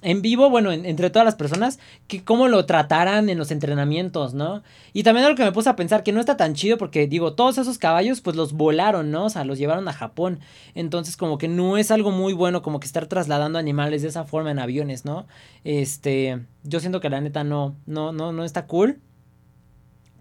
en 0.00 0.22
vivo, 0.22 0.48
bueno, 0.48 0.70
entre 0.70 1.10
todas 1.10 1.24
las 1.24 1.34
personas, 1.34 1.80
que 2.06 2.22
cómo 2.22 2.46
lo 2.46 2.64
trataran 2.66 3.28
en 3.28 3.38
los 3.38 3.50
entrenamientos, 3.50 4.32
¿no? 4.32 4.62
Y 4.92 5.02
también 5.02 5.26
algo 5.26 5.36
que 5.36 5.44
me 5.44 5.52
puse 5.52 5.68
a 5.68 5.76
pensar 5.76 6.02
que 6.04 6.12
no 6.12 6.20
está 6.20 6.36
tan 6.36 6.54
chido 6.54 6.78
porque 6.78 7.08
digo, 7.08 7.34
todos 7.34 7.58
esos 7.58 7.78
caballos 7.78 8.20
pues 8.20 8.36
los 8.36 8.52
volaron, 8.52 9.10
¿no? 9.10 9.24
O 9.24 9.30
sea, 9.30 9.44
los 9.44 9.58
llevaron 9.58 9.88
a 9.88 9.92
Japón. 9.92 10.38
Entonces 10.74 11.16
como 11.16 11.36
que 11.38 11.48
no 11.48 11.76
es 11.76 11.90
algo 11.90 12.12
muy 12.12 12.32
bueno 12.32 12.62
como 12.62 12.78
que 12.80 12.86
estar 12.86 13.06
trasladando 13.06 13.58
animales 13.58 14.02
de 14.02 14.08
esa 14.08 14.24
forma 14.24 14.50
en 14.52 14.60
aviones, 14.60 15.04
¿no? 15.04 15.26
Este, 15.64 16.44
yo 16.62 16.78
siento 16.80 17.00
que 17.00 17.10
la 17.10 17.20
neta 17.20 17.42
no, 17.42 17.74
no, 17.86 18.12
no, 18.12 18.32
no 18.32 18.44
está 18.44 18.66
cool. 18.66 19.00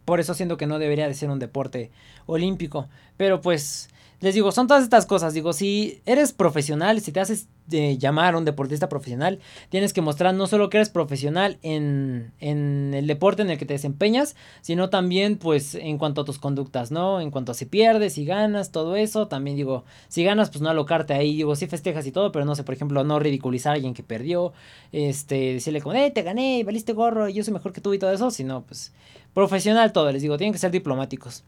Por 0.06 0.20
eso 0.20 0.34
siento 0.34 0.58
que 0.58 0.68
no 0.68 0.80
debería 0.80 1.08
de 1.08 1.14
ser 1.14 1.30
un 1.30 1.40
deporte 1.40 1.92
olímpico. 2.26 2.88
Pero 3.18 3.42
pues 3.42 3.90
les 4.20 4.34
digo, 4.34 4.52
son 4.52 4.68
todas 4.68 4.84
estas 4.84 5.06
cosas. 5.06 5.34
Digo, 5.34 5.54
si 5.54 6.02
eres 6.06 6.34
profesional, 6.34 7.02
si 7.02 7.12
te 7.12 7.20
haces 7.20 7.50
de 7.68 7.98
llamar 8.00 8.34
a 8.34 8.38
un 8.38 8.46
deportista 8.46 8.90
profesional, 8.90 9.40
tienes 9.70 9.94
que 9.94 10.02
mostrar 10.02 10.34
no 10.34 10.48
solo 10.48 10.70
que 10.70 10.78
eres 10.78 10.90
profesional 10.90 11.60
en, 11.62 12.32
en, 12.40 12.94
el 12.96 13.06
deporte 13.06 13.44
en 13.44 13.52
el 13.52 13.60
que 13.60 13.66
te 13.66 13.74
desempeñas, 13.74 14.36
sino 14.62 14.90
también 14.90 15.38
pues 15.38 15.76
en 15.76 16.00
cuanto 16.00 16.22
a 16.22 16.26
tus 16.26 16.40
conductas, 16.40 16.90
¿no? 16.90 17.22
En 17.22 17.30
cuanto 17.30 17.52
a 17.52 17.56
si 17.56 17.66
pierdes, 17.66 18.14
si 18.14 18.26
ganas, 18.26 18.72
todo 18.72 18.96
eso. 18.96 19.28
También 19.28 19.56
digo, 19.56 19.84
si 20.08 20.24
ganas, 20.24 20.50
pues 20.50 20.62
no 20.62 20.70
alocarte 20.70 21.14
ahí, 21.14 21.36
digo, 21.36 21.56
si 21.56 21.68
festejas 21.68 22.08
y 22.08 22.12
todo, 22.12 22.32
pero 22.32 22.44
no 22.46 22.56
sé, 22.56 22.64
por 22.64 22.74
ejemplo, 22.74 23.04
no 23.04 23.20
ridiculizar 23.20 23.74
a 23.74 23.76
alguien 23.76 23.94
que 23.94 24.02
perdió, 24.02 24.52
este, 24.92 25.54
decirle 25.54 25.82
como, 25.82 25.94
eh, 25.96 26.10
te 26.10 26.24
gané, 26.24 26.64
valiste 26.64 26.94
gorro, 26.94 27.30
yo 27.30 27.44
soy 27.44 27.54
mejor 27.54 27.72
que 27.72 27.82
tú 27.82 27.94
y 27.94 28.00
todo 28.00 28.12
eso, 28.12 28.32
sino 28.32 28.64
pues 28.64 28.94
profesional 29.36 29.92
todo, 29.92 30.12
les 30.12 30.24
digo, 30.24 30.38
tienen 30.38 30.54
que 30.54 30.60
ser 30.60 30.72
diplomáticos. 30.72 31.44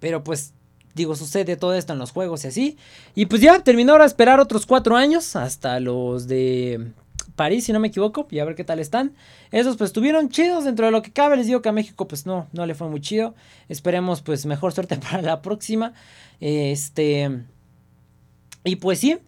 Pero 0.00 0.24
pues 0.24 0.54
digo, 0.94 1.14
sucede 1.16 1.56
todo 1.56 1.74
esto 1.74 1.92
en 1.92 1.98
los 1.98 2.10
juegos 2.10 2.44
y 2.44 2.48
así. 2.48 2.78
Y 3.14 3.26
pues 3.26 3.40
ya, 3.40 3.60
terminó 3.60 3.92
ahora 3.92 4.04
esperar 4.04 4.40
otros 4.40 4.66
cuatro 4.66 4.96
años 4.96 5.36
hasta 5.36 5.80
los 5.80 6.28
de 6.28 6.92
París, 7.36 7.64
si 7.64 7.72
no 7.72 7.80
me 7.80 7.88
equivoco, 7.88 8.26
y 8.30 8.38
a 8.38 8.44
ver 8.44 8.54
qué 8.54 8.64
tal 8.64 8.78
están. 8.78 9.12
Esos 9.50 9.76
pues 9.76 9.88
estuvieron 9.88 10.28
chidos 10.28 10.64
dentro 10.64 10.86
de 10.86 10.92
lo 10.92 11.02
que 11.02 11.12
cabe. 11.12 11.36
Les 11.36 11.46
digo 11.46 11.62
que 11.62 11.68
a 11.68 11.72
México 11.72 12.06
pues 12.06 12.26
no, 12.26 12.46
no 12.52 12.66
le 12.66 12.74
fue 12.74 12.88
muy 12.88 13.00
chido. 13.00 13.34
Esperemos 13.68 14.22
pues 14.22 14.46
mejor 14.46 14.72
suerte 14.72 14.96
para 15.10 15.22
la 15.22 15.42
próxima. 15.42 15.92
Este... 16.40 17.44
Y 18.64 18.76
pues 18.76 19.00
sí, 19.00 19.18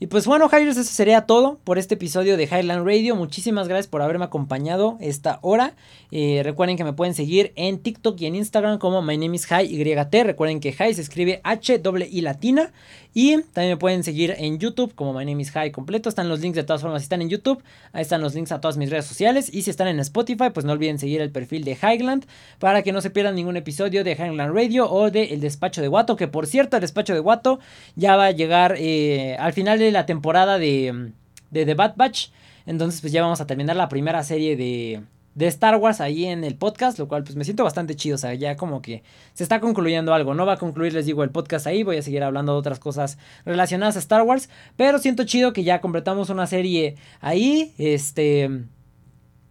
y 0.00 0.06
pues 0.06 0.26
bueno, 0.26 0.48
Highers, 0.50 0.78
eso 0.78 0.90
sería 0.90 1.26
todo 1.26 1.60
por 1.62 1.78
este 1.78 1.94
episodio 1.94 2.38
de 2.38 2.44
Highland 2.44 2.86
Radio. 2.86 3.14
Muchísimas 3.14 3.68
gracias 3.68 3.86
por 3.86 4.00
haberme 4.00 4.24
acompañado 4.24 4.96
esta 5.00 5.38
hora. 5.42 5.74
Eh, 6.10 6.40
recuerden 6.42 6.78
que 6.78 6.84
me 6.84 6.94
pueden 6.94 7.14
seguir 7.14 7.52
en 7.54 7.78
TikTok 7.78 8.20
y 8.20 8.26
en 8.26 8.34
Instagram 8.34 8.78
como 8.78 9.02
My 9.02 9.18
Name 9.18 9.36
is. 9.36 9.46
Recuerden 9.48 10.60
que 10.60 10.72
High 10.72 10.94
se 10.94 11.02
escribe 11.02 11.40
H 11.44 11.82
I 12.10 12.20
latina. 12.22 12.72
Y 13.12 13.42
también 13.42 13.72
me 13.72 13.76
pueden 13.76 14.04
seguir 14.04 14.36
en 14.38 14.58
YouTube 14.58 14.94
como 14.94 15.12
My 15.12 15.24
Name 15.24 15.42
is 15.42 15.50
High 15.50 15.72
completo. 15.72 16.08
Están 16.08 16.28
los 16.28 16.40
links 16.40 16.56
de 16.56 16.62
todas 16.62 16.80
formas 16.80 17.02
si 17.02 17.04
están 17.04 17.22
en 17.22 17.28
YouTube. 17.28 17.60
Ahí 17.92 18.02
están 18.02 18.20
los 18.20 18.34
links 18.34 18.52
a 18.52 18.60
todas 18.60 18.76
mis 18.76 18.88
redes 18.88 19.04
sociales. 19.04 19.52
Y 19.52 19.62
si 19.62 19.70
están 19.70 19.88
en 19.88 19.98
Spotify, 19.98 20.50
pues 20.54 20.64
no 20.64 20.72
olviden 20.72 20.98
seguir 20.98 21.20
el 21.20 21.30
perfil 21.30 21.64
de 21.64 21.72
Highland 21.72 22.24
para 22.60 22.82
que 22.82 22.92
no 22.92 23.00
se 23.00 23.10
pierdan 23.10 23.34
ningún 23.34 23.56
episodio 23.56 24.04
de 24.04 24.12
Highland 24.12 24.54
Radio 24.54 24.88
o 24.90 25.10
de 25.10 25.24
El 25.24 25.40
Despacho 25.40 25.82
de 25.82 25.88
Guato. 25.88 26.14
Que 26.14 26.28
por 26.28 26.46
cierto, 26.46 26.76
el 26.76 26.82
Despacho 26.82 27.12
de 27.12 27.20
Guato 27.20 27.58
ya 27.96 28.16
va 28.16 28.26
a 28.26 28.30
llegar 28.30 28.76
eh, 28.78 29.36
al 29.40 29.52
final 29.52 29.80
de 29.80 29.89
la 29.90 30.06
temporada 30.06 30.58
de, 30.58 31.12
de 31.50 31.66
The 31.66 31.74
Bad 31.74 31.94
Batch. 31.96 32.28
Entonces, 32.66 33.00
pues 33.00 33.12
ya 33.12 33.22
vamos 33.22 33.40
a 33.40 33.46
terminar 33.46 33.76
la 33.76 33.88
primera 33.88 34.22
serie 34.22 34.56
de 34.56 35.02
de 35.34 35.46
Star 35.46 35.76
Wars 35.76 36.00
ahí 36.00 36.26
en 36.26 36.44
el 36.44 36.56
podcast, 36.56 36.98
lo 36.98 37.08
cual 37.08 37.22
pues 37.22 37.36
me 37.36 37.44
siento 37.44 37.64
bastante 37.64 37.94
chido, 37.94 38.16
o 38.16 38.18
sea, 38.18 38.34
ya 38.34 38.56
como 38.56 38.82
que 38.82 39.02
se 39.32 39.42
está 39.42 39.60
concluyendo 39.60 40.12
algo, 40.12 40.34
no 40.34 40.44
va 40.44 40.54
a 40.54 40.58
concluir, 40.58 40.92
les 40.92 41.06
digo, 41.06 41.22
el 41.22 41.30
podcast 41.30 41.66
ahí, 41.66 41.82
voy 41.82 41.96
a 41.96 42.02
seguir 42.02 42.22
hablando 42.22 42.52
de 42.52 42.58
otras 42.58 42.78
cosas 42.78 43.18
relacionadas 43.44 43.96
a 43.96 44.00
Star 44.00 44.22
Wars, 44.22 44.48
pero 44.76 44.98
siento 44.98 45.24
chido 45.24 45.52
que 45.52 45.64
ya 45.64 45.80
completamos 45.80 46.30
una 46.30 46.46
serie 46.46 46.96
ahí, 47.20 47.74
este... 47.78 48.64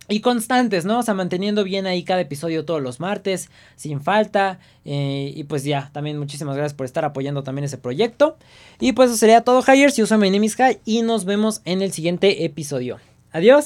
Y 0.10 0.22
constantes, 0.22 0.86
¿no? 0.86 1.00
O 1.00 1.04
sea, 1.04 1.14
manteniendo 1.14 1.64
bien 1.64 1.86
ahí 1.86 2.04
cada 2.04 2.22
episodio 2.22 2.66
todos 2.66 2.82
los 2.82 3.00
martes, 3.00 3.50
sin 3.76 4.02
falta. 4.02 4.60
Eh, 4.86 5.32
y 5.36 5.44
pues 5.44 5.64
ya, 5.64 5.90
también 5.94 6.18
muchísimas 6.18 6.56
gracias 6.56 6.74
por 6.74 6.86
estar 6.86 7.06
apoyando 7.06 7.44
también 7.44 7.66
ese 7.66 7.78
proyecto. 7.78 8.38
Y 8.80 8.94
pues 8.94 9.10
eso 9.10 9.18
sería 9.18 9.42
todo, 9.42 9.64
Hires. 9.66 9.96
Yo 9.96 10.08
soy 10.08 10.50
High 10.50 10.80
y 10.86 11.04
nos 11.04 11.26
vemos 11.26 11.62
en 11.66 11.82
el 11.82 11.92
siguiente 11.92 12.44
episodio. 12.44 12.98
Adiós. 13.32 13.58